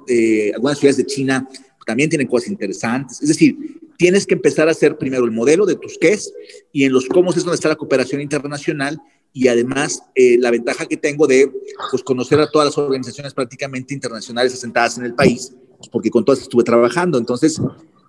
algunas 0.55 0.79
ciudades 0.79 0.97
de 0.97 1.05
China 1.05 1.47
también 1.85 2.09
tienen 2.09 2.27
cosas 2.27 2.49
interesantes. 2.49 3.21
Es 3.21 3.27
decir, 3.27 3.81
tienes 4.01 4.25
que 4.25 4.33
empezar 4.33 4.67
a 4.67 4.71
hacer 4.71 4.97
primero 4.97 5.25
el 5.25 5.29
modelo 5.29 5.67
de 5.67 5.75
tus 5.75 5.99
qués 5.99 6.33
y 6.73 6.85
en 6.85 6.91
los 6.91 7.05
cómo 7.05 7.29
es 7.29 7.35
donde 7.43 7.53
está 7.53 7.69
la 7.69 7.75
cooperación 7.75 8.19
internacional 8.19 8.99
y 9.31 9.47
además 9.47 10.01
eh, 10.15 10.39
la 10.39 10.49
ventaja 10.49 10.87
que 10.87 10.97
tengo 10.97 11.27
de 11.27 11.51
pues, 11.91 12.01
conocer 12.01 12.39
a 12.39 12.49
todas 12.49 12.65
las 12.65 12.77
organizaciones 12.79 13.31
prácticamente 13.35 13.93
internacionales 13.93 14.55
asentadas 14.55 14.97
en 14.97 15.05
el 15.05 15.13
país, 15.13 15.53
pues, 15.77 15.87
porque 15.87 16.09
con 16.09 16.25
todas 16.25 16.41
estuve 16.41 16.63
trabajando. 16.63 17.19
Entonces, 17.19 17.61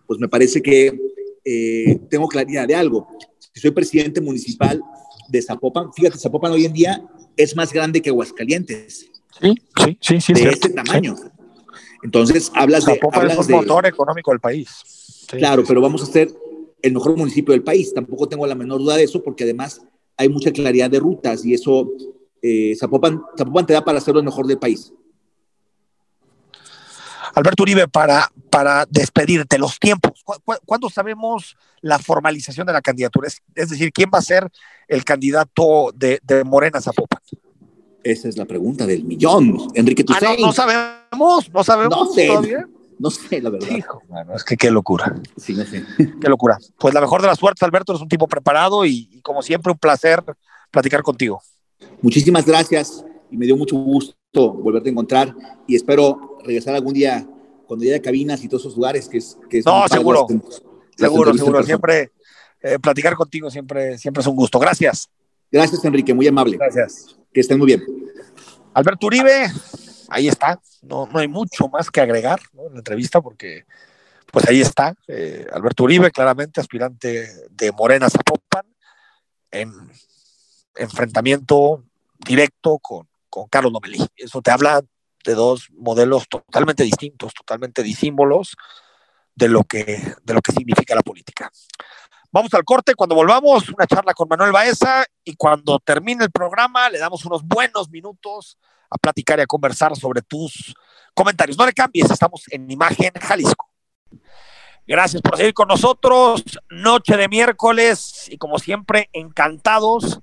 pues 0.07 0.19
me 0.19 0.29
parece 0.31 0.63
que 0.63 0.99
eh, 1.45 2.01
tengo 2.09 2.27
claridad 2.27 2.67
de 2.67 2.75
algo. 2.75 3.07
Si 3.53 3.61
soy 3.61 3.73
presidente 3.73 4.23
municipal 4.23 4.81
de 5.29 5.43
Zapopan, 5.43 5.93
fíjate, 5.93 6.17
Zapopan 6.17 6.53
hoy 6.53 6.65
en 6.65 6.73
día 6.73 7.05
es 7.37 7.55
más 7.55 7.71
grande 7.71 8.01
que 8.01 8.09
Aguascalientes. 8.09 9.11
Sí, 9.39 9.55
sí, 9.77 9.99
sí, 10.01 10.21
sí. 10.23 10.33
De 10.33 10.49
este 10.49 10.71
tamaño. 10.71 11.19
Sí. 11.19 11.25
Entonces, 12.03 12.51
hablas 12.55 12.87
de... 12.87 12.95
Zapopan 12.95 13.21
hablas 13.21 13.41
es 13.41 13.47
un 13.47 13.53
motor 13.57 13.85
económico 13.85 14.31
del 14.31 14.41
país. 14.41 14.69
Sí, 15.33 15.39
claro, 15.39 15.63
sí, 15.63 15.69
pero 15.69 15.81
vamos 15.81 16.03
a 16.03 16.07
ser 16.07 16.33
el 16.81 16.93
mejor 16.93 17.17
municipio 17.17 17.53
del 17.53 17.65
país. 17.65 17.93
Tampoco 17.93 18.29
tengo 18.29 18.47
la 18.47 18.55
menor 18.55 18.81
duda 18.81 18.97
de 18.97 19.05
eso, 19.05 19.23
porque 19.23 19.45
además 19.45 19.83
hay 20.17 20.29
mucha 20.29 20.53
claridad 20.53 20.91
de 20.91 21.01
rutas 21.01 21.45
y 21.45 21.55
eso, 21.55 21.91
eh, 22.41 22.77
Zapopan, 22.79 23.21
Zapopan 23.37 23.67
te 23.67 23.73
da 23.73 23.85
para 23.85 24.01
ser 24.01 24.15
lo 24.15 24.23
mejor 24.23 24.47
del 24.47 24.59
país. 24.59 24.93
Alberto 27.35 27.63
Uribe, 27.63 27.89
para, 27.89 28.31
para 28.51 28.87
despedirte, 28.91 29.59
los 29.59 29.79
tiempos. 29.79 30.23
¿Cu 30.23 30.35
cu 30.45 30.55
¿Cuándo 30.67 30.91
sabemos 30.91 31.57
la 31.81 31.99
formalización 31.99 32.67
de 32.67 32.75
la 32.75 32.83
candidatura? 32.83 33.29
Es, 33.29 33.43
es, 33.55 33.71
decir, 33.71 33.91
¿quién 33.91 34.11
va 34.13 34.19
a 34.19 34.23
ser 34.23 34.51
el 34.87 35.03
candidato 35.05 35.93
de, 35.95 36.21
de 36.23 36.45
Morena 36.45 36.81
Zapopan? 36.81 37.23
Esa 38.05 38.29
es 38.29 38.37
la 38.37 38.45
pregunta 38.45 38.85
del 38.85 39.05
millón, 39.05 39.57
Enrique 39.75 40.05
ah, 40.09 40.19
no, 40.21 40.47
no, 40.47 40.53
sabemos, 40.53 41.51
no 41.53 41.65
sabemos 41.65 41.97
no 41.97 42.13
sé, 42.13 42.27
todavía. 42.27 42.69
No 42.99 43.11
sé, 43.11 43.41
la 43.41 43.51
verdad. 43.51 43.69
Hijo, 43.69 44.03
bueno, 44.09 44.35
es 44.35 44.45
que 44.45 44.57
qué 44.57 44.71
locura. 44.71 45.15
Sí, 45.37 45.55
no 45.55 45.65
sé. 45.65 45.85
Qué 45.97 46.29
locura. 46.29 46.59
Pues 46.79 46.95
la 46.95 47.01
mejor 47.01 47.21
de 47.21 47.29
las 47.29 47.39
suertes, 47.39 47.63
Alberto, 47.63 47.93
eres 47.93 48.03
un 48.03 48.09
tipo 48.09 48.29
preparado 48.29 48.85
y, 48.85 49.09
y 49.11 49.21
como 49.23 49.43
siempre 49.43 49.73
un 49.73 49.79
placer 49.79 50.23
platicar 50.71 51.03
contigo. 51.03 51.43
Muchísimas 52.01 52.47
gracias 52.47 53.05
y 53.31 53.37
me 53.37 53.47
dio 53.47 53.57
mucho 53.57 53.77
gusto 53.77 54.53
volverte 54.53 54.89
a 54.89 54.93
encontrar 54.93 55.35
y 55.67 55.77
espero 55.77 56.39
regresar 56.45 56.75
algún 56.75 56.95
día 56.95 57.27
cuando 57.67 57.85
haya 57.85 58.01
cabinas 58.01 58.43
y 58.45 58.49
todos 58.49 58.63
esos 58.63 58.77
lugares 58.77 59.09
que 59.09 59.19
es... 59.19 59.39
Que 59.49 59.59
es 59.59 59.67
no, 59.67 59.87
seguro, 59.89 60.27
las, 60.29 60.63
seguro, 60.97 61.35
seguro. 61.35 61.63
Siempre 61.63 62.13
eh, 62.63 62.79
platicar 62.79 63.15
contigo 63.15 63.51
siempre, 63.51 63.99
siempre 63.99 64.21
es 64.21 64.27
un 64.27 64.37
gusto. 64.37 64.59
Gracias. 64.59 65.09
Gracias, 65.51 65.85
Enrique, 65.85 66.15
muy 66.15 66.27
amable. 66.27 66.57
Gracias. 66.57 67.17
Que 67.33 67.41
estén 67.41 67.59
muy 67.59 67.67
bien. 67.67 67.83
Alberto 68.75 69.07
Uribe, 69.07 69.51
ahí 70.09 70.29
está. 70.29 70.61
No, 70.83 71.07
no 71.07 71.19
hay 71.19 71.29
mucho 71.29 71.69
más 71.69 71.91
que 71.91 72.01
agregar 72.01 72.41
en 72.55 72.73
la 72.73 72.79
entrevista 72.79 73.21
porque 73.21 73.65
pues 74.31 74.49
ahí 74.49 74.61
está. 74.61 74.95
Eh, 75.09 75.47
Alberto 75.53 75.85
Uribe, 75.85 76.11
claramente 76.11 76.61
aspirante 76.61 77.29
de 77.51 77.73
Morena 77.73 78.09
Zapopan, 78.09 78.67
en 79.51 79.71
enfrentamiento 80.75 81.85
directo 82.19 82.79
con, 82.79 83.07
con 83.29 83.49
Carlos 83.49 83.73
Lomelí. 83.73 83.99
Eso 84.17 84.41
te 84.41 84.51
habla 84.51 84.83
de 85.25 85.35
dos 85.35 85.69
modelos 85.73 86.29
totalmente 86.29 86.83
distintos, 86.83 87.35
totalmente 87.35 87.83
disímbolos 87.83 88.57
de 89.35 89.49
lo 89.49 89.65
que, 89.65 90.15
de 90.23 90.35
lo 90.35 90.41
que 90.41 90.53
significa 90.53 90.95
la 90.95 91.03
política. 91.03 91.51
Vamos 92.35 92.55
al 92.55 92.65
corte, 92.65 92.95
cuando 92.95 93.15
volvamos, 93.15 93.69
una 93.69 93.87
charla 93.87 94.15
con 94.15 94.27
Manuel 94.27 94.53
Baeza 94.53 95.05
y 95.23 95.35
cuando 95.35 95.79
termine 95.79 96.25
el 96.25 96.31
programa 96.31 96.89
le 96.89 96.99
damos 96.99 97.27
unos 97.27 97.45
buenos 97.45 97.91
minutos 97.91 98.57
a 98.89 98.97
platicar 98.97 99.39
y 99.39 99.43
a 99.43 99.47
conversar 99.47 99.95
sobre 99.97 100.23
tus 100.23 100.75
comentarios. 101.13 101.59
No 101.59 101.67
le 101.67 101.75
cambies, 101.75 102.11
estamos 102.11 102.45
en 102.51 102.71
Imagen 102.71 103.13
Jalisco. 103.21 103.69
Gracias 104.87 105.21
por 105.21 105.37
seguir 105.37 105.53
con 105.53 105.69
nosotros. 105.69 106.43
Noche 106.71 107.19
de 107.19 107.29
miércoles 107.29 108.29
y 108.31 108.39
como 108.39 108.59
siempre, 108.59 109.11
encantados 109.13 110.21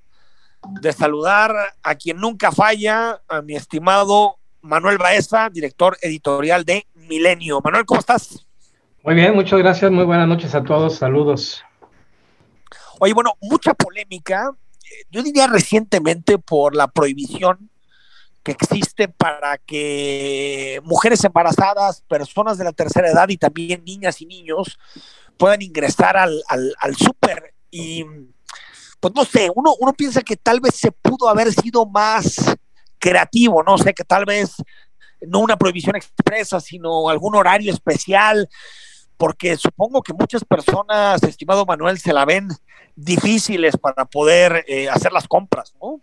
de 0.80 0.92
saludar 0.92 1.54
a 1.80 1.94
quien 1.94 2.16
nunca 2.18 2.50
falla, 2.50 3.22
a 3.28 3.40
mi 3.40 3.54
estimado 3.54 4.40
Manuel 4.62 4.98
Baeza, 4.98 5.48
director 5.48 5.96
editorial 6.02 6.64
de 6.64 6.88
Milenio. 6.94 7.60
Manuel, 7.62 7.86
¿cómo 7.86 8.00
estás? 8.00 8.44
Muy 9.04 9.14
bien, 9.14 9.32
muchas 9.36 9.60
gracias. 9.60 9.92
Muy 9.92 10.04
buenas 10.04 10.26
noches 10.26 10.56
a 10.56 10.64
todos. 10.64 10.96
Saludos. 10.96 11.64
Oye, 13.02 13.14
bueno, 13.14 13.32
mucha 13.40 13.72
polémica, 13.72 14.50
yo 15.10 15.22
diría 15.22 15.46
recientemente 15.46 16.36
por 16.36 16.76
la 16.76 16.86
prohibición 16.86 17.70
que 18.42 18.52
existe 18.52 19.08
para 19.08 19.56
que 19.56 20.82
mujeres 20.84 21.24
embarazadas, 21.24 22.02
personas 22.02 22.58
de 22.58 22.64
la 22.64 22.72
tercera 22.72 23.08
edad 23.08 23.26
y 23.30 23.38
también 23.38 23.82
niñas 23.86 24.20
y 24.20 24.26
niños 24.26 24.78
puedan 25.38 25.62
ingresar 25.62 26.18
al, 26.18 26.42
al, 26.46 26.74
al 26.78 26.94
súper. 26.94 27.54
Y 27.70 28.04
pues 29.00 29.14
no 29.14 29.24
sé, 29.24 29.50
uno, 29.54 29.74
uno 29.80 29.94
piensa 29.94 30.20
que 30.20 30.36
tal 30.36 30.60
vez 30.60 30.74
se 30.74 30.92
pudo 30.92 31.30
haber 31.30 31.54
sido 31.54 31.86
más 31.86 32.36
creativo, 32.98 33.62
no 33.62 33.78
sé, 33.78 33.94
que 33.94 34.04
tal 34.04 34.26
vez 34.26 34.56
no 35.22 35.38
una 35.38 35.56
prohibición 35.56 35.96
expresa, 35.96 36.60
sino 36.60 37.08
algún 37.08 37.34
horario 37.34 37.72
especial, 37.72 38.46
porque 39.20 39.54
supongo 39.58 40.02
que 40.02 40.14
muchas 40.14 40.42
personas, 40.46 41.22
estimado 41.24 41.66
Manuel, 41.66 41.98
se 41.98 42.14
la 42.14 42.24
ven 42.24 42.48
difíciles 42.96 43.76
para 43.76 44.06
poder 44.06 44.64
eh, 44.66 44.88
hacer 44.88 45.12
las 45.12 45.28
compras, 45.28 45.74
¿no? 45.78 46.00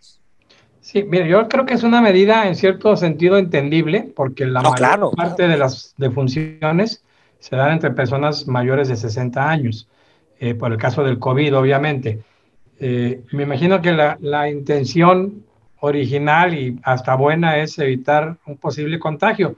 Sí, 0.80 1.02
mire, 1.02 1.26
yo 1.28 1.48
creo 1.48 1.66
que 1.66 1.74
es 1.74 1.82
una 1.82 2.00
medida 2.00 2.46
en 2.46 2.54
cierto 2.54 2.96
sentido 2.96 3.36
entendible, 3.36 4.08
porque 4.14 4.46
la 4.46 4.62
No, 4.62 4.70
mayor 4.70 4.78
claro, 4.78 5.10
parte 5.10 5.34
claro. 5.34 5.52
de 5.52 5.58
las 5.58 5.94
defunciones 5.96 7.02
se 7.40 7.56
dan 7.56 7.72
entre 7.72 7.90
personas 7.90 8.46
mayores 8.46 8.86
de 8.86 8.94
60 8.94 9.50
años, 9.50 9.88
eh, 10.38 10.54
por 10.54 10.70
el 10.70 10.78
caso 10.78 11.02
del 11.02 11.18
COVID, 11.18 11.56
obviamente. 11.56 12.22
Eh, 12.78 13.24
me 13.32 13.42
imagino 13.42 13.82
que 13.82 13.90
la, 13.90 14.16
la 14.20 14.48
intención 14.48 15.44
original 15.80 16.54
y 16.54 16.78
hasta 16.84 17.16
buena 17.16 17.58
es 17.58 17.80
evitar 17.80 18.36
un 18.46 18.58
posible 18.58 19.00
contagio, 19.00 19.56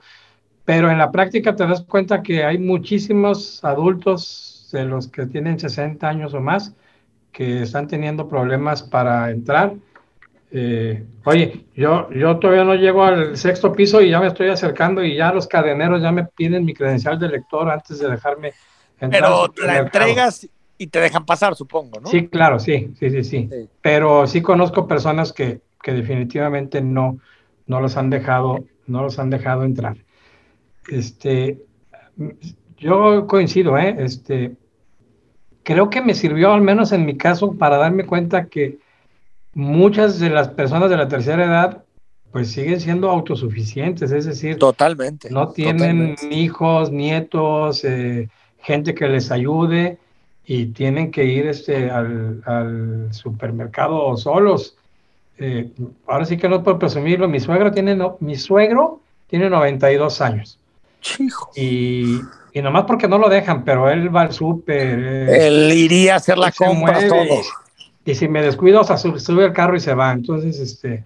pero 0.71 0.89
en 0.89 0.97
la 0.97 1.11
práctica 1.11 1.53
te 1.53 1.67
das 1.67 1.81
cuenta 1.81 2.23
que 2.23 2.45
hay 2.45 2.57
muchísimos 2.57 3.61
adultos 3.61 4.69
de 4.71 4.85
los 4.85 5.09
que 5.09 5.25
tienen 5.25 5.59
60 5.59 6.07
años 6.07 6.33
o 6.33 6.39
más 6.39 6.73
que 7.33 7.63
están 7.63 7.89
teniendo 7.89 8.29
problemas 8.29 8.81
para 8.81 9.31
entrar. 9.31 9.73
Eh, 10.49 11.03
oye, 11.25 11.65
yo, 11.75 12.09
yo 12.11 12.37
todavía 12.39 12.63
no 12.63 12.75
llego 12.75 13.03
al 13.03 13.35
sexto 13.35 13.73
piso 13.73 14.01
y 14.01 14.11
ya 14.11 14.21
me 14.21 14.27
estoy 14.27 14.47
acercando 14.47 15.03
y 15.03 15.17
ya 15.17 15.33
los 15.33 15.45
cadeneros 15.45 16.01
ya 16.01 16.13
me 16.13 16.23
piden 16.23 16.63
mi 16.63 16.73
credencial 16.73 17.19
de 17.19 17.27
lector 17.27 17.69
antes 17.69 17.99
de 17.99 18.09
dejarme 18.09 18.53
entrar. 18.97 19.23
Pero 19.23 19.29
la 19.29 19.45
supermercado. 19.47 19.85
entregas 19.87 20.49
y 20.77 20.87
te 20.87 21.01
dejan 21.01 21.25
pasar, 21.25 21.53
supongo, 21.53 21.99
¿no? 21.99 22.07
Sí, 22.07 22.29
claro, 22.29 22.59
sí, 22.59 22.93
sí, 22.97 23.09
sí, 23.09 23.25
sí. 23.25 23.49
Sí. 23.51 23.69
Pero 23.81 24.25
sí 24.25 24.41
conozco 24.41 24.87
personas 24.87 25.33
que, 25.33 25.59
que 25.83 25.91
definitivamente 25.91 26.81
no, 26.81 27.19
no 27.67 27.81
los 27.81 27.97
han 27.97 28.09
dejado, 28.09 28.63
no 28.87 29.03
los 29.03 29.19
han 29.19 29.29
dejado 29.29 29.65
entrar. 29.65 29.97
Este, 30.87 31.65
yo 32.77 33.27
coincido, 33.27 33.77
¿eh? 33.77 33.95
Este, 33.99 34.55
creo 35.63 35.89
que 35.89 36.01
me 36.01 36.13
sirvió, 36.13 36.51
al 36.53 36.61
menos 36.61 36.91
en 36.91 37.05
mi 37.05 37.17
caso, 37.17 37.53
para 37.57 37.77
darme 37.77 38.05
cuenta 38.05 38.47
que 38.47 38.79
muchas 39.53 40.19
de 40.19 40.29
las 40.29 40.49
personas 40.49 40.89
de 40.89 40.97
la 40.97 41.07
tercera 41.07 41.45
edad, 41.45 41.85
pues 42.31 42.51
siguen 42.51 42.79
siendo 42.79 43.09
autosuficientes, 43.09 44.11
es 44.11 44.25
decir, 44.25 44.57
Totalmente. 44.57 45.29
no 45.29 45.49
tienen 45.51 46.09
totalmente. 46.11 46.35
hijos, 46.35 46.91
nietos, 46.91 47.83
eh, 47.83 48.29
gente 48.59 48.93
que 48.95 49.07
les 49.07 49.31
ayude 49.31 49.99
y 50.45 50.67
tienen 50.67 51.11
que 51.11 51.25
ir 51.25 51.47
este, 51.47 51.89
al, 51.91 52.41
al 52.45 53.13
supermercado 53.13 54.15
solos. 54.17 54.77
Eh, 55.37 55.71
ahora 56.07 56.25
sí 56.25 56.37
que 56.37 56.49
no 56.49 56.63
puedo 56.63 56.79
presumirlo, 56.79 57.27
mi 57.27 57.39
suegro 57.39 57.71
tiene, 57.71 57.95
no- 57.95 58.17
mi 58.21 58.35
suegro 58.35 59.01
tiene 59.27 59.49
92 59.49 60.21
años 60.21 60.60
Hijo. 61.19 61.51
y, 61.55 62.19
y 62.53 62.61
nomás 62.61 62.85
porque 62.85 63.07
no 63.07 63.17
lo 63.17 63.29
dejan, 63.29 63.63
pero 63.63 63.89
él 63.89 64.13
va 64.13 64.21
al 64.21 64.33
súper, 64.33 64.99
eh, 64.99 65.47
Él 65.47 65.71
iría 65.73 66.13
a 66.13 66.17
hacer 66.17 66.37
la 66.37 66.51
compra, 66.51 67.07
todo. 67.07 67.41
y 68.05 68.15
si 68.15 68.27
me 68.27 68.41
descuido, 68.41 68.81
o 68.81 68.83
sea, 68.83 68.97
sube, 68.97 69.19
sube 69.19 69.45
el 69.45 69.53
carro 69.53 69.75
y 69.75 69.79
se 69.79 69.93
va. 69.93 70.11
Entonces, 70.11 70.59
este, 70.59 71.05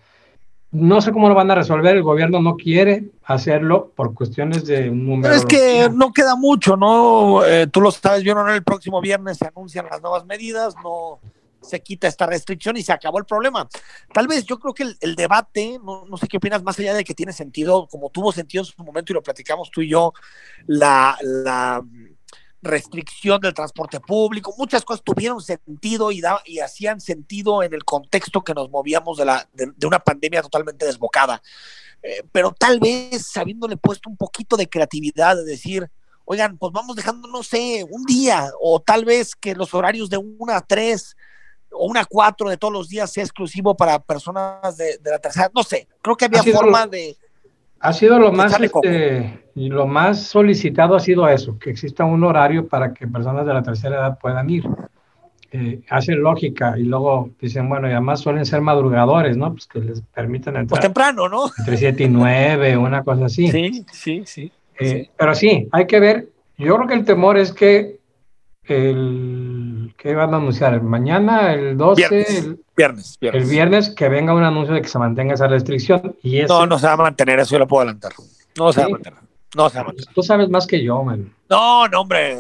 no 0.71 0.99
sé 1.01 1.11
cómo 1.11 1.29
lo 1.29 1.35
van 1.35 1.49
a 1.51 1.55
resolver. 1.55 1.95
El 1.95 2.03
gobierno 2.03 2.41
no 2.41 2.57
quiere 2.57 3.05
hacerlo 3.23 3.91
por 3.95 4.13
cuestiones 4.13 4.65
de 4.65 4.89
número. 4.89 5.21
Pero 5.21 5.35
es 5.35 5.45
que 5.45 5.89
no 5.93 6.11
queda 6.11 6.35
mucho, 6.35 6.75
¿no? 6.75 7.45
Eh, 7.45 7.67
tú 7.67 7.79
lo 7.79 7.91
sabes 7.91 8.23
bien, 8.23 8.35
¿no? 8.35 8.53
El 8.53 8.63
próximo 8.63 8.99
viernes 8.99 9.37
se 9.37 9.47
anuncian 9.47 9.85
las 9.89 10.01
nuevas 10.01 10.25
medidas, 10.25 10.75
no 10.83 11.19
se 11.65 11.81
quita 11.81 12.07
esta 12.07 12.25
restricción 12.25 12.77
y 12.77 12.83
se 12.83 12.91
acabó 12.93 13.19
el 13.19 13.25
problema. 13.25 13.67
Tal 14.13 14.27
vez 14.27 14.45
yo 14.45 14.59
creo 14.59 14.73
que 14.73 14.95
el, 14.99 15.15
debate, 15.15 15.79
no, 15.83 16.17
sé 16.17 16.27
qué 16.27 16.37
opinas, 16.37 16.63
más 16.63 16.79
allá 16.79 16.93
de 16.93 17.03
que 17.03 17.13
tiene 17.13 17.33
sentido, 17.33 17.87
como 17.87 18.09
tuvo 18.09 18.31
sentido 18.31 18.63
en 18.63 18.65
su 18.65 18.83
momento 18.83 19.11
y 19.11 19.15
lo 19.15 19.23
platicamos 19.23 19.69
tú 19.71 19.81
y 19.81 19.89
yo, 19.89 20.13
la, 20.67 21.17
restricción 22.61 23.39
del 23.41 23.53
transporte 23.53 23.99
público, 23.99 24.51
muchas 24.57 24.83
cosas 24.83 25.03
tuvieron 25.03 25.39
sentido 25.39 26.11
y, 26.11 26.19
da- 26.19 26.41
y 26.45 26.61
hacían 26.61 26.99
sentido 26.99 27.61
en 27.61 27.75
el 27.75 27.85
contexto 27.85 28.43
que 28.43 28.55
nos 28.55 28.71
movíamos 28.71 29.19
de, 29.19 29.25
la, 29.25 29.47
de 29.53 29.85
una 29.85 29.99
pandemia 29.99 30.41
totalmente 30.41 30.83
desbocada. 30.83 31.43
Eh, 32.07 32.23
pero 32.31 32.51
tal 32.51 32.79
vez 32.79 33.35
habiéndole 33.35 33.77
puesto 33.77 34.11
un 34.11 34.15
poquito 34.15 34.57
de 34.57 34.69
creatividad, 34.69 35.35
de 35.35 35.43
decir, 35.43 35.89
oigan, 36.25 36.55
pues 36.57 36.71
vamos 36.71 36.95
dejando, 36.95 37.27
no 37.27 37.41
sé, 37.41 37.83
un 37.89 38.03
día, 38.03 38.51
o 38.61 38.79
tal 38.79 39.05
vez 39.05 39.35
que 39.35 39.55
los 39.55 39.73
horarios 39.73 40.09
de 40.11 40.17
una 40.17 40.57
a 40.57 40.61
tres 40.61 41.15
o 41.71 41.85
una 41.87 42.05
cuatro 42.05 42.49
de 42.49 42.57
todos 42.57 42.73
los 42.73 42.87
días 42.89 43.11
sea 43.11 43.23
exclusivo 43.23 43.75
para 43.75 43.99
personas 43.99 44.77
de, 44.77 44.97
de 44.97 45.11
la 45.11 45.19
tercera, 45.19 45.49
no 45.53 45.63
sé, 45.63 45.87
creo 46.01 46.15
que 46.15 46.25
había 46.25 46.43
forma 46.43 46.85
lo- 46.85 46.91
de... 46.91 47.17
Ha 47.79 47.93
sido 47.93 48.17
lo 48.17 48.31
más, 48.31 48.59
este, 48.59 49.43
y 49.53 49.69
lo 49.69 49.85
más 49.85 50.23
solicitado 50.23 50.95
ha 50.95 50.99
sido 50.99 51.27
eso, 51.27 51.59
que 51.59 51.69
exista 51.69 52.03
un 52.03 52.23
horario 52.23 52.67
para 52.67 52.93
que 52.93 53.07
personas 53.07 53.45
de 53.45 53.53
la 53.53 53.61
tercera 53.61 53.95
edad 53.97 54.17
puedan 54.19 54.49
ir. 54.49 54.63
Eh, 55.51 55.81
hace 55.89 56.13
lógica 56.13 56.73
y 56.77 56.83
luego 56.83 57.29
dicen, 57.39 57.69
bueno, 57.69 57.87
y 57.87 57.91
además 57.91 58.19
suelen 58.21 58.45
ser 58.45 58.61
madrugadores, 58.61 59.37
¿no? 59.37 59.51
Pues 59.53 59.67
que 59.67 59.79
les 59.79 60.01
permitan 60.01 60.53
Pues 60.55 60.63
entrar 60.63 60.81
temprano, 60.81 61.29
¿no? 61.29 61.51
entre 61.59 61.77
7 61.77 62.03
y 62.03 62.09
9, 62.09 62.75
una 62.77 63.03
cosa 63.03 63.25
así. 63.25 63.49
Sí, 63.51 63.85
sí, 63.93 64.23
sí. 64.25 64.51
Eh, 64.79 65.03
sí. 65.03 65.11
Pero 65.15 65.35
sí, 65.35 65.69
hay 65.71 65.85
que 65.85 65.99
ver. 65.99 66.29
Yo 66.57 66.75
creo 66.75 66.87
que 66.87 66.93
el 66.95 67.05
temor 67.05 67.37
es 67.37 67.53
que 67.53 67.99
el 68.63 69.54
que 70.05 70.13
van 70.13 70.31
a 70.35 70.37
anunciar 70.37 70.79
mañana, 70.83 71.51
el 71.55 71.75
12, 71.75 71.99
Viernes, 72.07 72.29
el, 72.37 72.59
viernes, 72.77 73.17
el 73.21 73.43
viernes. 73.45 73.89
que 73.89 74.07
venga 74.07 74.35
un 74.35 74.43
anuncio 74.43 74.75
de 74.75 74.83
que 74.83 74.87
se 74.87 74.99
mantenga 74.99 75.33
esa 75.33 75.47
restricción. 75.47 76.15
Y 76.21 76.37
ese, 76.37 76.47
No, 76.47 76.67
no 76.67 76.77
se 76.77 76.85
va 76.85 76.93
a 76.93 76.97
mantener, 76.97 77.39
eso 77.39 77.53
yo 77.53 77.57
lo 77.59 77.67
puedo 77.67 77.81
adelantar. 77.81 78.11
No 78.55 78.71
se 78.71 78.81
va 78.81 78.85
a 78.85 78.89
mantener. 78.89 79.19
No 79.55 79.67
se 79.67 79.77
va 79.77 79.81
a 79.81 79.85
mantener. 79.85 80.13
Tú 80.13 80.21
sabes 80.21 80.47
más 80.47 80.67
que 80.67 80.83
yo, 80.83 81.03
man. 81.03 81.33
No, 81.49 81.87
no, 81.87 82.01
hombre, 82.01 82.37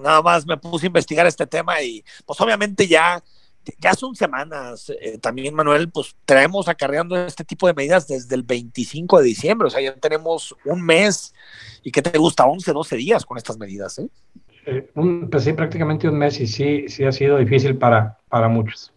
nada 0.00 0.22
más 0.22 0.46
me 0.46 0.56
puse 0.58 0.86
a 0.86 0.88
investigar 0.88 1.26
este 1.26 1.44
tema 1.44 1.82
y 1.82 2.04
pues 2.24 2.40
obviamente 2.40 2.86
ya, 2.86 3.20
ya 3.80 3.94
son 3.94 4.14
semanas. 4.14 4.92
eh, 5.00 5.18
también, 5.18 5.52
Manuel, 5.56 5.90
pues 5.90 6.14
traemos 6.24 6.68
acarreando 6.68 7.16
este 7.16 7.42
tipo 7.42 7.66
de 7.66 7.74
medidas 7.74 8.06
desde 8.06 8.36
el 8.36 8.44
25 8.44 9.18
de 9.18 9.24
diciembre, 9.24 9.66
o 9.66 9.70
sea, 9.70 9.80
ya 9.80 9.92
tenemos 9.96 10.54
un 10.64 10.82
mes 10.82 11.34
y 11.82 11.90
que 11.90 12.00
te 12.00 12.16
gusta 12.16 12.46
11, 12.46 12.72
12 12.72 12.94
días 12.96 13.26
con 13.26 13.38
estas 13.38 13.58
medidas, 13.58 13.98
¿eh? 13.98 14.08
Eh, 14.70 14.90
un, 14.96 15.30
pues 15.30 15.50
prácticamente 15.54 16.06
un 16.06 16.18
mes 16.18 16.38
y 16.40 16.46
sí, 16.46 16.88
sí 16.88 17.02
ha 17.02 17.10
sido 17.12 17.38
difícil 17.38 17.78
para, 17.78 18.18
para 18.28 18.48
muchos. 18.48 18.92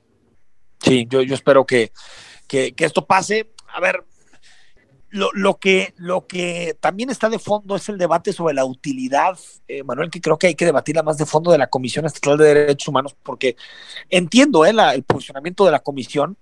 Sí, 0.81 1.07
yo, 1.09 1.21
yo 1.21 1.33
espero 1.33 1.65
que, 1.65 1.93
que, 2.45 2.73
esto 2.77 3.05
pase. 3.05 3.51
A 3.73 3.79
ver, 3.79 4.03
lo, 5.11 5.29
lo, 5.31 5.59
que, 5.59 5.93
lo 5.95 6.27
que 6.27 6.75
también 6.81 7.09
está 7.09 7.29
de 7.29 7.39
fondo 7.39 7.77
es 7.77 7.87
el 7.87 7.97
debate 7.97 8.33
sobre 8.33 8.53
la 8.53 8.65
utilidad, 8.65 9.39
eh, 9.69 9.81
Manuel, 9.83 10.09
que 10.09 10.19
creo 10.19 10.37
que 10.37 10.47
hay 10.47 10.55
que 10.55 10.65
debatirla 10.65 11.03
más 11.03 11.17
de 11.17 11.25
fondo 11.25 11.53
de 11.53 11.57
la 11.57 11.67
Comisión 11.67 12.05
Estatal 12.05 12.37
de 12.37 12.53
Derechos 12.53 12.89
Humanos, 12.89 13.15
porque 13.23 13.55
entiendo 14.09 14.65
eh, 14.65 14.73
el 14.93 15.03
posicionamiento 15.03 15.63
de 15.63 15.71
la 15.71 15.79
Comisión, 15.79 16.37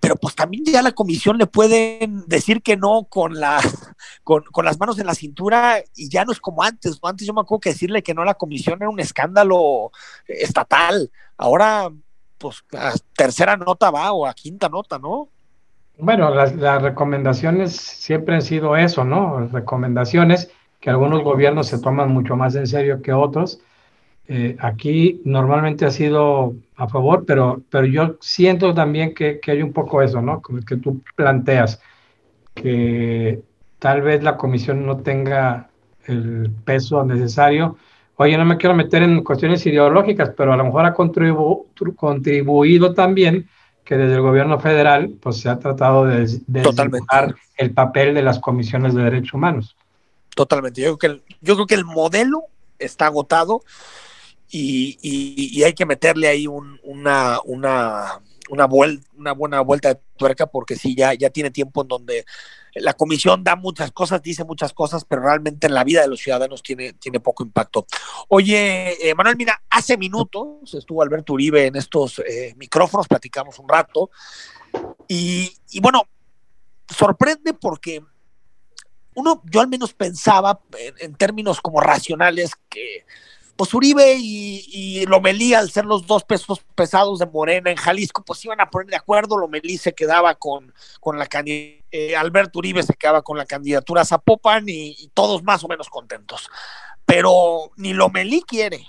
pero 0.00 0.16
pues 0.16 0.34
también 0.34 0.64
ya 0.64 0.82
la 0.82 0.92
Comisión 0.92 1.38
le 1.38 1.46
pueden 1.46 2.24
decir 2.26 2.62
que 2.62 2.76
no 2.76 3.04
con, 3.04 3.38
la, 3.38 3.60
con, 4.24 4.42
con 4.44 4.64
las 4.64 4.78
manos 4.78 4.98
en 4.98 5.06
la 5.06 5.14
cintura 5.14 5.78
y 5.94 6.08
ya 6.08 6.24
no 6.24 6.32
es 6.32 6.40
como 6.40 6.62
antes. 6.62 6.98
Antes 7.02 7.26
yo 7.26 7.34
me 7.34 7.40
acuerdo 7.40 7.60
que 7.60 7.70
decirle 7.70 8.02
que 8.02 8.14
no 8.14 8.22
a 8.22 8.26
la 8.26 8.34
Comisión 8.34 8.78
era 8.80 8.90
un 8.90 9.00
escándalo 9.00 9.90
estatal. 10.26 11.10
Ahora 11.36 11.90
pues 12.38 12.64
a 12.72 12.92
tercera 13.16 13.56
nota 13.56 13.90
va 13.90 14.12
o 14.12 14.26
a 14.26 14.34
quinta 14.34 14.68
nota, 14.68 14.98
¿no? 14.98 15.28
Bueno, 15.98 16.32
las, 16.32 16.54
las, 16.54 16.80
recomendaciones 16.80 17.74
siempre 17.74 18.36
han 18.36 18.42
sido 18.42 18.76
eso, 18.76 19.04
¿no? 19.04 19.48
Recomendaciones 19.48 20.50
que 20.80 20.90
algunos 20.90 21.24
gobiernos 21.24 21.66
se 21.66 21.80
toman 21.80 22.12
mucho 22.12 22.36
más 22.36 22.54
en 22.54 22.68
serio 22.68 23.02
que 23.02 23.12
otros. 23.12 23.60
Eh, 24.30 24.56
aquí 24.60 25.22
normalmente 25.24 25.86
ha 25.86 25.90
sido 25.90 26.54
a 26.76 26.86
favor, 26.86 27.24
pero, 27.26 27.62
pero 27.70 27.86
yo 27.86 28.16
siento 28.20 28.74
también 28.74 29.14
que, 29.14 29.40
que 29.40 29.52
hay 29.52 29.62
un 29.62 29.72
poco 29.72 30.02
eso, 30.02 30.20
¿no? 30.20 30.42
Como 30.42 30.60
que 30.60 30.76
tú 30.76 31.00
planteas 31.16 31.80
que 32.54 33.40
tal 33.78 34.02
vez 34.02 34.22
la 34.22 34.36
comisión 34.36 34.84
no 34.84 34.98
tenga 34.98 35.70
el 36.06 36.50
peso 36.64 37.04
necesario. 37.04 37.78
Oye, 38.16 38.36
no 38.36 38.44
me 38.44 38.58
quiero 38.58 38.74
meter 38.74 39.02
en 39.02 39.24
cuestiones 39.24 39.64
ideológicas, 39.64 40.32
pero 40.36 40.52
a 40.52 40.56
lo 40.56 40.64
mejor 40.64 40.84
ha 40.84 40.92
contribu 40.92 41.68
contribuido 41.96 42.92
también 42.92 43.48
que 43.84 43.96
desde 43.96 44.16
el 44.16 44.20
gobierno 44.20 44.58
federal 44.58 45.14
pues 45.20 45.38
se 45.38 45.48
ha 45.48 45.58
tratado 45.58 46.04
de, 46.04 46.26
de 46.46 46.62
el 47.56 47.72
papel 47.72 48.14
de 48.14 48.22
las 48.22 48.38
comisiones 48.38 48.94
de 48.94 49.04
derechos 49.04 49.32
humanos. 49.32 49.76
Totalmente. 50.34 50.82
Yo 50.82 50.98
creo 50.98 50.98
que 50.98 51.06
el, 51.06 51.22
yo 51.40 51.54
creo 51.54 51.66
que 51.66 51.74
el 51.74 51.86
modelo 51.86 52.42
está 52.78 53.06
agotado 53.06 53.62
y, 54.50 54.98
y, 55.02 55.58
y 55.58 55.64
hay 55.64 55.74
que 55.74 55.86
meterle 55.86 56.28
ahí 56.28 56.46
un, 56.46 56.80
una, 56.82 57.38
una, 57.44 58.20
una, 58.48 59.32
buena 59.34 59.60
vuelta 59.60 59.94
de 59.94 60.00
tuerca 60.16 60.46
porque 60.46 60.76
sí, 60.76 60.94
ya, 60.94 61.14
ya 61.14 61.30
tiene 61.30 61.50
tiempo 61.50 61.82
en 61.82 61.88
donde 61.88 62.24
la 62.74 62.94
comisión 62.94 63.44
da 63.44 63.56
muchas 63.56 63.90
cosas, 63.92 64.22
dice 64.22 64.44
muchas 64.44 64.72
cosas, 64.72 65.04
pero 65.04 65.22
realmente 65.22 65.66
en 65.66 65.74
la 65.74 65.84
vida 65.84 66.02
de 66.02 66.08
los 66.08 66.20
ciudadanos 66.20 66.62
tiene, 66.62 66.92
tiene 66.94 67.20
poco 67.20 67.42
impacto. 67.42 67.86
Oye, 68.28 69.08
eh, 69.08 69.14
Manuel, 69.14 69.36
mira, 69.36 69.62
hace 69.68 69.96
minutos 69.96 70.74
estuvo 70.74 71.02
Alberto 71.02 71.32
Uribe 71.32 71.66
en 71.66 71.76
estos 71.76 72.20
eh, 72.20 72.54
micrófonos, 72.56 73.08
platicamos 73.08 73.58
un 73.58 73.68
rato, 73.68 74.10
y, 75.08 75.50
bueno, 75.80 76.02
sorprende 76.88 77.54
porque 77.54 78.02
uno, 79.14 79.42
yo 79.46 79.60
al 79.60 79.68
menos 79.68 79.94
pensaba 79.94 80.60
en 80.98 81.14
términos 81.14 81.60
como 81.60 81.80
racionales 81.80 82.52
que 82.68 83.04
pues 83.58 83.74
Uribe 83.74 84.14
y, 84.16 85.04
Lomelí, 85.06 85.52
al 85.52 85.68
ser 85.68 85.84
los 85.84 86.06
dos 86.06 86.22
pesos 86.22 86.60
pesados 86.76 87.18
de 87.18 87.26
Morena 87.26 87.72
en 87.72 87.76
Jalisco, 87.76 88.22
pues 88.24 88.44
iban 88.44 88.60
a 88.60 88.70
poner 88.70 88.86
de 88.86 88.94
acuerdo. 88.94 89.36
Lomelí 89.36 89.78
se 89.78 89.94
quedaba 89.94 90.36
con, 90.36 90.72
con 91.00 91.18
la 91.18 91.26
candidatura, 91.26 91.84
eh, 91.90 92.14
Alberto 92.14 92.60
Uribe 92.60 92.84
se 92.84 92.94
quedaba 92.94 93.22
con 93.22 93.36
la 93.36 93.46
candidatura 93.46 94.04
Zapopan 94.04 94.64
y, 94.68 95.10
todos 95.12 95.42
más 95.42 95.64
o 95.64 95.68
menos 95.68 95.90
contentos. 95.90 96.48
Pero 97.04 97.72
ni 97.76 97.94
Lomelí 97.94 98.42
quiere 98.42 98.86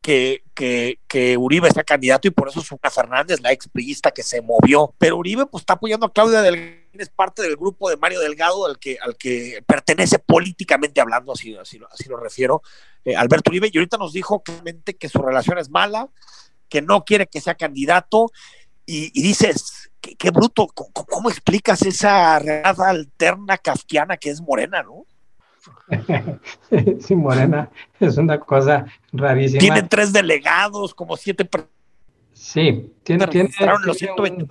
que, 0.00 0.42
que, 0.54 0.98
que, 1.06 1.36
Uribe 1.36 1.70
sea 1.70 1.84
candidato 1.84 2.26
y 2.26 2.32
por 2.32 2.48
eso 2.48 2.62
Suna 2.62 2.90
Fernández, 2.90 3.40
la 3.42 3.52
expriista 3.52 4.10
que 4.10 4.24
se 4.24 4.42
movió. 4.42 4.92
Pero 4.98 5.18
Uribe 5.18 5.46
pues 5.46 5.62
está 5.62 5.74
apoyando 5.74 6.06
a 6.06 6.12
Claudia 6.12 6.42
Delgado, 6.42 6.83
es 7.02 7.08
parte 7.10 7.42
del 7.42 7.56
grupo 7.56 7.90
de 7.90 7.96
Mario 7.96 8.20
Delgado 8.20 8.66
al 8.66 8.78
que, 8.78 8.98
al 9.00 9.16
que 9.16 9.62
pertenece 9.66 10.18
políticamente 10.18 11.00
hablando, 11.00 11.32
así, 11.32 11.56
así, 11.56 11.80
así 11.90 12.08
lo 12.08 12.16
refiero. 12.16 12.62
Eh, 13.04 13.16
Alberto 13.16 13.50
Uribe, 13.50 13.70
y 13.72 13.78
ahorita 13.78 13.96
nos 13.96 14.12
dijo 14.12 14.42
claramente 14.42 14.94
que 14.94 15.08
su 15.08 15.18
relación 15.18 15.58
es 15.58 15.70
mala, 15.70 16.08
que 16.68 16.82
no 16.82 17.04
quiere 17.04 17.26
que 17.26 17.40
sea 17.40 17.54
candidato, 17.54 18.30
y, 18.86 19.10
y 19.18 19.22
dices, 19.22 19.90
qué, 20.00 20.14
qué 20.16 20.30
bruto, 20.30 20.66
¿Cómo, 20.74 20.90
¿cómo, 20.92 21.30
explicas 21.30 21.82
esa 21.82 22.38
realidad 22.38 22.80
alterna 22.82 23.58
kafkiana 23.58 24.16
que 24.16 24.30
es 24.30 24.40
Morena, 24.40 24.82
no? 24.82 25.06
Sí, 27.00 27.14
Morena 27.14 27.70
es 28.00 28.16
una 28.16 28.38
cosa 28.40 28.86
rarísima. 29.12 29.60
Tienen 29.60 29.88
tres 29.88 30.12
delegados, 30.12 30.94
como 30.94 31.16
siete. 31.16 31.48
Sí, 32.32 32.92
tiene, 33.02 33.26
tiene, 33.28 33.50
los 33.84 33.96
120, 33.96 34.42
un, 34.42 34.48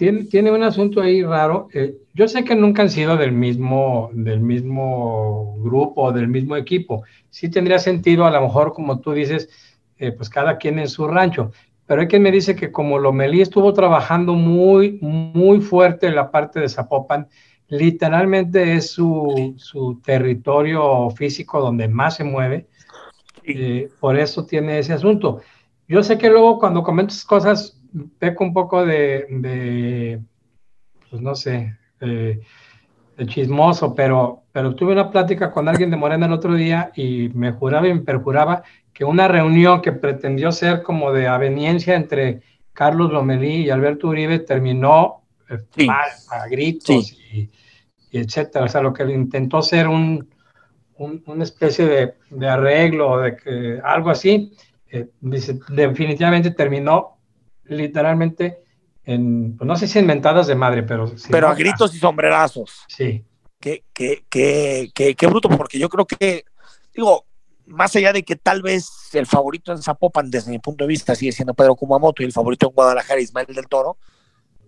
tiene, 0.00 0.24
tiene, 0.24 0.50
un 0.50 0.62
asunto 0.62 1.02
ahí 1.02 1.22
raro. 1.22 1.68
Eh, 1.74 1.94
yo 2.14 2.26
sé 2.26 2.42
que 2.42 2.54
nunca 2.54 2.80
han 2.80 2.88
sido 2.88 3.18
del 3.18 3.32
mismo, 3.32 4.08
del 4.14 4.40
mismo 4.40 5.56
grupo, 5.58 6.10
del 6.10 6.26
mismo 6.26 6.56
equipo. 6.56 7.04
Sí 7.28 7.50
tendría 7.50 7.78
sentido, 7.78 8.24
a 8.24 8.30
lo 8.30 8.40
mejor, 8.40 8.72
como 8.72 9.00
tú 9.00 9.12
dices, 9.12 9.50
eh, 9.98 10.10
pues 10.12 10.30
cada 10.30 10.56
quien 10.56 10.78
en 10.78 10.88
su 10.88 11.06
rancho. 11.06 11.52
Pero 11.84 12.00
hay 12.00 12.08
quien 12.08 12.22
me 12.22 12.32
dice 12.32 12.56
que 12.56 12.72
como 12.72 12.98
Lomelí 12.98 13.42
estuvo 13.42 13.74
trabajando 13.74 14.32
muy, 14.32 14.98
muy 15.02 15.60
fuerte 15.60 16.06
en 16.06 16.14
la 16.14 16.30
parte 16.30 16.60
de 16.60 16.70
Zapopan, 16.70 17.28
literalmente 17.68 18.76
es 18.76 18.92
su, 18.92 19.52
su, 19.58 20.00
territorio 20.02 21.10
físico 21.10 21.60
donde 21.60 21.88
más 21.88 22.16
se 22.16 22.24
mueve. 22.24 22.68
Eh, 23.44 23.90
por 24.00 24.18
eso 24.18 24.46
tiene 24.46 24.78
ese 24.78 24.94
asunto. 24.94 25.42
Yo 25.86 26.02
sé 26.02 26.16
que 26.16 26.30
luego 26.30 26.58
cuando 26.58 26.82
comentas 26.82 27.22
cosas, 27.22 27.79
peco 28.18 28.44
un 28.44 28.52
poco 28.52 28.84
de, 28.84 29.26
de 29.30 30.20
pues 31.08 31.20
no 31.22 31.34
sé, 31.34 31.76
eh, 32.00 32.40
de 33.16 33.26
chismoso, 33.26 33.94
pero, 33.94 34.44
pero 34.52 34.74
tuve 34.74 34.92
una 34.92 35.10
plática 35.10 35.50
con 35.50 35.68
alguien 35.68 35.90
de 35.90 35.96
Morena 35.96 36.26
el 36.26 36.32
otro 36.32 36.54
día 36.54 36.90
y 36.94 37.30
me 37.34 37.52
juraba 37.52 37.88
y 37.88 37.94
me 37.94 38.00
perjuraba 38.00 38.62
que 38.92 39.04
una 39.04 39.28
reunión 39.28 39.82
que 39.82 39.92
pretendió 39.92 40.52
ser 40.52 40.82
como 40.82 41.12
de 41.12 41.26
aveniencia 41.28 41.94
entre 41.96 42.42
Carlos 42.72 43.12
Lomelí 43.12 43.64
y 43.64 43.70
Alberto 43.70 44.08
Uribe 44.08 44.38
terminó 44.38 45.22
eh, 45.50 45.58
Sí. 45.76 45.86
mal, 45.86 46.08
a 46.30 46.46
gritos 46.48 47.06
Sí. 47.08 47.50
y, 48.12 48.16
y 48.16 48.20
etcétera. 48.20 48.64
O 48.64 48.68
sea, 48.68 48.80
lo 48.80 48.92
que 48.92 49.02
intentó 49.04 49.60
ser 49.62 49.88
un, 49.88 50.28
un- 50.96 51.22
una 51.26 51.44
especie 51.44 51.86
de, 51.86 52.14
de 52.30 52.48
arreglo, 52.48 53.18
de 53.18 53.36
que 53.36 53.80
algo 53.82 54.10
así, 54.10 54.52
eh, 54.90 55.08
definitivamente 55.20 56.50
terminó 56.52 57.18
literalmente 57.76 58.62
en, 59.04 59.56
pues 59.56 59.66
no 59.66 59.76
sé 59.76 59.88
si 59.88 59.98
en 59.98 60.06
mentadas 60.06 60.46
de 60.46 60.54
madre, 60.54 60.82
pero... 60.82 61.10
Pero 61.30 61.46
¿no? 61.48 61.52
a 61.52 61.56
gritos 61.56 61.94
y 61.94 61.98
sombrerazos. 61.98 62.84
Sí, 62.88 63.24
Qué, 63.60 63.84
qué, 63.92 64.24
qué, 64.30 64.90
qué, 64.94 65.14
qué 65.14 65.26
bruto, 65.26 65.50
porque 65.50 65.78
yo 65.78 65.90
creo 65.90 66.06
que, 66.06 66.44
digo, 66.94 67.26
más 67.66 67.94
allá 67.94 68.10
de 68.12 68.22
que 68.22 68.36
tal 68.36 68.62
vez 68.62 68.88
el 69.12 69.26
favorito 69.26 69.70
en 69.70 69.82
Zapopan, 69.82 70.30
desde 70.30 70.50
mi 70.50 70.58
punto 70.58 70.84
de 70.84 70.88
vista, 70.88 71.14
sigue 71.14 71.32
siendo 71.32 71.52
Pedro 71.52 71.76
Kumamoto 71.76 72.22
y 72.22 72.26
el 72.26 72.32
favorito 72.32 72.68
en 72.68 72.74
Guadalajara, 72.74 73.20
Ismael 73.20 73.46
del 73.54 73.68
Toro, 73.68 73.98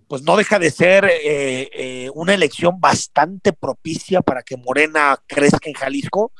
pues 0.09 0.22
no 0.22 0.36
deja 0.36 0.59
de 0.59 0.70
ser 0.70 1.07
eh, 1.07 1.70
eh, 1.72 2.11
una 2.14 2.34
elección 2.34 2.80
bastante 2.80 3.55
propicia 3.55 4.20
para 4.20 4.42
que 4.42 4.59
Morena 4.59 5.18
crezca 5.26 5.70
en 5.70 5.74
Jalisco. 5.74 6.32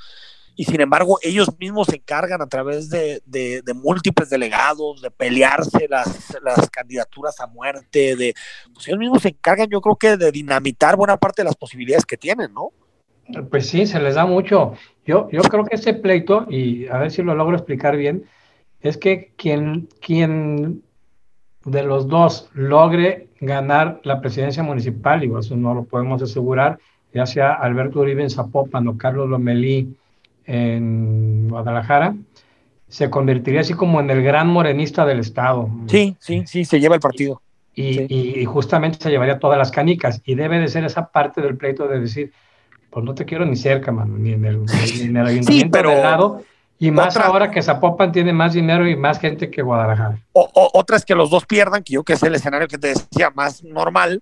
Y 0.55 0.65
sin 0.65 0.81
embargo, 0.81 1.19
ellos 1.23 1.49
mismos 1.59 1.87
se 1.87 1.97
encargan 1.97 2.43
a 2.43 2.47
través 2.47 2.91
de, 2.91 3.23
de- 3.25 3.63
múltiples 3.75 4.29
delegados, 4.29 5.01
de 5.01 5.11
pelearse 5.11 5.87
las, 5.89 6.37
las 6.43 6.69
candidaturas 6.71 7.41
a 7.41 7.47
muerte, 7.47 8.17
de 8.17 8.35
pues 8.75 8.87
ellos 8.87 8.99
mismos 8.99 9.23
se 9.23 9.31
encargan, 9.31 9.69
yo 9.71 9.81
creo 9.81 9.97
que 9.97 10.17
de 10.17 10.31
dinamitar 10.31 10.97
buena 10.97 11.17
parte 11.17 11.43
de 11.43 11.47
las 11.47 11.57
posibilidades 11.57 12.05
que 12.05 12.17
tienen, 12.17 12.53
¿no? 12.53 12.71
Pues 13.51 13.67
sí, 13.69 13.87
se 13.87 13.99
les 13.99 14.15
da 14.15 14.27
mucho. 14.27 14.75
Yo, 15.07 15.29
yo 15.31 15.41
creo 15.43 15.65
que 15.65 15.77
ese 15.77 15.95
pleito, 15.95 16.47
y 16.51 16.87
a 16.89 16.99
ver 16.99 17.11
si 17.11 17.23
lo 17.23 17.35
logro 17.35 17.57
explicar 17.57 17.97
bien, 17.97 18.25
es 18.81 18.99
que 18.99 19.33
quien, 19.37 19.89
quien 20.01 20.83
de 21.65 21.83
los 21.83 22.09
dos 22.09 22.51
logre 22.53 23.29
ganar 23.41 24.01
la 24.05 24.21
presidencia 24.21 24.63
municipal, 24.63 25.25
y 25.25 25.33
eso 25.39 25.57
no 25.57 25.73
lo 25.75 25.85
podemos 25.85 26.21
asegurar, 26.21 26.79
ya 27.15 27.27
sea 27.27 27.55
Alberto 27.55 28.01
Uribe 28.01 28.23
en 28.23 28.31
Zapopan 28.31 28.87
o 28.89 28.99
Carlos 28.99 29.29
Lomelí 29.29 29.97
en 30.47 31.49
Guadalajara, 31.49 32.15
se 32.89 33.09
convertiría 33.11 33.61
así 33.63 33.75
como 33.75 34.01
en 34.01 34.11
el 34.11 34.23
gran 34.23 34.49
morenista 34.49 35.05
del 35.07 35.21
estado. 35.21 35.69
Sí, 35.87 36.17
sí, 36.21 36.45
sí, 36.47 36.65
se 36.65 36.79
lleva 36.81 36.95
el 36.97 37.01
partido. 37.01 37.41
Y, 37.75 37.95
Sí. 37.95 38.07
y- 38.09 38.41
y 38.41 38.45
justamente 38.45 38.99
se 39.01 39.11
llevaría 39.11 39.39
todas 39.39 39.57
las 39.59 39.71
canicas. 39.71 40.21
Y 40.27 40.35
debe 40.35 40.59
de 40.59 40.69
ser 40.69 40.85
esa 40.85 41.09
parte 41.11 41.41
del 41.41 41.57
pleito 41.57 41.89
de 41.89 42.01
decir, 42.01 42.33
pues 42.91 43.05
no 43.05 43.15
te 43.15 43.25
quiero 43.25 43.47
ni 43.47 43.57
cerca, 43.57 43.91
mano, 43.93 44.19
ni 44.19 44.33
en 44.33 44.45
el, 44.45 44.63
ni 44.65 45.01
en 45.07 45.17
el 45.17 45.27
ayuntamiento 45.27 45.71
pero 45.73 45.91
de 45.91 46.03
lado. 46.03 46.43
Y 46.79 46.91
más 46.91 47.17
otra- 47.17 47.29
ahora 47.29 47.51
que 47.51 47.63
Zapopan 47.63 48.13
tiene 48.13 48.33
más 48.33 48.53
dinero 48.53 48.87
y 48.89 48.97
más 48.97 49.19
gente 49.21 49.51
que 49.51 49.63
Guadalajara. 49.63 50.19
O, 50.33 50.47
o- 50.53 50.71
otra 50.75 50.97
es 50.97 51.05
que 51.07 51.15
los 51.15 51.31
dos 51.31 51.47
pierdan, 51.47 51.83
que 51.83 51.95
yo 51.95 52.03
que 52.03 52.15
es 52.15 52.23
el 52.25 52.35
escenario 52.35 52.67
que 52.69 52.77
te 52.77 52.89
decía 52.89 53.31
más 53.35 53.63
normal, 53.65 54.21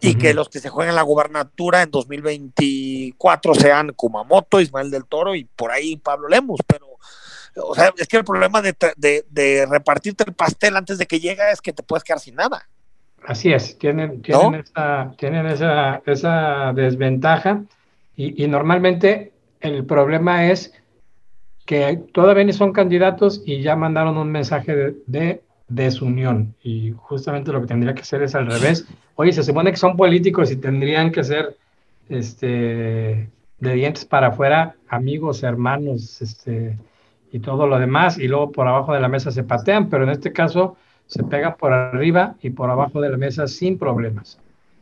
y 0.00 0.14
que 0.16 0.34
los 0.34 0.48
que 0.48 0.60
se 0.60 0.68
jueguen 0.68 0.94
la 0.94 1.02
gubernatura 1.02 1.82
en 1.82 1.90
2024 1.90 3.54
sean 3.54 3.92
Kumamoto, 3.94 4.60
Ismael 4.60 4.90
del 4.90 5.06
Toro 5.06 5.34
y 5.34 5.44
por 5.44 5.70
ahí 5.70 5.96
Pablo 5.96 6.28
Lemus, 6.28 6.60
pero 6.66 6.86
o 7.58 7.74
sea, 7.74 7.92
es 7.96 8.06
que 8.06 8.18
el 8.18 8.24
problema 8.24 8.60
de, 8.60 8.74
de- 8.96 9.24
de 9.30 9.66
repartirte 9.66 10.24
el 10.26 10.34
pastel 10.34 10.76
antes 10.76 10.98
de 10.98 11.06
que 11.06 11.20
llega 11.20 11.50
es 11.50 11.60
que 11.62 11.72
te 11.72 11.82
puedes 11.82 12.04
quedar 12.04 12.20
sin 12.20 12.34
nada. 12.34 12.68
Así 13.26 13.52
es, 13.52 13.78
tienen, 13.78 14.20
tienen, 14.22 14.52
¿No? 14.52 14.58
esa, 14.58 15.14
tienen 15.16 15.46
esa, 15.46 16.02
esa 16.04 16.72
desventaja 16.74 17.62
y, 18.14 18.44
y 18.44 18.46
normalmente 18.46 19.32
el 19.60 19.86
problema 19.86 20.50
es 20.50 20.72
que 21.64 21.96
todavía 22.12 22.44
ni 22.44 22.52
son 22.52 22.72
candidatos 22.72 23.42
y 23.44 23.62
ya 23.62 23.74
mandaron 23.74 24.18
un 24.18 24.30
mensaje 24.30 24.76
de, 24.76 24.94
de 25.06 25.42
desunión 25.68 26.54
y 26.62 26.92
justamente 26.96 27.52
lo 27.52 27.60
que 27.60 27.66
tendría 27.66 27.94
que 27.94 28.02
hacer 28.02 28.22
es 28.22 28.34
al 28.34 28.46
revés. 28.46 28.86
Oye, 29.16 29.32
se 29.32 29.42
supone 29.42 29.70
que 29.70 29.76
son 29.76 29.96
políticos 29.96 30.50
y 30.50 30.56
tendrían 30.56 31.10
que 31.10 31.24
ser 31.24 31.56
este, 32.08 33.28
de 33.58 33.74
dientes 33.74 34.04
para 34.04 34.28
afuera, 34.28 34.76
amigos, 34.88 35.42
hermanos, 35.42 36.22
este, 36.22 36.78
y 37.32 37.40
todo 37.40 37.66
lo 37.66 37.78
demás, 37.78 38.18
y 38.18 38.28
luego 38.28 38.52
por 38.52 38.68
abajo 38.68 38.92
de 38.92 39.00
la 39.00 39.08
mesa 39.08 39.30
se 39.30 39.42
patean, 39.42 39.88
pero 39.88 40.04
en 40.04 40.10
este 40.10 40.32
caso 40.32 40.76
se 41.06 41.22
pegan 41.24 41.56
por 41.56 41.72
arriba 41.72 42.36
y 42.42 42.50
por 42.50 42.70
abajo 42.70 43.00
de 43.00 43.10
la 43.10 43.16
mesa 43.16 43.46
sin 43.46 43.78
problemas. 43.78 44.38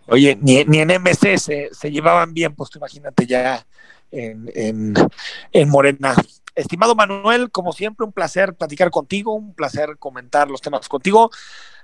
Oye, 0.06 0.36
ni, 0.40 0.64
ni 0.64 0.78
en 0.78 0.88
MC 0.88 1.38
se, 1.38 1.70
se 1.72 1.90
llevaban 1.90 2.34
bien, 2.34 2.54
pues 2.54 2.70
imagínate 2.76 3.26
ya 3.26 3.64
en, 4.10 4.50
en, 4.54 4.94
en 5.52 5.68
Morena. 5.68 6.14
Estimado 6.54 6.94
Manuel, 6.94 7.50
como 7.50 7.72
siempre, 7.72 8.06
un 8.06 8.12
placer 8.12 8.54
platicar 8.54 8.90
contigo, 8.90 9.34
un 9.34 9.54
placer 9.54 9.96
comentar 9.98 10.50
los 10.50 10.60
temas 10.60 10.88
contigo. 10.88 11.30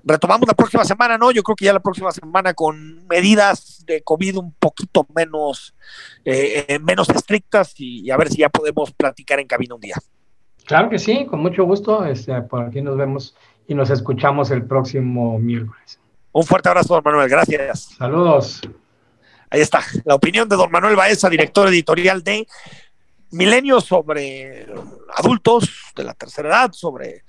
Retomamos 0.05 0.47
la 0.47 0.55
próxima 0.55 0.85
semana, 0.85 1.19
¿no? 1.19 1.31
Yo 1.31 1.43
creo 1.43 1.57
que 1.57 1.65
ya 1.65 1.73
la 1.73 1.81
próxima 1.81 2.13
semana 2.13 2.55
con 2.55 3.07
medidas 3.07 3.85
de 3.87 4.03
COVID 4.03 4.39
un 4.39 4.53
poquito 4.55 5.07
menos, 5.15 5.75
eh, 6.25 6.79
menos 6.81 7.09
estrictas 7.11 7.75
y, 7.79 8.01
y 8.01 8.11
a 8.11 8.17
ver 8.17 8.31
si 8.31 8.39
ya 8.39 8.49
podemos 8.49 8.93
platicar 8.93 9.41
en 9.41 9.47
cabina 9.47 9.75
un 9.75 9.81
día. 9.81 9.97
Claro 10.65 10.89
que 10.89 10.99
sí, 10.99 11.27
con 11.27 11.41
mucho 11.41 11.65
gusto. 11.65 12.05
Este, 12.05 12.41
por 12.43 12.65
aquí 12.65 12.81
nos 12.81 12.97
vemos 12.97 13.37
y 13.67 13.75
nos 13.75 13.91
escuchamos 13.91 14.51
el 14.51 14.65
próximo 14.65 15.39
miércoles. 15.39 15.99
Un 16.33 16.45
fuerte 16.45 16.69
abrazo, 16.69 16.95
don 16.95 17.03
Manuel. 17.05 17.29
Gracias. 17.29 17.97
Saludos. 17.99 18.61
Ahí 19.53 19.63
está, 19.63 19.83
la 20.05 20.15
opinión 20.15 20.49
de 20.49 20.55
don 20.55 20.71
Manuel 20.71 20.95
Baeza, 20.95 21.29
director 21.29 21.67
editorial 21.67 22.23
de 22.23 22.47
Milenio 23.33 23.81
sobre 23.81 24.67
adultos 25.17 25.71
de 25.95 26.05
la 26.05 26.15
tercera 26.15 26.49
edad, 26.49 26.73
sobre 26.73 27.25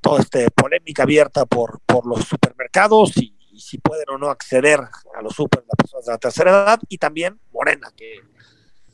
toda 0.00 0.20
esta 0.20 0.40
polémica 0.50 1.04
abierta 1.04 1.46
por, 1.46 1.80
por 1.86 2.06
los 2.06 2.24
supermercados 2.24 3.16
y, 3.16 3.34
si 3.58 3.78
pueden 3.78 4.08
o 4.10 4.18
no 4.18 4.30
acceder 4.30 4.80
a 4.80 5.22
los 5.22 5.34
super 5.34 5.64
de 5.64 6.12
la 6.12 6.18
tercera 6.18 6.50
edad 6.50 6.80
y 6.88 6.98
también 6.98 7.40
Morena, 7.52 7.90
que 7.96 8.20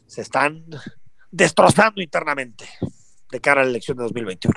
se 0.07 0.23
están 0.23 0.65
destrozando 1.31 2.01
internamente 2.01 2.67
de 3.31 3.41
cara 3.41 3.61
a 3.61 3.65
la 3.65 3.71
elección 3.71 3.97
de 3.97 4.05
2021. 4.05 4.55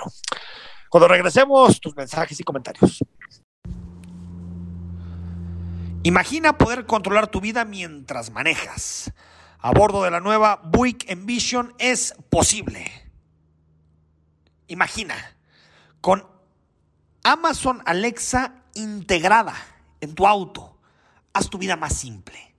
Cuando 0.88 1.08
regresemos, 1.08 1.80
tus 1.80 1.94
mensajes 1.96 2.40
y 2.40 2.42
comentarios. 2.42 3.04
Imagina 6.04 6.56
poder 6.56 6.86
controlar 6.86 7.26
tu 7.26 7.40
vida 7.40 7.64
mientras 7.64 8.30
manejas. 8.30 9.12
A 9.60 9.72
bordo 9.72 10.04
de 10.04 10.10
la 10.12 10.20
nueva 10.20 10.60
Buick 10.64 11.10
Envision 11.10 11.74
es 11.78 12.14
posible. 12.30 12.88
Imagina, 14.68 15.16
con 16.00 16.24
Amazon 17.24 17.82
Alexa 17.84 18.54
integrada 18.74 19.54
en 20.00 20.14
tu 20.14 20.28
auto, 20.28 20.78
haz 21.32 21.50
tu 21.50 21.58
vida 21.58 21.74
más 21.74 21.94
simple. 21.94 22.54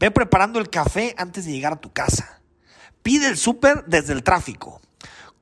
Ve 0.00 0.10
preparando 0.10 0.58
el 0.58 0.70
café 0.70 1.14
antes 1.18 1.44
de 1.44 1.52
llegar 1.52 1.74
a 1.74 1.80
tu 1.80 1.92
casa. 1.92 2.40
Pide 3.02 3.26
el 3.28 3.36
súper 3.36 3.84
desde 3.84 4.14
el 4.14 4.22
tráfico. 4.22 4.80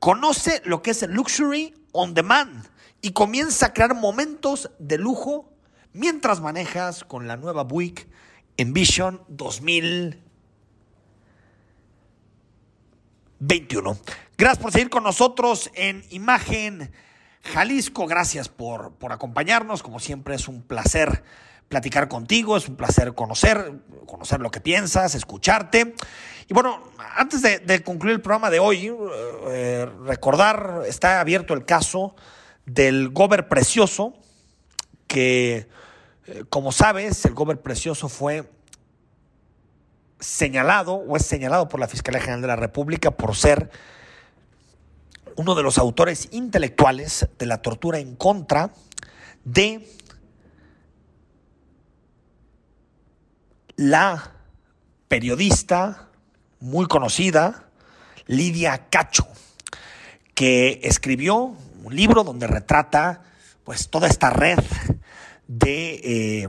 Conoce 0.01 0.61
lo 0.65 0.83
que 0.83 0.91
es 0.91 1.05
el 1.05 1.13
luxury 1.13 1.73
on 1.93 2.15
demand 2.15 2.67
y 3.01 3.13
comienza 3.13 3.67
a 3.67 3.73
crear 3.73 3.95
momentos 3.95 4.73
de 4.81 4.99
lujo 4.99 5.53
mientras 5.93 6.41
manejas 6.41 7.05
con 7.05 7.29
la 7.29 7.37
nueva 7.37 7.63
Buick 7.63 8.09
Envision 8.57 9.23
2021. 13.41 13.99
Gracias 14.37 14.63
por 14.63 14.73
seguir 14.73 14.91
con 14.91 15.03
nosotros 15.03 15.71
en 15.75 16.05
Imagen 16.11 16.93
Jalisco. 17.43 18.07
Gracias 18.07 18.49
por, 18.49 18.93
por 18.93 19.13
acompañarnos. 19.13 19.83
Como 19.83 19.99
siempre 19.99 20.35
es 20.35 20.47
un 20.47 20.63
placer 20.63 21.25
platicar 21.69 22.09
contigo, 22.09 22.57
es 22.57 22.69
un 22.69 22.77
placer 22.77 23.15
conocer, 23.15 23.81
conocer 24.07 24.41
lo 24.41 24.51
que 24.51 24.61
piensas, 24.61 25.15
escucharte. 25.15 25.95
Y 26.49 26.55
bueno, 26.55 26.83
antes 27.17 27.43
de, 27.43 27.61
de 27.61 27.83
concluir 27.83 28.17
el 28.17 28.21
programa 28.21 28.51
de 28.51 28.59
hoy, 28.59 28.95
eh, 29.49 29.89
recordar, 30.05 30.83
está 30.87 31.21
abierto 31.21 31.55
el 31.55 31.65
caso 31.65 32.15
del 32.67 33.09
Gober 33.09 33.49
Precioso, 33.49 34.15
que 35.07 35.69
eh, 36.27 36.45
como 36.49 36.73
sabes, 36.73 37.25
el 37.25 37.35
Gober 37.35 37.61
Precioso 37.61 38.09
fue 38.09 38.51
señalado 40.21 40.95
o 40.95 41.17
es 41.17 41.25
señalado 41.25 41.69
por 41.69 41.81
la 41.81 41.89
Fiscalía 41.89 42.21
General 42.21 42.43
de 42.43 42.47
la 42.47 42.57
República 42.57 43.11
por 43.11 43.35
ser 43.35 43.71
uno 45.37 45.55
de 45.55 45.63
los 45.63 45.79
autores 45.79 46.29
intelectuales 46.33 47.29
de 47.39 47.47
la 47.47 47.63
tortura 47.63 47.99
en 47.99 48.15
contra 48.15 48.73
de 49.45 49.89
la 53.77 54.33
periodista 55.09 56.11
muy 56.61 56.87
conocida, 56.87 57.71
Lidia 58.27 58.89
Cacho, 58.91 59.27
que 60.35 60.81
escribió 60.83 61.57
un 61.83 61.97
libro 61.97 62.23
donde 62.23 62.47
retrata 62.47 63.23
pues 63.65 63.89
toda 63.89 64.09
esta 64.09 64.29
red 64.31 64.59
de 65.49 66.01
eh, 66.05 66.49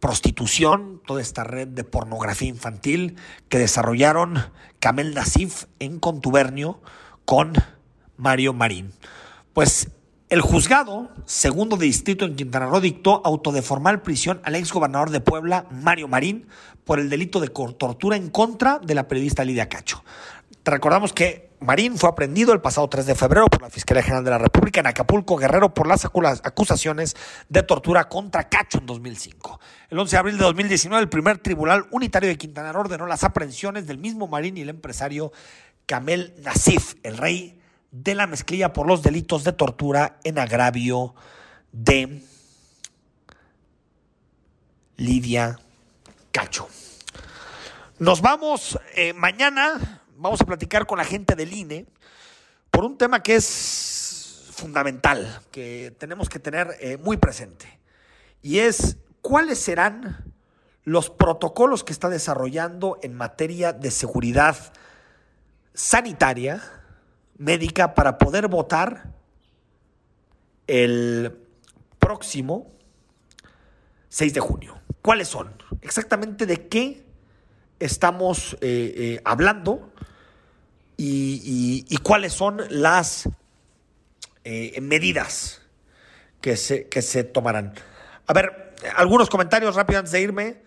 prostitución, 0.00 1.00
toda 1.06 1.20
esta 1.20 1.44
red 1.44 1.68
de 1.68 1.84
pornografía 1.84 2.48
infantil 2.48 3.16
que 3.48 3.58
desarrollaron 3.58 4.38
Camel 4.78 5.14
Nasif 5.14 5.64
en 5.78 5.98
contubernio 5.98 6.80
con 7.24 7.54
Mario 8.16 8.52
Marín. 8.52 8.92
Pues 9.52 9.88
el 10.30 10.40
juzgado 10.40 11.10
segundo 11.26 11.76
de 11.76 11.86
distrito 11.86 12.24
en 12.24 12.36
Quintana 12.36 12.66
Roo 12.66 12.80
dictó 12.80 13.22
autodeformal 13.24 14.02
prisión 14.02 14.40
al 14.44 14.56
ex 14.56 14.72
gobernador 14.72 15.10
de 15.10 15.20
Puebla, 15.20 15.66
Mario 15.70 16.08
Marín, 16.08 16.48
por 16.84 16.98
el 16.98 17.08
delito 17.08 17.40
de 17.40 17.48
tortura 17.48 18.16
en 18.16 18.30
contra 18.30 18.78
de 18.78 18.94
la 18.94 19.06
periodista 19.06 19.44
Lidia 19.44 19.68
Cacho. 19.68 20.02
Recordamos 20.64 21.12
que 21.12 21.50
Marín 21.64 21.96
fue 21.96 22.10
aprendido 22.10 22.52
el 22.52 22.60
pasado 22.60 22.88
3 22.88 23.06
de 23.06 23.14
febrero 23.14 23.46
por 23.46 23.62
la 23.62 23.70
Fiscalía 23.70 24.02
General 24.02 24.22
de 24.22 24.30
la 24.30 24.38
República 24.38 24.80
en 24.80 24.86
Acapulco, 24.86 25.36
Guerrero, 25.36 25.72
por 25.72 25.86
las 25.86 26.04
acusaciones 26.04 27.16
de 27.48 27.62
tortura 27.62 28.08
contra 28.08 28.50
Cacho 28.50 28.78
en 28.78 28.86
2005. 28.86 29.60
El 29.88 29.98
11 29.98 30.14
de 30.14 30.18
abril 30.18 30.38
de 30.38 30.44
2019, 30.44 31.02
el 31.02 31.08
primer 31.08 31.38
tribunal 31.38 31.86
unitario 31.90 32.28
de 32.28 32.36
Quintana 32.36 32.72
Roo 32.72 32.82
ordenó 32.82 33.06
las 33.06 33.24
aprehensiones 33.24 33.86
del 33.86 33.96
mismo 33.96 34.28
Marín 34.28 34.58
y 34.58 34.60
el 34.60 34.68
empresario 34.68 35.32
Camel 35.86 36.34
Nasif, 36.42 36.96
el 37.02 37.16
rey 37.16 37.58
de 37.90 38.14
la 38.14 38.26
mezclilla 38.26 38.72
por 38.72 38.86
los 38.86 39.02
delitos 39.02 39.42
de 39.44 39.52
tortura 39.52 40.18
en 40.24 40.38
agravio 40.38 41.14
de 41.72 42.22
Lidia 44.96 45.58
Cacho. 46.30 46.68
Nos 47.98 48.20
vamos 48.20 48.78
eh, 48.96 49.12
mañana, 49.12 50.02
vamos 50.16 50.40
a 50.40 50.46
platicar 50.46 50.86
con 50.86 50.98
la 50.98 51.04
gente 51.04 51.34
del 51.34 51.52
INE 51.52 51.86
por 52.70 52.84
un 52.84 52.96
tema 52.98 53.22
que 53.22 53.36
es 53.36 54.48
fundamental, 54.52 55.40
que 55.50 55.94
tenemos 55.98 56.28
que 56.28 56.38
tener 56.38 56.76
eh, 56.80 56.96
muy 56.96 57.16
presente, 57.16 57.78
y 58.42 58.58
es 58.58 58.96
cuáles 59.20 59.58
serán 59.58 60.32
los 60.84 61.10
protocolos 61.10 61.82
que 61.82 61.92
está 61.92 62.08
desarrollando 62.08 62.98
en 63.02 63.14
materia 63.14 63.72
de 63.72 63.90
seguridad 63.90 64.56
sanitaria, 65.72 66.62
médica, 67.36 67.94
para 67.94 68.18
poder 68.18 68.48
votar 68.48 69.12
el 70.66 71.38
próximo 71.98 72.70
6 74.08 74.34
de 74.34 74.40
junio. 74.40 74.80
¿Cuáles 75.00 75.28
son? 75.28 75.52
Exactamente 75.80 76.46
de 76.46 76.68
qué 76.68 77.03
estamos 77.84 78.56
eh, 78.62 78.94
eh, 78.96 79.20
hablando 79.24 79.92
y, 80.96 81.98
cuáles 82.02 82.32
son 82.32 82.62
las 82.70 83.28
eh, 84.44 84.80
medidas 84.80 85.60
que 86.40 86.56
se, 86.56 86.88
que 86.88 87.02
se 87.02 87.24
tomarán. 87.24 87.74
A 88.26 88.32
ver, 88.32 88.74
algunos 88.96 89.28
comentarios 89.28 89.74
rápidos 89.74 90.00
antes 90.00 90.12
de 90.12 90.20
irme. 90.22 90.64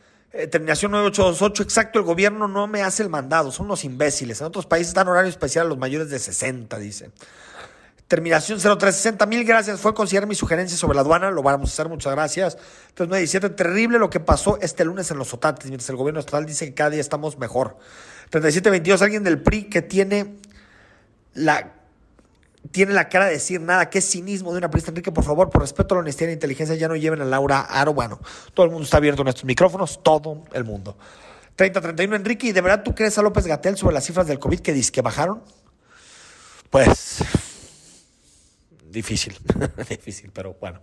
Terminación 0.52 0.92
9828, 0.92 1.64
exacto, 1.64 2.00
el 2.00 2.06
gobierno 2.06 2.48
no 2.48 2.68
me 2.68 2.84
hace 2.84 3.02
el 3.02 3.10
mandado, 3.10 3.52
son 3.52 3.66
unos 3.66 3.84
imbéciles. 3.84 4.40
En 4.42 4.48
otros 4.48 4.68
países 4.68 4.94
dan 4.94 5.08
horario 5.08 5.30
especial 5.30 5.66
a 5.66 5.70
los 5.70 5.78
mayores 5.80 6.10
de 6.12 6.20
60, 6.20 6.78
dice. 6.78 7.10
Terminación 8.08 8.60
0360, 8.60 9.26
mil 9.26 9.44
gracias. 9.44 9.82
Fue 9.82 9.94
considerar 9.94 10.30
mi 10.30 10.36
sugerencia 10.36 10.78
sobre 10.78 10.96
la 10.96 11.02
aduana, 11.02 11.30
lo 11.30 11.44
vamos 11.44 11.70
a 11.70 11.74
hacer, 11.74 11.90
muchas 11.90 12.14
gracias. 12.14 12.56
3917, 12.94 13.50
terrible 13.50 14.00
lo 14.00 14.10
que 14.10 14.22
pasó 14.22 14.58
este 14.62 14.86
lunes 14.86 15.12
en 15.12 15.18
los 15.18 15.28
Sotates, 15.28 15.66
mientras 15.66 15.90
el 15.90 15.98
gobierno 15.98 16.22
estatal 16.22 16.46
dice 16.46 16.66
que 16.66 16.74
cada 16.74 16.92
día 16.92 17.02
estamos 17.02 17.38
mejor. 17.38 17.78
3722, 18.30 19.02
alguien 19.02 19.24
del 19.24 19.42
PRI 19.42 19.66
que 19.66 19.82
tiene 19.82 20.36
la 21.34 21.74
tiene 22.72 22.94
la 22.94 23.08
cara 23.08 23.26
de 23.26 23.32
decir 23.32 23.62
nada, 23.62 23.90
qué 23.90 24.02
cinismo 24.02 24.52
de 24.52 24.58
una 24.58 24.70
periodista. 24.70 24.92
Enrique, 24.92 25.12
por 25.12 25.24
favor, 25.24 25.50
por 25.50 25.62
respeto 25.62 25.96
a 25.96 25.98
la 25.98 26.02
honestidad 26.02 26.30
la 26.30 26.34
inteligencia, 26.34 26.76
ya 26.76 26.88
no 26.88 26.96
lleven 26.96 27.22
a 27.22 27.26
Laura 27.26 27.62
Aro. 27.62 27.94
Bueno, 27.94 28.20
todo 28.54 28.66
el 28.66 28.72
mundo 28.72 28.86
está 28.86 28.98
abierto 28.98 29.22
en 29.22 29.30
estos 29.30 29.46
micrófonos, 29.46 30.02
todo 30.04 30.44
el 30.54 30.64
mundo. 30.64 30.98
3031, 31.56 32.16
Enrique, 32.16 32.48
¿y 32.48 32.52
de 32.52 32.62
verdad 32.62 32.84
tú 32.84 32.94
crees 32.94 33.18
a 33.18 33.22
López 33.22 33.48
Gatel 33.48 33.78
sobre 33.78 33.94
las 33.94 34.06
cifras 34.06 34.28
del 34.28 34.40
COVID 34.40 34.60
que 34.60 34.74
dice 34.74 34.92
que 34.92 35.02
bajaron? 35.02 35.42
Pues 36.70 37.24
difícil, 38.98 39.38
difícil, 39.90 40.32
pero 40.34 40.56
bueno. 40.60 40.82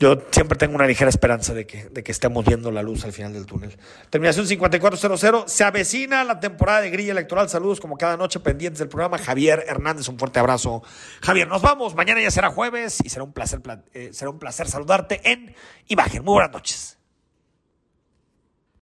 Yo 0.00 0.16
siempre 0.30 0.56
tengo 0.56 0.76
una 0.76 0.86
ligera 0.86 1.10
esperanza 1.10 1.52
de 1.52 1.66
que, 1.66 1.90
de 1.90 2.02
que 2.02 2.10
estemos 2.10 2.42
viendo 2.46 2.70
la 2.70 2.82
luz 2.82 3.04
al 3.04 3.12
final 3.12 3.34
del 3.34 3.44
túnel. 3.44 3.76
Terminación 4.08 4.46
5400. 4.46 5.52
Se 5.52 5.62
avecina 5.62 6.24
la 6.24 6.40
temporada 6.40 6.80
de 6.80 6.88
grilla 6.88 7.12
electoral. 7.12 7.50
Saludos 7.50 7.80
como 7.80 7.98
cada 7.98 8.16
noche 8.16 8.40
pendientes 8.40 8.78
del 8.78 8.88
programa. 8.88 9.18
Javier 9.18 9.62
Hernández, 9.68 10.08
un 10.08 10.18
fuerte 10.18 10.38
abrazo. 10.38 10.82
Javier, 11.20 11.48
nos 11.48 11.60
vamos. 11.60 11.94
Mañana 11.94 12.22
ya 12.22 12.30
será 12.30 12.48
jueves 12.48 12.96
y 13.04 13.10
será 13.10 13.24
un 13.24 13.34
placer, 13.34 13.60
eh, 13.92 14.08
será 14.14 14.30
un 14.30 14.38
placer 14.38 14.68
saludarte 14.68 15.20
en 15.30 15.54
Imagen. 15.88 16.24
Muy 16.24 16.32
buenas 16.32 16.52
noches. 16.52 16.99